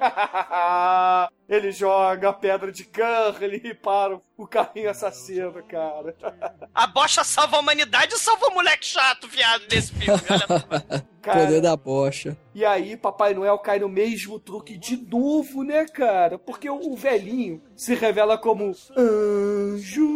ele 1.48 1.70
joga 1.70 2.30
a 2.30 2.32
pedra 2.32 2.72
de 2.72 2.84
Curly 2.84 3.74
para 3.74 4.18
o 4.36 4.46
carrinho 4.46 4.90
assassino, 4.90 5.62
cara. 5.64 6.16
A 6.74 6.86
bocha 6.86 7.22
salva 7.22 7.56
a 7.56 7.60
humanidade 7.60 8.14
e 8.14 8.18
salva 8.18 8.46
o 8.46 8.54
moleque 8.54 8.84
chato, 8.84 9.28
viado, 9.28 9.66
desse 9.66 9.92
filme. 9.92 10.20
Olha. 10.28 11.06
Cara, 11.26 11.40
Poder 11.40 11.60
da 11.60 11.76
bocha. 11.76 12.36
E 12.54 12.64
aí, 12.64 12.96
Papai 12.96 13.34
Noel 13.34 13.58
cai 13.58 13.80
no 13.80 13.88
mesmo 13.88 14.38
truque 14.38 14.78
de 14.78 14.96
novo, 14.96 15.64
né, 15.64 15.84
cara? 15.84 16.38
Porque 16.38 16.70
o, 16.70 16.94
velhinho 16.94 17.60
se 17.74 17.96
revela 17.96 18.38
como 18.38 18.72
anjo. 18.96 20.06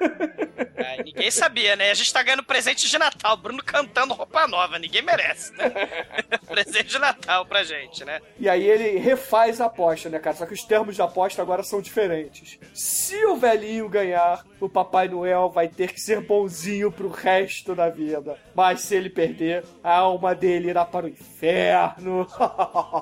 É, 0.76 1.02
ninguém 1.02 1.30
sabia, 1.30 1.74
né? 1.74 1.90
A 1.90 1.94
gente 1.94 2.12
tá 2.12 2.22
ganhando 2.22 2.44
presente 2.44 2.88
de 2.88 2.98
Natal. 2.98 3.36
Bruno 3.36 3.62
cantando 3.62 4.14
roupa 4.14 4.46
nova. 4.46 4.78
Ninguém 4.78 5.02
merece, 5.02 5.52
né? 5.54 5.70
presente 6.46 6.90
de 6.90 6.98
Natal 6.98 7.46
pra 7.46 7.64
gente, 7.64 8.04
né? 8.04 8.20
E 8.38 8.48
aí 8.48 8.62
ele 8.62 8.98
refaz 8.98 9.60
a 9.60 9.66
aposta, 9.66 9.95
né, 10.04 10.18
cara? 10.18 10.36
Só 10.36 10.46
que 10.46 10.54
os 10.54 10.62
termos 10.62 10.94
de 10.94 11.02
aposta 11.02 11.42
agora 11.42 11.62
são 11.62 11.80
diferentes. 11.80 12.58
Se 12.74 13.24
o 13.26 13.36
velhinho 13.36 13.88
ganhar, 13.88 14.44
o 14.60 14.68
Papai 14.68 15.08
Noel 15.08 15.50
vai 15.50 15.68
ter 15.68 15.92
que 15.92 16.00
ser 16.00 16.20
bonzinho 16.20 16.92
pro 16.92 17.08
resto 17.08 17.74
da 17.74 17.88
vida. 17.88 18.38
Mas 18.54 18.82
se 18.82 18.94
ele 18.94 19.10
perder, 19.10 19.64
a 19.82 19.98
alma 19.98 20.34
dele 20.34 20.70
irá 20.70 20.84
para 20.84 21.06
o 21.06 21.08
inferno. 21.08 22.26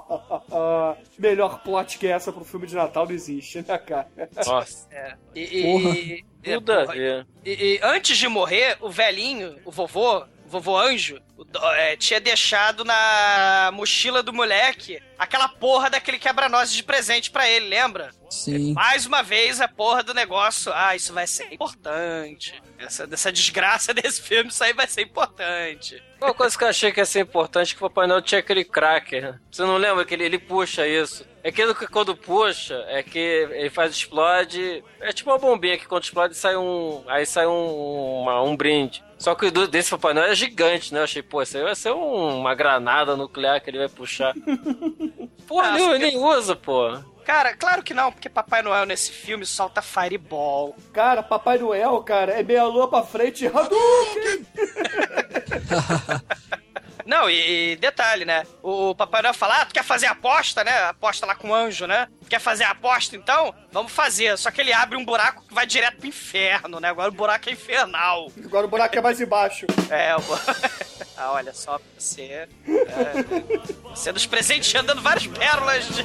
Melhor 1.19 1.63
plot 1.63 1.99
que 1.99 2.07
essa 2.07 2.33
pro 2.33 2.45
filme 2.45 2.67
de 2.67 2.75
Natal 2.75 3.07
não 3.07 3.13
existe, 3.13 3.59
né, 3.59 3.79
cara? 3.79 4.09
Nossa. 4.47 4.89
É. 4.91 5.15
E, 5.35 5.41
e-. 5.41 6.25
E, 7.43 7.75
e 7.77 7.81
antes 7.83 8.19
de 8.19 8.29
morrer, 8.29 8.77
o 8.81 8.91
velhinho, 8.91 9.57
o 9.65 9.71
vovô, 9.71 10.25
vovô 10.47 10.77
anjo, 10.77 11.21
é, 11.77 11.97
tinha 11.97 12.21
deixado 12.21 12.85
na 12.85 13.71
mochila 13.73 14.23
do 14.23 14.33
moleque 14.33 15.03
aquela 15.19 15.49
porra 15.49 15.89
daquele 15.91 16.19
quebra-nozes 16.19 16.75
de 16.75 16.83
presente 16.83 17.31
pra 17.31 17.49
ele, 17.49 17.69
lembra? 17.69 18.11
Sim. 18.31 18.73
Mais 18.73 19.07
uma 19.07 19.23
vez 19.23 19.61
a 19.61 19.69
porra 19.69 20.03
do 20.03 20.13
negócio. 20.15 20.73
Ah, 20.75 20.95
isso 20.97 21.13
vai 21.13 21.27
ser 21.27 21.53
importante. 21.53 22.61
Essa, 22.79 23.07
dessa 23.07 23.31
desgraça 23.33 23.95
desse 23.95 24.21
filme, 24.21 24.51
isso 24.51 24.63
aí 24.63 24.73
vai 24.73 24.87
ser 24.87 25.03
importante. 25.03 26.03
Uma 26.21 26.35
coisa 26.35 26.57
que 26.57 26.65
eu 26.65 26.69
achei 26.69 26.91
que 26.93 27.01
ia 27.01 27.07
ser 27.07 27.21
importante 27.21 27.73
é 27.75 27.77
que 27.77 27.85
o 27.85 27.89
Papai 27.89 28.07
Noel 28.07 28.23
tinha 28.23 28.39
aquele 28.41 28.65
cracker. 28.65 29.39
Você 29.51 29.63
não 29.63 29.77
lembra 29.77 30.05
que 30.05 30.15
ele, 30.15 30.25
ele 30.25 30.39
puxa 30.39 30.87
isso? 30.87 31.25
É 31.43 31.49
aquilo 31.51 31.75
que 31.75 31.87
quando 31.87 32.17
puxa, 32.17 32.83
é 32.89 33.03
que 33.03 33.19
ele 33.19 33.69
faz 33.71 33.93
explode. 33.93 34.83
É 35.01 35.13
tipo 35.13 35.31
uma 35.31 35.39
bombinha 35.39 35.77
que 35.79 35.87
quando 35.87 36.03
explode 36.05 36.35
sai 36.35 36.57
um. 36.57 37.05
Aí 37.07 37.27
sai 37.27 37.47
um, 37.47 38.23
uma- 38.23 38.43
um 38.43 38.57
brinde. 38.57 39.05
Só 39.25 39.35
que 39.35 39.47
o 39.47 39.51
do- 39.51 39.67
desse 39.67 39.89
Papai 39.91 40.13
Noel 40.13 40.33
é 40.33 40.35
gigante, 40.35 40.93
né? 40.93 41.01
Eu 41.01 41.05
achei, 41.05 41.23
pô, 41.23 41.41
isso 41.41 41.57
aí 41.57 41.63
vai 41.63 41.75
ser 41.75 41.93
um- 41.93 42.41
uma 42.41 42.55
granada 42.55 43.17
nuclear 43.17 43.59
que 43.59 43.71
ele 43.71 43.79
vai 43.79 43.89
puxar. 43.89 44.35
Porra, 45.49 45.69
Ah, 45.69 45.73
nem, 45.73 45.93
que- 45.93 45.99
nem 45.99 46.19
usa, 46.19 46.55
pô. 46.55 46.99
Cara, 47.25 47.57
claro 47.57 47.83
que 47.83 47.95
não, 47.95 48.13
porque 48.13 48.29
Papai 48.29 48.61
Noel 48.61 48.85
nesse 48.85 49.11
filme 49.11 49.47
solta 49.47 49.81
Fireball. 49.81 50.77
Cara, 50.93 51.23
Papai 51.23 51.57
Noel, 51.57 52.03
cara, 52.03 52.33
é 52.33 52.43
meia 52.43 52.67
lua 52.67 52.87
pra 52.87 53.03
frente. 53.03 53.47
Hadouken! 53.47 54.45
Não, 57.07 57.29
e, 57.29 57.73
e 57.73 57.77
detalhe, 57.77 58.25
né? 58.25 58.45
O 58.63 58.95
Papai 58.95 59.23
Noel 59.23 59.35
fala, 59.35 59.61
ah, 59.61 59.67
tu 59.67 59.75
quer 59.75 59.85
fazer 59.85 60.07
aposta, 60.07 60.65
né? 60.65 60.73
Aposta 60.85 61.27
lá 61.27 61.35
com 61.35 61.51
o 61.51 61.55
anjo, 61.55 61.87
né? 61.87 62.09
Quer 62.29 62.41
fazer 62.41 62.65
aposta, 62.65 63.17
então? 63.17 63.55
Vamos 63.71 63.93
fazer. 63.93 64.37
Só 64.39 64.51
que 64.51 64.61
ele 64.61 64.73
abre 64.73 64.97
um 64.97 65.05
buraco 65.05 65.47
que 65.47 65.55
vai 65.55 65.67
direto 65.67 65.99
pro 65.99 66.07
inferno, 66.07 66.81
né? 66.81 66.89
Agora 66.89 67.11
o 67.11 67.15
buraco 67.15 67.49
é 67.49 67.53
infernal. 67.53 68.31
Agora 68.45 68.67
o 68.67 68.69
buraco 68.69 68.97
é 68.97 69.01
mais 69.01 69.21
embaixo. 69.21 69.67
É, 69.91 70.17
o... 70.17 70.21
ah, 71.17 71.33
olha 71.33 71.53
só, 71.53 71.79
você... 71.99 72.23
É, 72.23 72.49
você 73.91 74.13
nos 74.13 74.27
presenteando 74.27 74.85
dando 74.85 75.03
várias 75.03 75.27
pérolas 75.27 75.87
de 75.89 76.05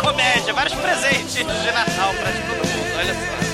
comédia, 0.00 0.52
vários 0.52 0.74
presentes 0.74 1.34
de 1.34 1.42
Natal 1.44 2.14
pra 2.14 2.32
todo 2.32 2.68
mundo, 2.68 2.98
olha 2.98 3.14
só. 3.14 3.51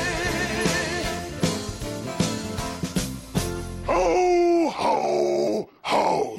Ho, 3.89 4.69
ho, 4.69 5.69
ho! 5.83 6.39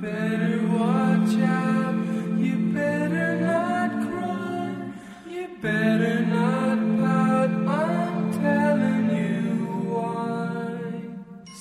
better 0.00 0.58
watch 0.68 1.34
out. 1.42 1.94
You 2.38 2.56
better 2.72 3.30
not 3.40 3.90
cry. 4.06 4.92
You 5.28 5.48
better 5.60 6.20
not 6.26 6.78
pout. 7.00 7.50
I'm 7.66 8.32
telling 8.40 9.04
you 9.10 9.42
why. 9.90 10.78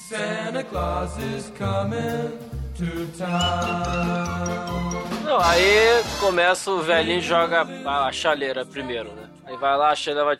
Santa 0.07 0.63
Claus 0.65 1.17
is 1.17 1.51
coming 1.57 2.37
to 2.75 3.07
town. 3.17 4.91
Não, 5.25 5.39
aí 5.39 6.03
começa 6.19 6.69
o 6.69 6.81
velhinho 6.81 7.21
joga 7.21 7.61
a, 7.85 8.07
a 8.07 8.11
chaleira 8.11 8.65
primeiro, 8.65 9.09
né? 9.13 9.29
Aí 9.45 9.57
vai 9.57 9.77
lá, 9.77 9.89
a 9.91 9.95
chaleira 9.95 10.25
vai. 10.25 10.37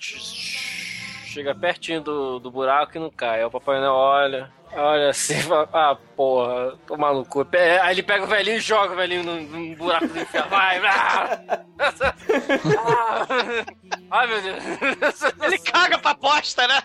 Chega 1.32 1.56
pertinho 1.56 2.02
do, 2.02 2.40
do 2.40 2.52
buraco 2.52 2.98
e 2.98 3.00
não 3.00 3.10
cai. 3.10 3.40
Aí 3.40 3.46
o 3.46 3.52
Papai 3.52 3.80
Noel 3.80 3.94
olha, 3.94 4.52
olha 4.74 5.10
assim, 5.10 5.40
fala, 5.44 5.70
ah, 5.72 5.96
porra, 6.16 6.78
tô 6.86 6.98
maluco. 6.98 7.46
Pe- 7.46 7.80
Aí 7.80 7.94
ele 7.96 8.04
pega 8.04 8.26
o 8.26 8.28
velhinho 8.28 8.58
e 8.58 8.60
joga 8.60 8.94
o 8.94 8.98
velhinho 8.98 9.24
num, 9.24 9.42
num 9.44 9.76
buraco 9.76 10.08
do 10.08 10.20
inferno. 10.20 10.50
Vai, 10.50 10.82
ah! 10.86 11.40
Ai, 14.12 14.28
meu 14.28 14.42
Deus. 14.42 15.24
Ele 15.42 15.58
caga 15.60 15.98
pra 15.98 16.12
aposta, 16.12 16.68
né? 16.68 16.82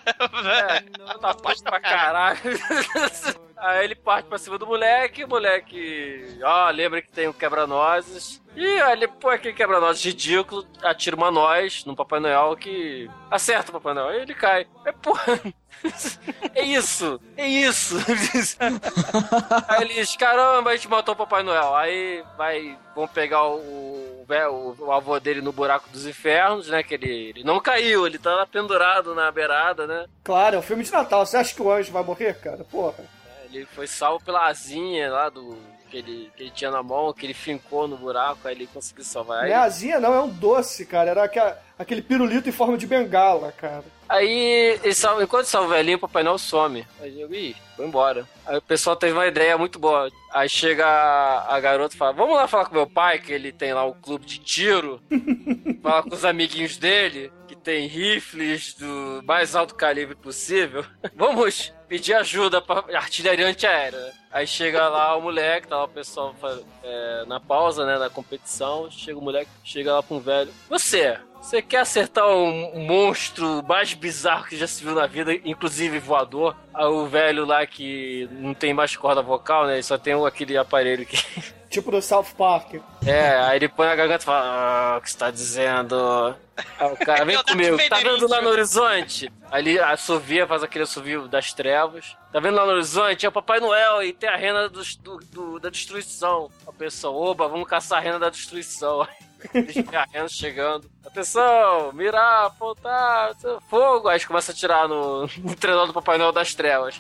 Tá 1.21 1.31
aposta 1.31 1.69
pra 1.71 1.81
caralho. 1.81 2.39
Aí 3.57 3.85
ele 3.85 3.95
parte 3.97 4.27
pra 4.29 4.39
cima 4.39 4.59
do 4.59 4.67
moleque, 4.67 5.25
o 5.25 5.29
moleque, 5.29 6.39
ó, 6.45 6.71
lembra 6.71 7.03
que 7.03 7.11
tem 7.11 7.27
o 7.27 7.35
quebra-nozes. 7.35 8.41
E 8.57 8.65
ele 8.65 9.07
põe 9.07 9.35
aquele 9.35 9.55
quebra-nozes 9.55 10.03
ridículo, 10.03 10.67
atira 10.83 11.15
uma 11.15 11.31
noz 11.31 11.85
no 11.85 11.95
Papai 11.95 12.21
Noel 12.21 12.57
que 12.57 13.09
acerta 13.31 13.71
o 13.71 13.75
Papai 13.75 13.93
Noel 13.93 14.19
e 14.19 14.23
ele 14.23 14.35
cai. 14.35 14.67
É 14.85 14.93
porra. 14.93 15.41
É 16.55 16.63
isso, 16.63 17.21
é 17.37 17.47
isso. 17.47 17.97
Aí 19.69 19.83
eles, 19.83 20.17
caramba, 20.17 20.71
a 20.71 20.75
gente 20.75 20.89
matou 20.89 21.13
o 21.13 21.17
Papai 21.17 21.43
Noel. 21.43 21.77
Aí 21.77 22.25
vai, 22.37 22.79
vão 22.95 23.07
pegar 23.07 23.45
o, 23.45 23.59
o, 23.59 24.27
o, 24.27 24.85
o 24.87 24.93
avô 24.93 25.21
dele 25.21 25.43
no 25.43 25.53
buraco 25.53 25.89
dos 25.91 26.07
infernos, 26.07 26.69
né? 26.69 26.83
Que 26.83 26.95
ele, 26.95 27.29
ele 27.29 27.45
não 27.45 27.61
caiu, 27.61 28.07
ele 28.07 28.19
tá 28.19 28.35
lá 28.35 28.47
pendurado 28.47 29.15
na 29.15 29.31
beirada, 29.31 29.87
né? 29.87 30.07
Claro, 30.25 30.57
é 30.57 30.59
um 30.59 30.63
filme 30.63 30.83
de 30.83 30.91
Natal. 30.91 31.27
Você 31.27 31.37
acha 31.37 31.55
que 31.55 31.63
o 31.63 31.71
anjo 31.71 31.93
vai 31.93 32.03
morrer, 32.03 32.35
cara? 32.41 32.65
Porra. 32.65 33.05
Ele 33.45 33.67
foi 33.67 33.87
salvo 33.87 34.25
pela 34.25 34.47
asinha 34.47 35.11
lá 35.13 35.29
do. 35.29 35.57
Que 35.91 35.99
ele, 35.99 36.31
que 36.37 36.43
ele 36.45 36.51
tinha 36.51 36.71
na 36.71 36.83
mão, 36.83 37.13
que 37.13 37.25
ele 37.27 37.35
fincou 37.35 37.87
no 37.87 37.97
buraco, 37.97 38.47
aí 38.49 38.55
ele 38.55 38.67
conseguiu 38.67 39.05
salvar. 39.05 39.39
Não 39.39 39.45
Aí, 39.45 39.53
é 39.53 39.57
asinha, 39.57 40.01
não, 40.01 40.13
é 40.15 40.21
um 40.21 40.29
doce, 40.29 40.85
cara. 40.85 41.11
Era 41.11 41.25
aqua- 41.25 41.57
aquele 41.79 42.03
pirulito 42.03 42.49
em 42.49 42.53
forma 42.53 42.77
de 42.77 42.87
bengala, 42.87 43.53
cara. 43.53 43.85
aí 44.09 44.79
ele 44.83 44.95
salva, 44.95 45.23
enquanto 45.23 45.47
salva 45.47 45.69
o 45.69 45.71
velhinho, 45.71 45.97
o 45.97 46.01
Papai 46.01 46.23
Noel 46.23 46.39
some. 46.39 46.87
Aí 47.01 47.21
eu, 47.21 47.33
ih, 47.33 47.55
foi 47.77 47.87
embora. 47.87 48.27
Aí 48.47 48.57
o 48.57 48.63
pessoal 48.63 48.97
teve 48.97 49.13
uma 49.13 49.27
ideia 49.27 49.57
muito 49.59 49.79
boa. 49.79 50.11
Aí 50.33 50.49
chega 50.49 50.87
a, 50.87 51.55
a 51.57 51.61
garota 51.61 51.95
e 51.95 51.99
fala: 51.99 52.13
Vamos 52.13 52.35
lá 52.37 52.47
falar 52.49 52.67
com 52.67 52.75
meu 52.75 52.87
pai, 52.87 53.19
que 53.19 53.33
ele 53.33 53.53
tem 53.53 53.73
lá 53.73 53.85
um 53.87 53.93
clube 53.93 54.27
de 54.27 54.39
tiro. 54.39 55.01
falar 55.83 56.03
com 56.03 56.15
os 56.15 56.25
amiguinhos 56.25 56.77
dele, 56.77 57.31
tem 57.67 57.89
rifles 57.89 58.75
do 58.75 59.21
mais 59.25 59.57
alto 59.57 59.75
calibre 59.75 60.15
possível. 60.15 60.85
Vamos 61.17 61.75
pedir 61.89 62.15
ajuda 62.15 62.63
pra 62.63 62.85
artilharia 62.95 63.45
antiaérea. 63.45 64.13
Aí 64.31 64.47
chega 64.47 64.89
lá 64.89 65.17
o 65.17 65.23
moleque, 65.23 65.67
tá 65.67 65.79
lá 65.79 65.85
o 65.85 65.89
pessoal 65.89 66.33
é, 66.85 67.25
na 67.27 67.41
pausa, 67.41 67.85
né, 67.85 67.99
na 67.99 68.09
competição. 68.09 68.89
Chega 68.89 69.19
o 69.19 69.23
moleque, 69.23 69.51
chega 69.65 69.95
lá 69.95 70.01
pra 70.01 70.17
um 70.17 70.21
velho. 70.21 70.53
Você, 70.69 71.19
você 71.49 71.63
quer 71.63 71.79
acertar 71.79 72.27
um 72.29 72.81
monstro 72.87 73.63
mais 73.67 73.95
bizarro 73.95 74.47
que 74.47 74.57
já 74.57 74.67
se 74.67 74.83
viu 74.83 74.95
na 74.95 75.07
vida, 75.07 75.33
inclusive 75.45 75.99
voador? 75.99 76.57
Aí 76.75 76.85
o 76.87 77.07
velho 77.07 77.45
lá 77.45 77.65
que 77.67 78.29
não 78.33 78.53
tem 78.55 78.75
mais 78.75 78.97
corda 78.97 79.23
vocal, 79.23 79.67
né? 79.67 79.75
Ele 79.75 79.83
só 79.83 79.97
tem 79.97 80.15
aquele 80.27 80.57
aparelho 80.59 81.07
que. 81.07 81.17
Tipo 81.69 81.91
do 81.91 82.01
South 82.01 82.27
Park. 82.39 82.75
É, 83.05 83.39
aí 83.41 83.57
ele 83.57 83.69
põe 83.69 83.89
a 83.89 83.95
garganta 83.97 84.23
e 84.23 84.25
fala: 84.25 84.41
Ah, 84.95 84.99
o 84.99 85.01
que 85.03 85.11
você 85.11 85.19
tá 85.19 85.31
dizendo? 85.33 86.35
Aí 86.79 86.93
o 86.93 86.97
cara, 86.97 87.25
vem 87.25 87.37
comigo, 87.43 87.77
tá 87.89 87.97
vendo, 87.99 88.29
lá 88.29 88.37
tio." 88.37 88.45
no 88.45 88.51
horizonte? 88.51 89.33
Ele 89.53 89.79
assovia, 89.81 90.47
faz 90.47 90.63
aquele 90.63 90.85
assovio 90.85 91.27
das 91.29 91.53
trevas. 91.53 92.17
Tá 92.33 92.39
vendo 92.39 92.55
lá 92.55 92.65
no 92.65 92.73
horizonte? 92.73 93.27
É 93.27 93.29
o 93.29 93.33
Papai 93.33 93.59
Noel 93.61 94.03
e 94.05 94.13
tem 94.13 94.29
a 94.29 94.37
rena 94.37 94.69
dos- 94.69 94.95
do, 94.97 95.19
do- 95.33 95.59
da 95.59 95.69
destruição. 95.69 96.49
A 96.67 96.73
pessoa, 96.73 97.31
oba, 97.31 97.49
vamos 97.49 97.69
caçar 97.69 97.99
a 97.99 98.01
rena 98.01 98.19
da 98.21 98.31
destruição. 98.31 99.07
Rena 100.13 100.29
chegando. 100.29 100.91
Atenção, 101.05 101.93
mirar, 101.93 102.47
apontar, 102.47 103.33
fogo. 103.71 104.09
Aí 104.09 104.15
eles 104.17 104.27
começam 104.27 104.53
a 104.53 104.57
atirar 104.57 104.89
no, 104.89 105.23
no 105.39 105.55
trenó 105.57 105.87
do 105.87 105.93
Papai 105.93 106.19
Noel 106.19 106.33
das 106.33 106.55
trevas. 106.55 106.99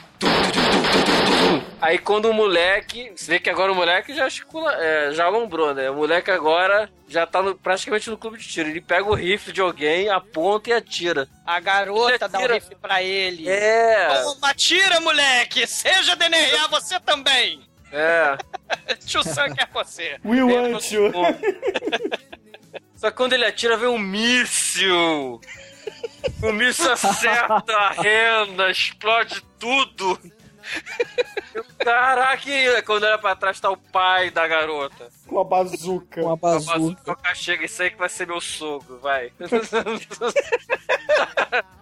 Aí 1.81 1.99
quando 1.99 2.27
o 2.31 2.35
moleque. 2.35 3.13
Você 3.15 3.31
vê 3.33 3.39
que 3.41 3.51
agora 3.51 3.71
o 3.71 3.75
moleque 3.75 4.15
já 4.15 4.27
escula, 4.27 4.73
é, 4.75 5.13
já 5.13 5.25
alombrou, 5.27 5.75
né? 5.75 5.91
O 5.91 5.95
moleque 5.97 6.31
agora 6.31 6.91
já 7.09 7.27
tá 7.27 7.43
no- 7.43 7.55
praticamente 7.55 8.09
no 8.11 8.17
clube 8.17 8.39
de 8.39 8.49
tiro. 8.49 8.69
Ele 8.69 8.81
pega 8.81 9.05
o 9.09 9.15
rifle 9.15 9.53
de 9.53 9.61
alguém, 9.61 10.09
aponta 10.09 10.71
e 10.71 10.73
atira. 10.73 11.29
A 11.47 11.61
garota 11.61 12.29
dá 12.29 12.39
um 12.39 12.43
Atira. 12.43 12.55
rifle 12.55 12.77
pra 12.77 13.03
ele. 13.03 13.49
É. 13.49 14.09
Toma, 14.23 14.51
atira, 14.51 15.01
moleque! 15.01 15.67
Seja 15.67 16.17
DNA 16.17 16.67
você 16.69 16.99
também! 17.01 17.61
É. 17.93 18.37
Tio 19.07 19.23
Sam 19.23 19.55
quer 19.55 19.69
você. 19.73 20.19
We 20.25 20.43
want 20.43 20.91
you. 20.91 21.13
Só 22.97 23.11
que 23.11 23.17
quando 23.17 23.35
ele 23.35 23.45
atira, 23.45 23.77
vem 23.77 23.89
um 23.89 23.99
míssil. 23.99 25.41
O 26.43 26.53
míssil 26.53 26.93
acerta 26.93 27.73
a 27.73 27.91
renda, 27.91 28.71
explode 28.71 29.43
tudo. 29.59 30.19
Caraca, 31.79 32.51
e 32.51 32.83
quando 32.83 33.05
olha 33.05 33.19
pra 33.19 33.37
trás 33.37 33.61
tá 33.61 33.71
o 33.71 33.77
pai 33.77 34.31
da 34.31 34.47
garota. 34.49 35.09
Com 35.27 35.41
a 35.41 35.45
bazuca. 35.45 36.21
Com 36.23 36.31
a 36.31 36.33
A 36.33 36.37
bazuca. 36.37 36.79
bazuca 36.79 37.35
chega, 37.35 37.65
isso 37.65 37.83
aí 37.83 37.91
que 37.91 37.97
vai 37.97 38.09
ser 38.09 38.27
meu 38.27 38.41
sogro, 38.41 38.99
vai. 39.01 39.33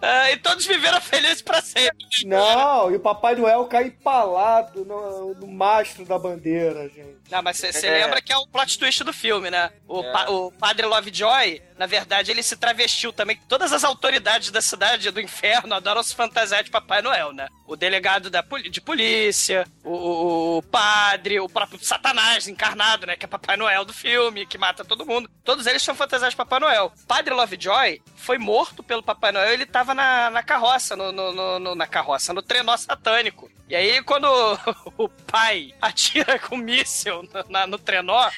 Ah, 0.01 0.31
e 0.31 0.37
todos 0.37 0.65
viveram 0.65 1.01
felizes 1.01 1.41
pra 1.41 1.61
sempre. 1.61 2.05
Não, 2.25 2.91
e 2.91 2.95
o 2.95 2.99
Papai 2.99 3.35
Noel 3.35 3.65
cai 3.65 3.85
empalado 3.85 4.85
no, 4.85 5.33
no 5.33 5.47
mastro 5.47 6.05
da 6.05 6.17
bandeira, 6.17 6.87
gente. 6.89 7.17
Não, 7.29 7.41
mas 7.41 7.57
você 7.57 7.85
É. 7.87 8.03
lembra 8.05 8.21
que 8.21 8.31
é 8.31 8.37
o 8.37 8.47
plot 8.47 8.77
twist 8.77 9.03
do 9.03 9.11
filme, 9.11 9.49
né? 9.49 9.71
O, 9.87 10.01
É. 10.03 10.11
pa- 10.11 10.29
o 10.29 10.51
padre 10.51 10.85
Lovejoy, 10.85 11.61
na 11.77 11.87
verdade, 11.87 12.29
ele 12.31 12.43
se 12.43 12.55
travestiu 12.55 13.11
também. 13.11 13.37
Todas 13.49 13.73
as 13.73 13.83
autoridades 13.83 14.51
da 14.51 14.61
cidade 14.61 15.09
do 15.11 15.19
inferno 15.19 15.73
adoram 15.73 16.03
se 16.03 16.15
fantasiar 16.15 16.63
de 16.63 16.69
Papai 16.69 17.01
Noel, 17.01 17.33
né? 17.33 17.47
O 17.67 17.75
delegado 17.75 18.29
da, 18.29 18.43
poli- 18.43 18.69
de 18.75 18.81
polícia, 18.81 19.65
o, 19.83 20.57
o- 20.57 20.61
padre, 20.63 21.39
o 21.39 21.49
próprio 21.49 21.83
Satanás 21.83 22.47
encarnado, 22.47 23.07
né? 23.07 23.15
Que 23.15 23.25
é 23.25 23.27
Papai 23.27 23.55
Noel 23.57 23.83
do 23.85 23.93
filme, 23.93 24.45
que 24.45 24.57
mata 24.57 24.83
todo 24.85 25.05
mundo. 25.05 25.29
Todos 25.43 25.65
eles 25.65 25.81
são 25.83 25.95
fantasiados 25.95 26.33
de 26.33 26.37
Papai 26.37 26.59
Noel. 26.59 26.91
Padre 27.07 27.33
Lovejoy 27.33 28.01
foi 28.15 28.37
morto 28.37 28.83
pelo 28.83 29.01
Papai 29.03 29.31
Noel 29.31 29.53
ele 29.53 29.65
tava 29.65 29.93
na, 29.93 30.29
na 30.29 30.43
carroça, 30.43 30.95
no, 30.95 31.11
no- 31.11 31.59
no- 31.59 31.75
na 31.75 31.87
carroça, 31.87 32.33
no 32.33 32.41
trenó 32.41 32.75
satânico. 32.77 33.49
E 33.67 33.75
aí, 33.75 34.03
quando 34.03 34.27
o 34.97 35.09
pai 35.09 35.73
atira 35.81 36.37
com 36.37 36.55
míssil 36.57 37.23
no, 37.23 37.45
na- 37.49 37.65
no 37.65 37.79
trenó, 37.79 38.29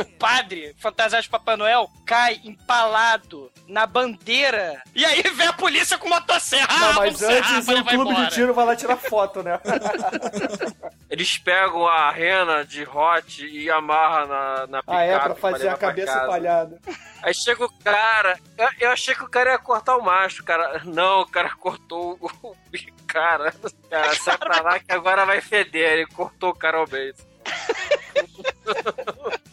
o 0.00 0.04
padre, 0.18 0.74
fantasiado 0.78 1.22
de 1.22 1.28
Papai 1.28 1.56
Noel, 1.56 1.88
cai 2.04 2.40
empalado 2.44 3.50
na 3.68 3.86
bandeira. 3.86 4.82
E 4.94 5.04
aí 5.04 5.22
vem 5.22 5.46
a 5.46 5.52
polícia 5.52 5.96
com 5.98 6.08
motosserra. 6.08 6.66
Não, 6.78 6.90
Ah, 6.90 6.92
mas 6.94 7.22
antes 7.22 7.68
o 7.68 7.84
clube 7.84 7.94
embora. 8.10 8.26
de 8.26 8.34
tiro 8.34 8.54
vai 8.54 8.64
lá 8.66 8.74
tirar 8.76 8.96
foto, 8.96 9.25
né? 9.42 9.60
Eles 11.08 11.38
pegam 11.38 11.86
a 11.86 12.10
rena 12.10 12.64
de 12.64 12.84
Hot 12.84 13.46
e 13.46 13.70
amarram 13.70 14.26
na, 14.26 14.66
na 14.66 14.82
picape 14.82 14.98
ah, 14.98 15.02
é, 15.02 15.18
pra 15.18 15.34
fazer 15.34 15.64
levar 15.64 15.74
a 15.74 15.78
cabeça 15.78 16.12
pra 16.12 16.14
casa. 16.14 16.32
palhada. 16.32 16.80
Aí 17.22 17.34
chega 17.34 17.64
o 17.64 17.72
cara. 17.82 18.38
Eu, 18.58 18.68
eu 18.80 18.90
achei 18.90 19.14
que 19.14 19.24
o 19.24 19.28
cara 19.28 19.52
ia 19.52 19.58
cortar 19.58 19.96
o 19.96 20.02
macho, 20.02 20.44
cara. 20.44 20.82
Não, 20.84 21.20
o 21.20 21.26
cara 21.26 21.54
cortou 21.56 22.18
o, 22.20 22.30
o 22.42 22.56
cara. 23.06 23.54
Cara, 23.88 24.14
sai 24.16 24.36
pra 24.36 24.60
lá 24.60 24.78
que 24.78 24.92
agora 24.92 25.24
vai 25.24 25.40
feder. 25.40 25.92
Ele 25.92 26.06
cortou 26.06 26.50
o 26.50 26.54
cara 26.54 26.78
ao 26.78 26.86
beijo. 26.86 27.24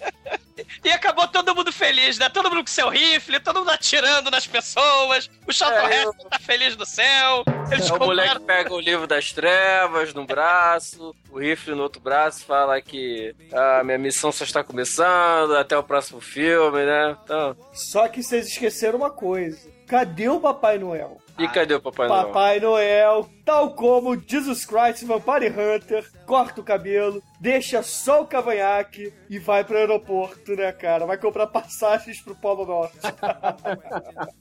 E 0.84 0.92
acabou 0.92 1.28
todo 1.28 1.56
mundo 1.56 1.72
feliz, 1.72 2.18
né? 2.18 2.28
Todo 2.30 2.50
mundo 2.50 2.62
com 2.62 2.68
seu 2.68 2.90
rifle, 2.90 3.40
todo 3.40 3.60
mundo 3.60 3.70
atirando 3.72 4.30
nas 4.30 4.46
pessoas. 4.46 5.30
O 5.48 5.54
Charlton 5.54 5.88
É, 5.88 6.04
Heston 6.04 6.28
tá 6.30 6.40
feliz 6.40 6.76
do 6.76 6.86
céu. 6.86 7.44
Eles 7.72 7.90
É, 7.90 7.94
o 7.94 8.00
moleque 8.00 8.40
pega 8.42 8.74
o 8.74 8.80
livro 8.80 9.08
das 9.08 9.32
trevas 9.32 10.14
no 10.14 10.26
braço, 10.26 11.16
o 11.32 11.40
rifle 11.40 11.74
no 11.74 11.84
outro 11.84 12.02
braço, 12.02 12.44
fala 12.46 12.82
que 12.82 13.34
a 13.54 13.84
minha 13.84 13.98
missão 13.98 14.32
só 14.32 14.44
está 14.44 14.64
começando, 14.64 15.56
até 15.56 15.78
o 15.78 15.84
próximo 15.84 16.20
filme, 16.20 16.86
né? 16.86 17.18
Então, 17.24 17.56
Só 17.74 18.08
que 18.10 18.22
vocês 18.22 18.48
esqueceram 18.48 18.98
uma 19.00 19.10
coisa. 19.10 19.72
Cadê 19.88 20.28
o 20.28 20.40
Papai 20.40 20.78
Noel? 20.78 21.18
E 21.38 21.48
cadê 21.48 21.74
o 21.74 21.82
Papai 21.82 22.08
Noel? 22.08 22.26
Papai 22.28 22.60
Noel, 22.60 23.30
tal 23.44 23.74
como 23.74 24.16
Jesus 24.16 24.66
Christ 24.66 25.04
Vampire 25.04 25.50
Hunter, 25.50 26.06
corta 26.26 26.62
o 26.62 26.64
cabelo, 26.64 27.24
deixa 27.40 27.82
só 27.82 28.22
o 28.22 28.28
cavanhaque 28.28 29.12
e 29.30 29.40
vai 29.40 29.64
pro 29.64 29.78
aeroporto, 29.78 30.56
né, 30.56 30.72
cara? 30.72 31.06
Vai 31.06 31.18
comprar 31.18 31.48
passagens 31.48 32.22
pro 32.22 32.36
Polo 32.36 32.66
Norte. 32.66 32.98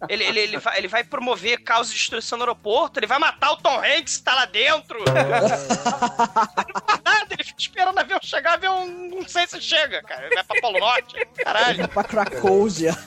Ele, 0.09 0.25
ele, 0.25 0.41
ele, 0.41 0.59
vai, 0.59 0.79
ele 0.79 0.89
vai 0.89 1.05
promover 1.05 1.63
caos 1.63 1.89
de 1.89 1.95
destruição 1.95 2.37
no 2.37 2.45
aeroporto, 2.45 2.99
ele 2.99 3.07
vai 3.07 3.19
matar 3.19 3.53
o 3.53 3.57
Tom 3.57 3.79
Hanks 3.79 4.19
que 4.19 4.25
tá 4.25 4.35
lá 4.35 4.45
dentro. 4.45 4.99
ele 4.99 6.73
não 6.75 6.81
faz 6.87 7.01
nada, 7.05 7.27
ele 7.31 7.45
fica 7.45 7.61
esperando 7.61 7.97
o 7.97 8.01
avião 8.01 8.19
chegar, 8.23 8.51
o 8.51 8.55
avião 8.55 8.87
não 8.87 9.27
sei 9.27 9.47
se 9.47 9.61
chega, 9.61 10.03
cara. 10.03 10.27
Ele 10.27 10.35
vai 10.35 10.45
pra 10.45 10.61
Polo 10.61 10.79
Norte, 10.79 11.27
caralho. 11.37 11.79
Vai 11.79 11.89
pra 11.89 12.05
Cracóvia. 12.05 12.93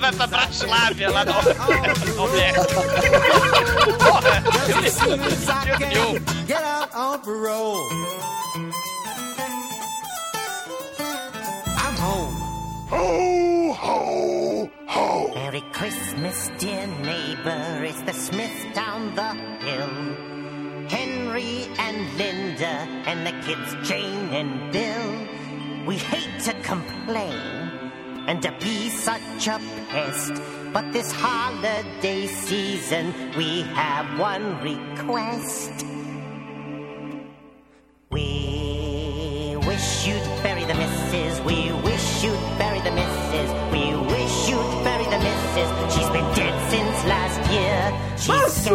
Vai 0.00 0.12
pra 0.12 0.26
Bratislava, 0.26 1.10
lá 1.10 1.24
no... 1.24 1.32
no 2.28 3.98
Porra, 3.98 4.42
eu 4.68 5.16
não 5.16 5.30
sentido 5.30 5.78
nenhum. 5.78 6.46
Get 6.46 6.62
out 6.62 6.94
on 6.94 7.18
parole. 7.20 7.88
I'm 11.76 11.96
home. 11.96 12.34
Ho, 12.90 13.72
ho, 13.72 14.70
ho. 14.86 15.34
Merry 15.34 15.62
Christmas, 15.72 16.50
dear 16.58 16.86
neighbor. 16.86 17.84
It's 17.84 18.02
the 18.02 18.12
Smith 18.12 18.74
down 18.74 19.14
the 19.14 19.34
hill. 19.64 20.88
Henry 20.88 21.68
and 21.78 22.16
Linda 22.18 22.86
and 23.06 23.26
the 23.26 23.32
kids 23.46 23.88
Jane 23.88 24.28
and 24.32 24.72
Bill. 24.72 25.86
We 25.86 25.96
hate 25.96 26.40
to 26.44 26.54
complain 26.62 27.92
and 28.26 28.40
to 28.42 28.52
be 28.60 28.88
such 28.88 29.48
a 29.48 29.60
pest. 29.90 30.63
But 30.74 30.92
this 30.92 31.12
holiday 31.12 32.26
season 32.26 33.14
we 33.36 33.62
have 33.78 34.18
one 34.18 34.60
request. 34.60 35.70
We 38.10 39.56
wish 39.68 40.08
you'd 40.08 40.42
bury 40.42 40.64
the 40.64 40.74
missus. 40.74 41.40
We 41.42 41.70
wish 41.88 42.24
you'd 42.24 42.58
bury 42.58 42.80
the 42.80 42.90
missus. 42.90 43.50
We 43.70 43.84
wish 44.14 44.48
you'd 44.50 44.82
bury 44.82 45.04
the 45.04 45.20
missus. 45.26 45.94
She's 45.94 46.10
been 46.10 46.28
dead 46.34 46.54
since 46.72 47.04
last 47.04 47.38
year. 47.52 47.80
She's 48.18 48.66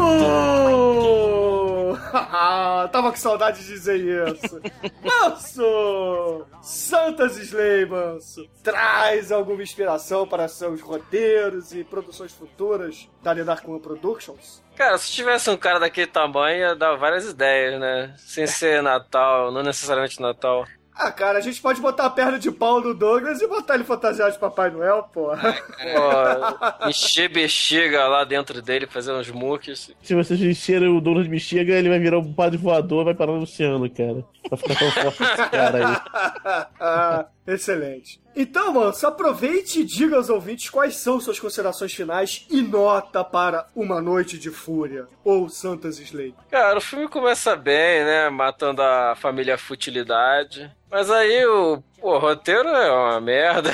Manso! 2.39 2.91
Tava 2.91 3.11
com 3.11 3.17
saudade 3.17 3.61
de 3.61 3.67
dizer 3.67 3.99
isso. 3.99 4.61
Manso! 5.03 6.45
Santas 6.61 7.37
Slay, 7.37 7.85
Manso! 7.85 8.47
Traz 8.63 9.31
alguma 9.31 9.61
inspiração 9.61 10.27
para 10.27 10.47
seus 10.47 10.81
roteiros 10.81 11.73
e 11.73 11.83
produções 11.83 12.31
futuras 12.31 13.09
da 13.21 13.31
Lenarcuma 13.31 13.79
Productions? 13.79 14.63
Cara, 14.75 14.97
se 14.97 15.11
tivesse 15.11 15.49
um 15.49 15.57
cara 15.57 15.79
daquele 15.79 16.07
tamanho, 16.07 16.59
ia 16.59 16.75
dar 16.75 16.95
várias 16.95 17.25
ideias, 17.25 17.79
né? 17.79 18.13
Sem 18.17 18.47
ser 18.47 18.81
Natal, 18.81 19.51
não 19.51 19.61
necessariamente 19.61 20.21
Natal. 20.21 20.65
Ah, 21.01 21.13
cara, 21.13 21.37
a 21.37 21.41
gente 21.41 21.61
pode 21.61 21.79
botar 21.79 22.07
a 22.07 22.09
perna 22.09 22.37
de 22.37 22.51
pau 22.51 22.81
no 22.81 22.93
Douglas 22.93 23.41
e 23.41 23.47
botar 23.47 23.75
ele 23.75 23.85
fantasiado 23.85 24.33
de 24.33 24.37
Papai 24.37 24.69
Noel, 24.69 25.03
porra. 25.13 25.53
Pô, 25.53 26.89
encher 26.89 27.29
bexiga 27.29 28.05
lá 28.05 28.25
dentro 28.25 28.61
dele, 28.61 28.85
fazer 28.85 29.13
uns 29.13 29.31
muques. 29.31 29.95
Se 30.03 30.13
vocês 30.13 30.41
encherem 30.41 30.89
o 30.89 30.99
dono 30.99 31.23
de 31.23 31.29
bexiga, 31.29 31.73
ele 31.73 31.87
vai 31.87 31.99
virar 31.99 32.19
um 32.19 32.33
padre 32.33 32.57
voador 32.57 33.05
vai 33.05 33.13
parar 33.13 33.31
no 33.31 33.43
oceano, 33.43 33.89
cara. 33.89 34.25
Vai 34.49 34.57
ficar 34.59 34.75
tão 34.75 34.91
forte 34.91 35.23
esse 35.23 35.49
cara 35.49 35.87
aí. 35.87 36.69
Ah, 36.79 37.25
Excelente. 37.49 38.21
Então, 38.35 38.71
mano, 38.71 38.93
só 38.93 39.07
aproveite 39.07 39.81
e 39.81 39.83
diga 39.83 40.15
aos 40.15 40.29
ouvintes 40.29 40.69
quais 40.69 40.95
são 40.97 41.19
suas 41.19 41.39
considerações 41.39 41.91
finais 41.93 42.45
e 42.49 42.61
nota 42.61 43.23
para 43.23 43.67
Uma 43.75 43.99
Noite 43.99 44.37
de 44.37 44.51
Fúria 44.51 45.07
ou 45.23 45.49
Santas 45.49 45.99
Slay. 45.99 46.35
Cara, 46.51 46.77
o 46.77 46.81
filme 46.81 47.07
começa 47.07 47.55
bem, 47.55 48.05
né? 48.05 48.29
Matando 48.29 48.83
a 48.83 49.15
família 49.15 49.57
Futilidade. 49.57 50.71
Mas 50.91 51.09
aí 51.09 51.43
o, 51.47 51.83
pô, 51.99 52.15
o 52.15 52.19
roteiro 52.19 52.67
é 52.69 52.91
uma 52.91 53.21
merda. 53.21 53.71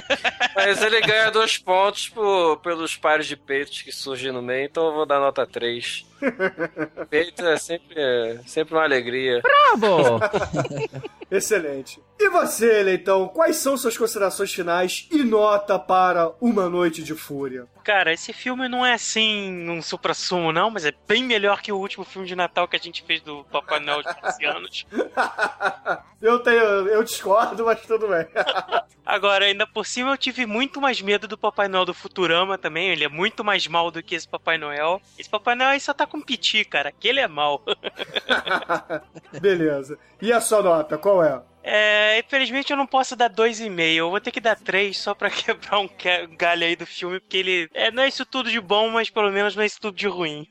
Mas 0.54 0.82
ele 0.82 1.00
ganha 1.00 1.30
dois 1.30 1.58
pontos 1.58 2.08
por, 2.08 2.58
pelos 2.58 2.96
pares 2.96 3.26
de 3.26 3.36
peitos 3.36 3.82
que 3.82 3.92
surgem 3.92 4.32
no 4.32 4.42
meio, 4.42 4.66
então 4.66 4.86
eu 4.86 4.94
vou 4.94 5.06
dar 5.06 5.20
nota 5.20 5.46
3. 5.46 6.06
Peito 7.10 7.44
é 7.46 7.56
sempre, 7.56 7.94
é 7.98 8.38
sempre 8.46 8.74
uma 8.74 8.84
alegria. 8.84 9.42
Bravo! 9.42 10.20
Excelente. 11.30 12.00
E 12.18 12.30
você, 12.30 12.82
Leitão, 12.82 13.28
quais 13.28 13.56
são 13.56 13.76
suas 13.76 13.96
considerações 13.96 14.52
finais 14.52 15.06
e 15.12 15.22
nota 15.22 15.78
para 15.78 16.32
Uma 16.40 16.68
Noite 16.68 17.02
de 17.02 17.14
Fúria? 17.14 17.66
Cara, 17.84 18.12
esse 18.12 18.32
filme 18.32 18.68
não 18.68 18.84
é 18.84 18.94
assim 18.94 19.68
um 19.68 19.82
supra-sumo, 19.82 20.50
não, 20.50 20.70
mas 20.70 20.86
é 20.86 20.92
bem 21.06 21.22
melhor 21.22 21.60
que 21.60 21.70
o 21.70 21.76
último 21.78 22.04
filme 22.04 22.26
de 22.26 22.34
Natal 22.34 22.66
que 22.66 22.74
a 22.74 22.80
gente 22.80 23.02
fez 23.02 23.20
do 23.20 23.44
Papai 23.44 23.80
Noel 23.80 24.02
de 24.02 24.14
15 24.14 24.44
anos. 24.46 24.86
Eu 26.20 26.38
tenho, 26.38 26.58
eu 26.88 27.04
discordo, 27.04 27.64
mas 27.66 27.82
tudo 27.82 28.08
bem. 28.08 28.26
Agora, 29.04 29.44
ainda 29.44 29.66
por 29.66 29.86
cima, 29.86 30.10
eu 30.10 30.16
tive 30.16 30.46
muito 30.46 30.80
mais 30.80 31.00
medo 31.00 31.28
do 31.28 31.38
Papai 31.38 31.68
Noel 31.68 31.84
do 31.84 31.94
Futurama 31.94 32.58
também. 32.58 32.88
Ele 32.88 33.04
é 33.04 33.08
muito 33.08 33.44
mais 33.44 33.68
mal 33.68 33.90
do 33.90 34.02
que 34.02 34.14
esse 34.16 34.26
Papai 34.26 34.58
Noel. 34.58 35.00
Esse 35.16 35.28
Papai 35.30 35.54
Noel 35.54 35.70
aí 35.70 35.80
só 35.80 35.92
tá 35.94 36.06
com 36.06 36.20
piti, 36.20 36.64
cara. 36.64 36.88
Aquele 36.88 37.20
é 37.20 37.28
mal. 37.28 37.62
Beleza. 39.40 39.96
E 40.20 40.32
a 40.32 40.40
sua 40.40 40.62
nota, 40.62 40.98
qual 40.98 41.15
é? 41.22 41.42
É, 41.68 42.20
infelizmente 42.20 42.70
eu 42.70 42.76
não 42.76 42.86
posso 42.86 43.16
dar 43.16 43.28
2,5. 43.28 43.80
Eu 43.94 44.10
vou 44.10 44.20
ter 44.20 44.30
que 44.30 44.40
dar 44.40 44.56
3 44.56 44.96
só 44.96 45.14
pra 45.14 45.28
quebrar 45.30 45.80
um 45.80 45.88
galho 46.38 46.64
aí 46.64 46.76
do 46.76 46.86
filme, 46.86 47.18
porque 47.18 47.36
ele 47.38 47.68
é, 47.74 47.90
não 47.90 48.04
é 48.04 48.08
isso 48.08 48.24
tudo 48.24 48.50
de 48.50 48.60
bom, 48.60 48.88
mas 48.90 49.10
pelo 49.10 49.32
menos 49.32 49.56
não 49.56 49.62
é 49.62 49.66
isso 49.66 49.80
tudo 49.80 49.96
de 49.96 50.06
ruim. 50.06 50.46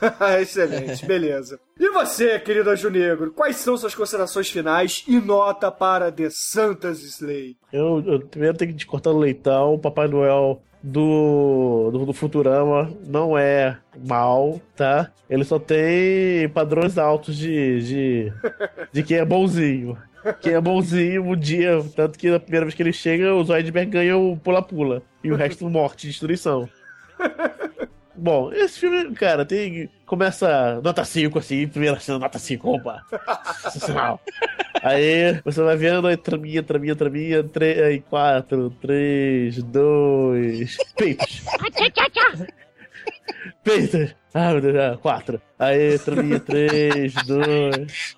Excelente, 0.40 1.06
beleza. 1.06 1.58
E 1.78 1.88
você, 1.90 2.38
querido 2.38 2.70
Anjo 2.70 2.90
Negro, 2.90 3.32
quais 3.32 3.56
são 3.56 3.76
suas 3.76 3.94
considerações 3.94 4.50
finais 4.50 5.04
e 5.06 5.20
nota 5.20 5.70
para 5.70 6.10
The 6.12 6.28
Santa's 6.30 7.02
Slay? 7.02 7.56
Eu, 7.72 8.02
eu 8.04 8.26
primeiro 8.26 8.58
tenho 8.58 8.72
que 8.72 8.78
te 8.78 8.86
cortar 8.86 9.12
no 9.12 9.18
leitão. 9.18 9.74
O 9.74 9.78
Papai 9.78 10.08
Noel 10.08 10.62
do, 10.86 11.90
do, 11.90 12.06
do 12.06 12.12
Futurama 12.12 12.88
não 13.04 13.36
é 13.36 13.76
mal, 14.06 14.60
tá? 14.76 15.10
Ele 15.28 15.42
só 15.42 15.58
tem 15.58 16.48
padrões 16.50 16.96
altos 16.96 17.36
de, 17.36 17.80
de, 17.80 18.32
de 18.92 19.02
quem 19.02 19.16
é 19.16 19.24
bonzinho. 19.24 19.98
Quem 20.40 20.54
é 20.54 20.60
bonzinho, 20.60 21.24
um 21.24 21.36
dia, 21.36 21.84
tanto 21.96 22.16
que 22.16 22.30
na 22.30 22.38
primeira 22.38 22.66
vez 22.66 22.74
que 22.74 22.82
ele 22.82 22.92
chega, 22.92 23.34
o 23.34 23.44
Zoidberg 23.44 23.90
ganha 23.90 24.16
o 24.16 24.36
pula-pula. 24.36 25.02
E 25.24 25.32
o 25.32 25.36
resto 25.36 25.68
morte 25.68 26.06
destruição. 26.06 26.68
Bom, 28.16 28.52
esse 28.52 28.80
filme, 28.80 29.14
cara, 29.14 29.44
tem. 29.44 29.88
Começa 30.06 30.80
nota 30.82 31.04
5, 31.04 31.38
assim, 31.38 31.66
primeira 31.68 31.98
cena, 31.98 32.18
nota 32.18 32.38
5, 32.38 32.76
opa! 32.76 33.02
Sensacional. 33.62 34.20
Aí 34.82 35.40
você 35.44 35.62
vai 35.62 35.76
vendo, 35.76 36.06
aí 36.06 36.16
traminha, 36.16 36.62
traminha, 36.62 36.94
traminha, 36.94 37.42
3, 37.42 37.82
aí 37.82 38.00
4, 38.00 38.70
3, 38.80 39.62
2. 39.62 40.76
Peitos! 40.96 41.42
Peitos! 43.62 44.14
Ah, 44.32 44.52
meu 44.52 44.60
Deus, 44.60 44.76
ah, 44.76 44.98
4. 45.00 45.40
Aí 45.58 45.98
traminha, 45.98 46.38
3, 46.38 47.14
2. 47.26 48.16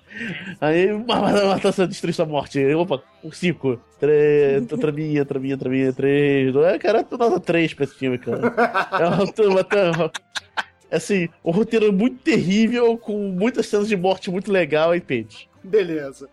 Aí 0.59 0.91
matação, 0.93 1.87
destruição, 1.87 2.25
morte. 2.25 2.61
Opa, 2.73 3.01
5. 3.31 3.79
3, 3.99 4.67
traminha, 4.67 5.23
traminha, 5.23 5.57
traminha, 5.57 5.93
3, 5.93 6.51
2. 6.51 6.77
Cara, 6.77 7.05
nota 7.09 7.39
3 7.39 7.73
pra 7.73 7.85
esse 7.85 7.95
filme, 7.95 8.17
cara. 8.17 8.53
É 8.99 9.07
uma 9.07 9.31
turma 9.31 9.63
tão. 9.63 10.11
Assim, 10.91 11.29
o 11.43 11.51
roteiro 11.51 11.87
é 11.87 11.91
muito 11.91 12.17
terrível, 12.17 12.97
com 12.97 13.17
muitas 13.29 13.67
cenas 13.67 13.87
de 13.87 13.95
morte 13.95 14.29
muito 14.29 14.51
legal 14.51 14.93
e 14.93 14.99
peitos. 14.99 15.47
Beleza. 15.63 16.27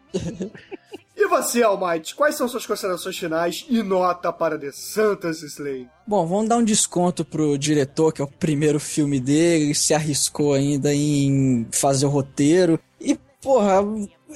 E 1.17 1.27
você, 1.29 1.63
Almighty, 1.63 2.15
quais 2.15 2.35
são 2.35 2.47
suas 2.47 2.67
considerações 2.67 3.17
finais 3.17 3.65
e 3.71 3.83
nota 3.83 4.31
para 4.31 4.59
The 4.59 4.71
Santa's 4.71 5.43
Slay? 5.43 5.89
Bom, 6.07 6.27
vamos 6.27 6.49
dar 6.49 6.59
um 6.59 6.65
desconto 6.65 7.25
pro 7.25 7.57
diretor, 7.57 8.13
que 8.13 8.21
é 8.21 8.25
o 8.25 8.29
primeiro 8.29 8.79
filme 8.79 9.19
dele, 9.19 9.65
ele 9.65 9.75
se 9.75 9.95
arriscou 9.95 10.53
ainda 10.53 10.95
em 10.95 11.67
fazer 11.73 12.05
o 12.05 12.11
roteiro. 12.11 12.79
E, 13.01 13.19
porra, 13.41 13.83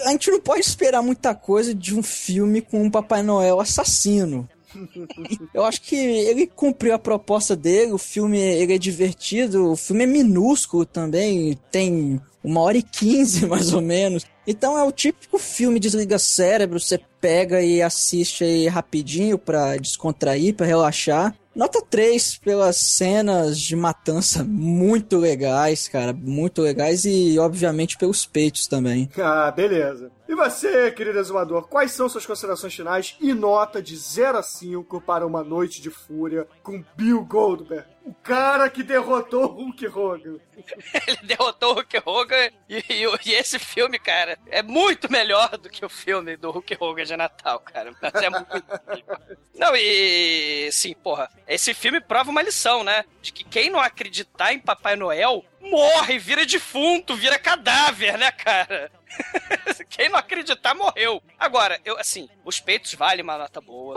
a 0.07 0.11
gente 0.11 0.31
não 0.31 0.40
pode 0.40 0.61
esperar 0.61 1.02
muita 1.02 1.35
coisa 1.35 1.74
de 1.74 1.94
um 1.94 2.02
filme 2.02 2.62
com 2.62 2.82
um 2.82 2.90
Papai 2.90 3.23
Noel 3.23 3.61
assassino. 3.61 4.48
Eu 5.52 5.65
acho 5.65 5.82
que 5.82 5.97
ele 5.97 6.47
cumpriu 6.47 6.94
a 6.94 6.98
proposta 6.98 7.55
dele, 7.55 7.93
o 7.93 7.98
filme 7.98 8.39
ele 8.39 8.73
é 8.74 8.78
divertido, 8.78 9.73
o 9.73 9.77
filme 9.77 10.05
é 10.05 10.07
minúsculo 10.07 10.86
também, 10.86 11.59
tem 11.70 12.20
uma 12.43 12.61
hora 12.61 12.78
e 12.78 12.82
quinze 12.82 13.44
mais 13.47 13.73
ou 13.73 13.81
menos. 13.82 14.24
Então 14.51 14.77
é 14.77 14.83
o 14.83 14.91
típico 14.91 15.39
filme 15.39 15.79
desliga 15.79 16.19
cérebro, 16.19 16.81
você 16.81 17.01
pega 17.21 17.63
e 17.63 17.81
assiste 17.81 18.43
aí 18.43 18.67
rapidinho 18.67 19.39
pra 19.39 19.77
descontrair, 19.77 20.57
pra 20.57 20.67
relaxar. 20.67 21.33
Nota 21.55 21.81
3 21.89 22.39
pelas 22.39 22.77
cenas 22.77 23.61
de 23.61 23.77
matança 23.77 24.43
muito 24.43 25.19
legais, 25.19 25.87
cara, 25.87 26.13
muito 26.13 26.63
legais 26.63 27.05
e 27.05 27.39
obviamente 27.39 27.97
pelos 27.97 28.27
peitos 28.27 28.67
também. 28.67 29.09
Ah, 29.17 29.53
beleza. 29.53 30.11
E 30.31 30.35
você, 30.36 30.93
querido 30.93 31.19
exumador, 31.19 31.66
quais 31.66 31.90
são 31.90 32.09
suas 32.09 32.24
considerações 32.24 32.73
finais 32.73 33.16
e 33.20 33.35
nota 33.35 33.82
de 33.82 33.97
0 33.97 34.39
a 34.39 34.43
5 34.44 35.01
para 35.01 35.27
uma 35.27 35.43
noite 35.43 35.82
de 35.82 35.90
fúria 35.90 36.47
com 36.62 36.85
Bill 36.94 37.24
Goldberg? 37.24 37.85
O 38.05 38.15
cara 38.15 38.70
que 38.70 38.85
derrotou 38.85 39.47
Hulk 39.47 39.89
Hogan. 39.89 40.39
Ele 41.05 41.19
derrotou 41.24 41.74
Hulk 41.74 42.02
Hogan 42.07 42.48
e, 42.69 42.77
e 42.77 43.05
e 43.27 43.32
esse 43.32 43.59
filme, 43.59 43.98
cara, 43.98 44.39
é 44.47 44.62
muito 44.62 45.11
melhor 45.11 45.59
do 45.59 45.69
que 45.69 45.85
o 45.85 45.89
filme 45.89 46.36
do 46.36 46.52
Hulk 46.52 46.77
Hogan 46.78 47.05
de 47.05 47.16
Natal, 47.16 47.59
cara. 47.59 47.93
Mas 48.01 48.15
é 48.15 48.31
muito. 48.31 48.47
Não, 49.59 49.74
e 49.74 50.70
sim, 50.70 50.94
porra, 50.94 51.28
esse 51.48 51.74
filme 51.74 52.01
prova 52.01 52.31
uma 52.31 52.40
lição, 52.40 52.85
né? 52.85 53.05
De 53.20 53.32
que 53.32 53.43
quem 53.43 53.69
não 53.69 53.81
acreditar 53.81 54.52
em 54.52 54.61
Papai 54.61 54.94
Noel 54.94 55.44
morre, 55.61 56.19
vira 56.19 56.47
defunto, 56.47 57.15
vira 57.15 57.39
cadáver, 57.39 58.16
né, 58.16 58.31
cara? 58.31 58.90
Quem 59.89 60.09
não 60.09 60.19
acreditar 60.19 60.74
morreu. 60.74 61.23
Agora, 61.39 61.81
eu 61.85 61.99
assim, 61.99 62.28
os 62.45 62.61
peitos 62.61 62.95
valem 62.95 63.23
uma 63.23 63.39
nota 63.39 63.61
boa. 63.61 63.95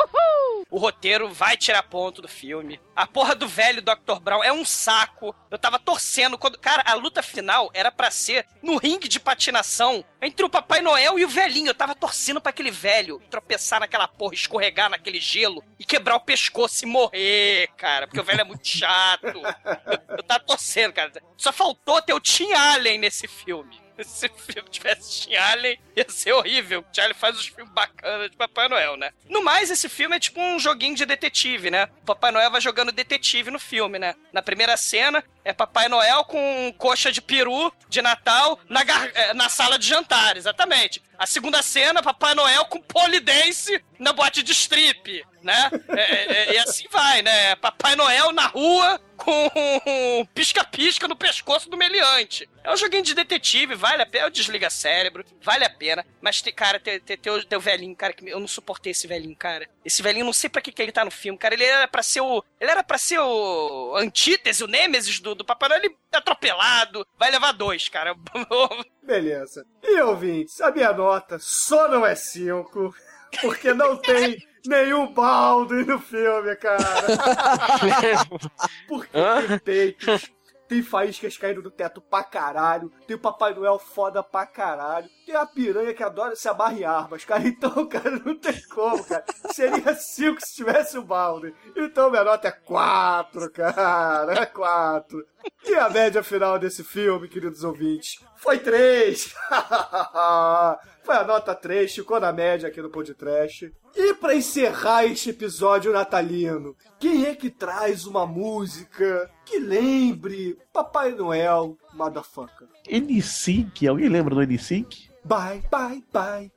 O 0.70 0.78
roteiro 0.78 1.32
vai 1.32 1.56
tirar 1.56 1.84
ponto 1.84 2.22
do 2.22 2.28
filme. 2.28 2.80
A 2.96 3.06
porra 3.06 3.36
do 3.36 3.48
velho 3.48 3.82
Dr. 3.82 4.20
Brown 4.22 4.44
é 4.44 4.52
um 4.52 4.66
saco. 4.66 5.36
Eu 5.52 5.58
tava 5.58 5.78
torcendo 5.78 6.38
quando, 6.38 6.58
cara, 6.58 6.84
a 6.86 6.94
luta 6.96 7.22
final 7.22 7.70
era 7.74 7.92
pra 7.92 8.10
ser 8.10 8.46
no 8.62 8.78
ringue 8.78 9.08
de 9.08 9.20
patinação 9.20 10.04
entre 10.22 10.46
o 10.46 10.50
Papai 10.50 10.82
Noel 10.82 11.20
e 11.20 11.26
o 11.26 11.30
velhinho. 11.30 11.70
Eu 11.70 11.76
tava 11.76 11.94
torcendo 11.94 12.42
pra 12.42 12.50
aquele 12.50 12.72
velho 12.72 13.22
tropeçar 13.30 13.80
naquela 13.80 14.08
porra, 14.08 14.34
escorregar 14.34 14.90
naquele 14.90 15.20
gelo 15.20 15.64
e 15.80 15.86
quebrar 15.86 16.16
o 16.16 16.22
pescoço 16.22 16.86
e 16.86 16.88
morrer, 16.88 17.70
cara, 17.78 18.08
porque 18.08 18.20
o 18.20 18.24
velho 18.24 18.42
é 18.42 18.46
muito 18.46 18.68
chato. 18.68 19.24
Eu, 19.86 20.18
eu 20.18 20.24
tava 20.24 20.44
torcendo, 20.44 20.94
cara. 20.94 21.12
Só 21.38 21.52
faltou 21.52 22.02
ter 22.02 22.14
o 22.14 22.20
Tim 22.20 22.52
Allen 22.54 22.98
nesse 22.98 23.28
filme. 23.28 23.83
Se 24.04 24.26
o 24.28 24.34
filme 24.36 24.70
tivesse 24.70 25.22
Tim 25.22 25.36
Allen, 25.36 25.80
ia 25.96 26.06
ser 26.10 26.34
horrível. 26.34 26.80
O 26.82 26.86
Tim 26.92 27.14
faz 27.14 27.38
os 27.38 27.48
filmes 27.48 27.74
bacanas 27.74 28.30
de 28.32 28.38
Papai 28.38 28.68
Noel, 28.68 28.98
né? 28.98 29.12
No 29.30 29.44
mais, 29.44 29.70
esse 29.70 29.88
filme 29.88 30.16
é 30.16 30.20
tipo 30.20 30.40
um 30.42 30.60
joguinho 30.60 30.96
de 30.96 31.06
detetive, 31.06 31.70
né? 31.70 31.88
O 32.02 32.06
Papai 32.06 32.32
Noel 32.32 32.50
vai 32.52 32.62
jogando 32.62 32.92
detetive 32.92 33.52
no 33.52 33.60
filme, 33.60 34.00
né? 34.00 34.16
Na 34.32 34.42
primeira 34.42 34.76
cena, 34.78 35.24
é 35.46 35.54
Papai 35.54 35.88
Noel 35.88 36.24
com 36.26 36.74
coxa 36.78 37.12
de 37.12 37.22
peru 37.22 37.72
de 37.88 38.02
Natal 38.02 38.60
na, 38.68 38.84
gar- 38.84 39.12
eh, 39.14 39.34
na 39.34 39.50
sala 39.50 39.78
de 39.78 39.88
jantar, 39.88 40.38
exatamente. 40.38 41.02
A 41.18 41.28
segunda 41.28 41.62
cena, 41.62 42.02
Papai 42.02 42.34
Noel 42.34 42.66
com 42.66 42.82
polidense 42.82 43.84
na 44.00 44.12
boate 44.12 44.42
de 44.42 44.52
strip, 44.54 45.24
né? 45.42 45.70
É, 45.90 46.02
é, 46.02 46.32
é, 46.50 46.54
e 46.54 46.58
assim 46.58 46.86
vai, 46.90 47.22
né? 47.22 47.56
Papai 47.58 47.96
Noel 47.96 48.32
na 48.32 48.48
rua 48.48 49.00
com 49.24 50.26
pisca-pisca 50.34 51.08
no 51.08 51.16
pescoço 51.16 51.70
do 51.70 51.78
meliante. 51.78 52.50
É 52.64 52.72
um 52.72 52.78
joguinho 52.78 53.04
de 53.04 53.14
detetive, 53.14 53.76
vale 53.76 54.02
a 54.02 54.06
pena. 54.06 54.30
Desliga 54.30 54.70
cérebro, 54.70 55.26
vale 55.42 55.66
a 55.66 55.70
pena. 55.70 56.06
Mas, 56.22 56.42
tem, 56.42 56.54
cara, 56.54 56.80
tem, 56.80 57.00
tem 57.00 57.34
o, 57.34 57.44
tem 57.44 57.58
o 57.58 57.62
velhinho, 57.62 57.96
cara, 57.96 58.14
que 58.14 58.28
eu 58.30 58.40
não 58.40 58.48
suportei 58.48 58.92
esse 58.92 59.08
velhinho, 59.08 59.36
cara. 59.36 59.68
Esse 59.84 60.02
velhinho, 60.02 60.26
não 60.26 60.34
sei 60.34 60.50
pra 60.50 60.62
que, 60.62 60.72
que 60.72 60.82
ele 60.82 60.92
tá 60.92 61.04
no 61.04 61.12
filme, 61.12 61.38
cara. 61.38 61.54
Ele 61.54 61.66
era 61.66 61.88
pra 61.88 62.04
ser 62.04 62.22
o. 62.22 62.44
Ele 62.60 62.72
era 62.72 62.84
pra 62.84 62.98
ser 62.98 63.20
o 63.20 63.96
antítese, 63.98 64.64
o 64.64 64.68
Nêmesis 64.68 65.20
do, 65.20 65.36
do 65.36 65.46
Papai 65.46 65.70
Noel. 65.70 65.82
Ele 65.84 65.96
é 66.12 66.18
atropelado. 66.18 67.06
Vai 67.18 67.32
levar 67.32 67.52
dois, 67.52 67.90
cara. 67.90 68.16
Beleza. 69.04 69.66
E 69.84 70.02
ouvintes, 70.02 70.62
a 70.62 70.72
minha 70.72 70.94
nota 70.94 71.38
só 71.40 71.90
não 71.90 72.06
é 72.06 72.16
5, 72.16 72.96
porque 73.42 73.74
não 73.74 73.98
tem 73.98 74.38
nenhum 74.66 75.14
balde 75.14 75.86
no 75.86 76.00
filme, 76.00 76.56
cara. 76.56 76.84
porque 78.88 79.10
tem 79.48 79.60
peitos, 79.60 80.32
tem 80.68 80.82
faíscas 80.82 81.38
caindo 81.38 81.62
do 81.62 81.70
teto 81.70 82.02
pra 82.02 82.24
caralho, 82.24 82.92
tem 83.06 83.16
o 83.16 83.20
Papai 83.20 83.54
Noel 83.54 83.78
foda 83.78 84.24
pra 84.24 84.46
caralho, 84.46 85.10
tem 85.26 85.36
a 85.36 85.46
piranha 85.46 85.94
que 85.94 86.04
adora 86.04 86.36
se 86.36 86.48
amarrar 86.48 86.78
em 86.78 86.84
armas, 86.84 87.26
cara. 87.26 87.48
Então, 87.48 87.72
cara, 87.88 88.22
não 88.26 88.36
tem 88.36 88.62
como, 88.70 89.04
cara. 89.04 89.26
Seria 89.52 89.94
5 89.94 90.42
se 90.42 90.56
tivesse 90.56 90.98
o 90.98 91.04
balde. 91.04 91.54
Então 91.76 92.10
minha 92.10 92.24
nota 92.24 92.48
é 92.48 92.52
4, 92.52 93.52
cara. 93.52 94.34
É 94.34 94.46
4. 94.46 95.26
E 95.66 95.76
a 95.76 95.90
média 95.90 96.24
final 96.24 96.58
desse 96.58 96.84
filme, 96.84 97.28
queridos 97.28 97.64
ouvintes, 97.64 98.20
foi 98.38 98.60
3. 98.60 99.34
foi 101.04 101.16
a 101.16 101.24
nota 101.24 101.54
3, 101.54 101.94
ficou 101.94 102.20
na 102.20 102.32
média 102.32 102.68
aqui 102.68 102.82
no 102.82 102.90
podcast. 102.90 103.72
E 103.96 104.14
pra 104.16 104.36
encerrar 104.36 105.06
este 105.06 105.30
episódio 105.30 105.92
natalino, 105.92 106.76
quem 107.00 107.26
é 107.26 107.36
que 107.36 107.50
traz 107.50 108.06
uma 108.06 108.26
música 108.26 109.30
que 109.46 109.60
lembre 109.60 110.58
Papai 110.72 111.12
Noel, 111.12 111.78
motherfucker? 111.94 112.68
N5, 112.90 113.88
alguém 113.88 114.10
lembra 114.10 114.34
do 114.34 114.42
N5? 114.42 115.10
Bye, 115.26 115.64
bye, 115.72 116.04
bye. 116.12 116.52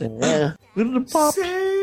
É. 0.00 0.54
Pop. 1.10 1.34
Sailing. 1.34 1.73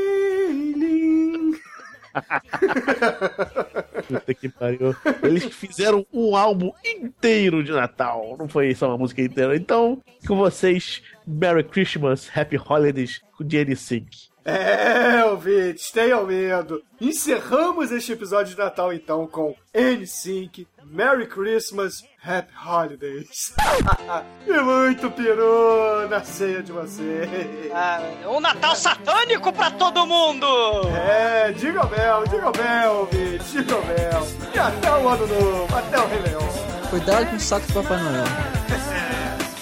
Puta 4.07 4.33
que 4.33 4.49
pariu. 4.49 4.95
Eles 5.23 5.45
fizeram 5.45 6.05
um 6.13 6.35
álbum 6.35 6.71
inteiro 6.83 7.63
de 7.63 7.71
Natal. 7.71 8.35
Não 8.37 8.47
foi 8.47 8.73
só 8.75 8.87
uma 8.89 8.97
música 8.97 9.21
inteira. 9.21 9.55
Então, 9.55 10.01
com 10.27 10.35
vocês, 10.35 11.01
Merry 11.25 11.63
Christmas, 11.63 12.29
Happy 12.35 12.57
Holidays 12.57 13.21
com 13.37 13.43
N5. 13.43 14.30
É, 14.43 15.23
ouvintes, 15.25 15.91
tenham 15.91 16.25
medo. 16.25 16.81
Encerramos 16.99 17.91
este 17.91 18.13
episódio 18.13 18.55
de 18.55 18.61
Natal 18.61 18.91
então 18.91 19.27
com 19.27 19.55
N5, 19.73 20.65
Merry 20.83 21.27
Christmas, 21.27 22.03
Happy 22.23 22.51
Holidays. 22.65 23.53
e 24.47 24.53
muito 24.61 25.11
peru 25.11 26.07
na 26.09 26.23
ceia 26.23 26.63
de 26.63 26.71
vocês. 26.71 27.71
Ah, 27.73 28.01
um 28.27 28.39
Natal 28.39 28.75
satânico 28.75 29.53
pra 29.53 29.69
todo 29.71 30.05
mundo! 30.07 30.47
É, 30.89 31.51
diga 31.51 31.85
o 31.85 31.87
Bel, 31.87 32.23
diga 32.27 32.49
o 32.49 32.51
Bel, 32.51 32.91
ouvintes, 32.93 33.51
diga 33.51 33.75
o 33.77 33.81
Bel. 33.83 34.27
E 34.53 34.59
até 34.59 34.91
o 34.91 35.07
ano 35.07 35.27
novo, 35.27 35.75
até 35.75 35.99
o 35.99 36.07
Rei 36.07 36.19
Leão. 36.19 36.49
Cuidado 36.89 37.27
com 37.27 37.35
o 37.35 37.39
saco 37.39 37.67
do 37.67 37.73
Papai 37.73 38.03
Noel. 38.03 38.25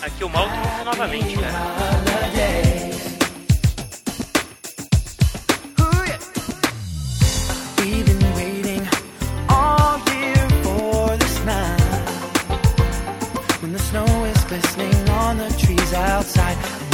Aqui 0.01 0.23
o 0.23 0.29
mal 0.29 0.47
triunfa 0.49 0.83
novamente, 0.85 1.37
cara. 1.37 2.08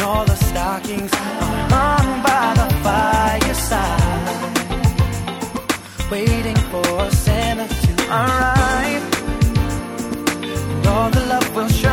All 0.05 0.23
the 0.23 0.35
stockings 0.35 1.11
are 1.13 1.69
hung 1.73 2.21
by 2.21 2.53
the 2.59 2.67
fireside, 2.85 4.31
waiting 6.11 6.59
for 6.71 7.09
Santa 7.09 7.67
to 7.67 7.91
arrive 8.09 9.03
and 10.71 10.87
all 10.87 11.09
the 11.09 11.25
love 11.31 11.55
will 11.55 11.69
show. 11.69 11.84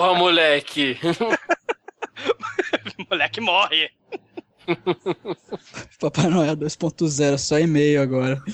Morra, 0.00 0.18
moleque. 0.18 0.98
Moleque 3.10 3.38
morre. 3.38 3.90
Papai 6.00 6.28
Noel 6.28 6.56
2.0, 6.56 7.36
só 7.36 7.58
e-mail 7.58 8.00
agora. 8.00 8.40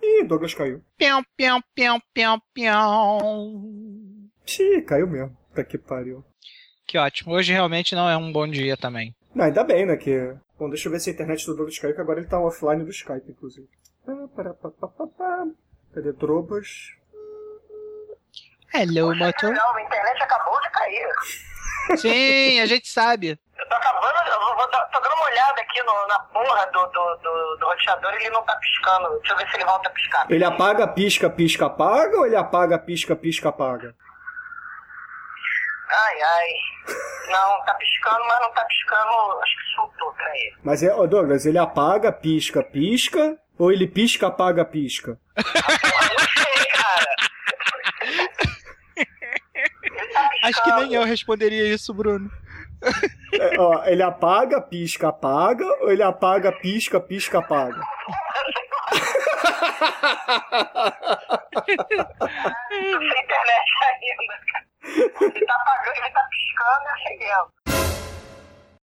Ih, 0.00 0.22
Douglas 0.28 0.54
caiu. 0.54 0.80
Pião, 0.96 1.24
pião, 1.36 1.60
pião, 1.74 2.00
pião, 2.14 2.40
pião. 2.54 4.30
Ih, 4.46 4.82
caiu 4.82 5.08
mesmo. 5.08 5.36
Puta 5.48 5.64
que 5.64 5.76
pariu. 5.76 6.24
Que 6.86 6.96
ótimo. 6.98 7.34
Hoje 7.34 7.52
realmente 7.52 7.96
não 7.96 8.08
é 8.08 8.16
um 8.16 8.30
bom 8.30 8.46
dia 8.46 8.76
também. 8.76 9.12
Não, 9.34 9.46
ainda 9.46 9.64
bem, 9.64 9.84
né? 9.84 9.96
Que... 9.96 10.36
Bom, 10.56 10.68
deixa 10.68 10.86
eu 10.86 10.92
ver 10.92 11.00
se 11.00 11.10
a 11.10 11.12
internet 11.12 11.44
do 11.46 11.56
Douglas 11.56 11.80
caiu, 11.80 11.96
que 11.96 12.00
agora 12.00 12.20
ele 12.20 12.28
tá 12.28 12.38
offline 12.38 12.84
do 12.84 12.92
Skype, 12.92 13.28
inclusive. 13.28 13.66
Pá, 14.06 14.28
pará, 14.36 14.54
pá, 14.54 14.70
pá, 14.70 14.86
pá, 14.86 15.06
pá. 15.08 15.48
Cadê 15.92 16.12
Drobas? 16.12 16.94
Hello, 18.74 19.14
motor. 19.14 19.52
Não, 19.54 19.76
a 19.76 19.82
internet 19.82 20.22
acabou 20.22 20.60
de 20.60 20.70
cair. 20.70 21.08
Sim, 21.98 22.60
a 22.60 22.66
gente 22.66 22.88
sabe. 22.88 23.38
Eu 23.58 23.68
tô 23.68 23.74
acabando, 23.74 24.14
eu 24.28 24.56
vou, 24.56 24.70
dar- 24.70 24.84
tô 24.92 25.00
dando 25.00 25.14
uma 25.14 25.26
olhada 25.26 25.60
aqui 25.60 25.82
no- 25.82 26.06
na 26.08 26.18
porra 26.20 26.66
do, 26.72 26.86
do, 26.86 27.16
do, 27.22 27.56
do 27.56 27.66
roteador 27.66 28.12
e 28.14 28.16
ele 28.16 28.30
não 28.30 28.42
tá 28.42 28.56
piscando. 28.56 29.08
Deixa 29.20 29.32
eu 29.32 29.36
ver 29.36 29.48
se 29.50 29.56
ele 29.56 29.64
volta 29.64 29.88
a 29.88 29.92
piscar. 29.92 30.26
Ele 30.30 30.44
apaga, 30.44 30.88
pisca, 30.88 31.30
pisca, 31.30 31.66
apaga 31.66 32.16
ou 32.18 32.26
ele 32.26 32.36
apaga, 32.36 32.78
pisca, 32.78 33.14
pisca, 33.14 33.48
apaga? 33.50 33.94
Ai, 35.90 36.22
ai. 36.22 36.48
Não, 37.30 37.64
tá 37.64 37.74
piscando, 37.74 38.24
mas 38.26 38.40
não 38.40 38.52
tá 38.52 38.64
piscando. 38.64 39.40
Acho 39.42 39.56
que 39.56 39.74
soltou 39.76 40.12
pra 40.14 40.28
ele. 40.36 40.56
Mas 40.64 40.82
é, 40.82 40.92
ô 40.94 41.06
Douglas, 41.06 41.46
ele 41.46 41.58
apaga, 41.58 42.10
pisca, 42.10 42.62
pisca? 42.62 43.38
Ou 43.58 43.70
ele 43.70 43.86
pisca, 43.86 44.26
apaga, 44.26 44.64
pisca? 44.64 45.16
Acho 50.42 50.62
que 50.62 50.72
nem 50.72 50.94
eu 50.94 51.04
responderia 51.04 51.74
isso, 51.74 51.92
Bruno. 51.94 52.30
É, 53.32 53.58
ó, 53.58 53.84
ele 53.84 54.02
apaga, 54.02 54.60
pisca, 54.60 55.08
apaga? 55.08 55.64
Ou 55.82 55.90
ele 55.90 56.02
apaga, 56.02 56.52
pisca, 56.52 57.00
pisca, 57.00 57.38
apaga? 57.38 57.80
Sem 61.64 61.74
internet 63.24 63.70
ainda, 63.88 64.36
cara. 64.52 64.66
Ele 65.20 65.46
tá 65.46 65.54
apagando, 65.54 65.96
ele 65.96 66.10
tá 66.10 66.28
piscando 66.30 66.84
e 66.84 66.90
acendendo. 66.92 67.48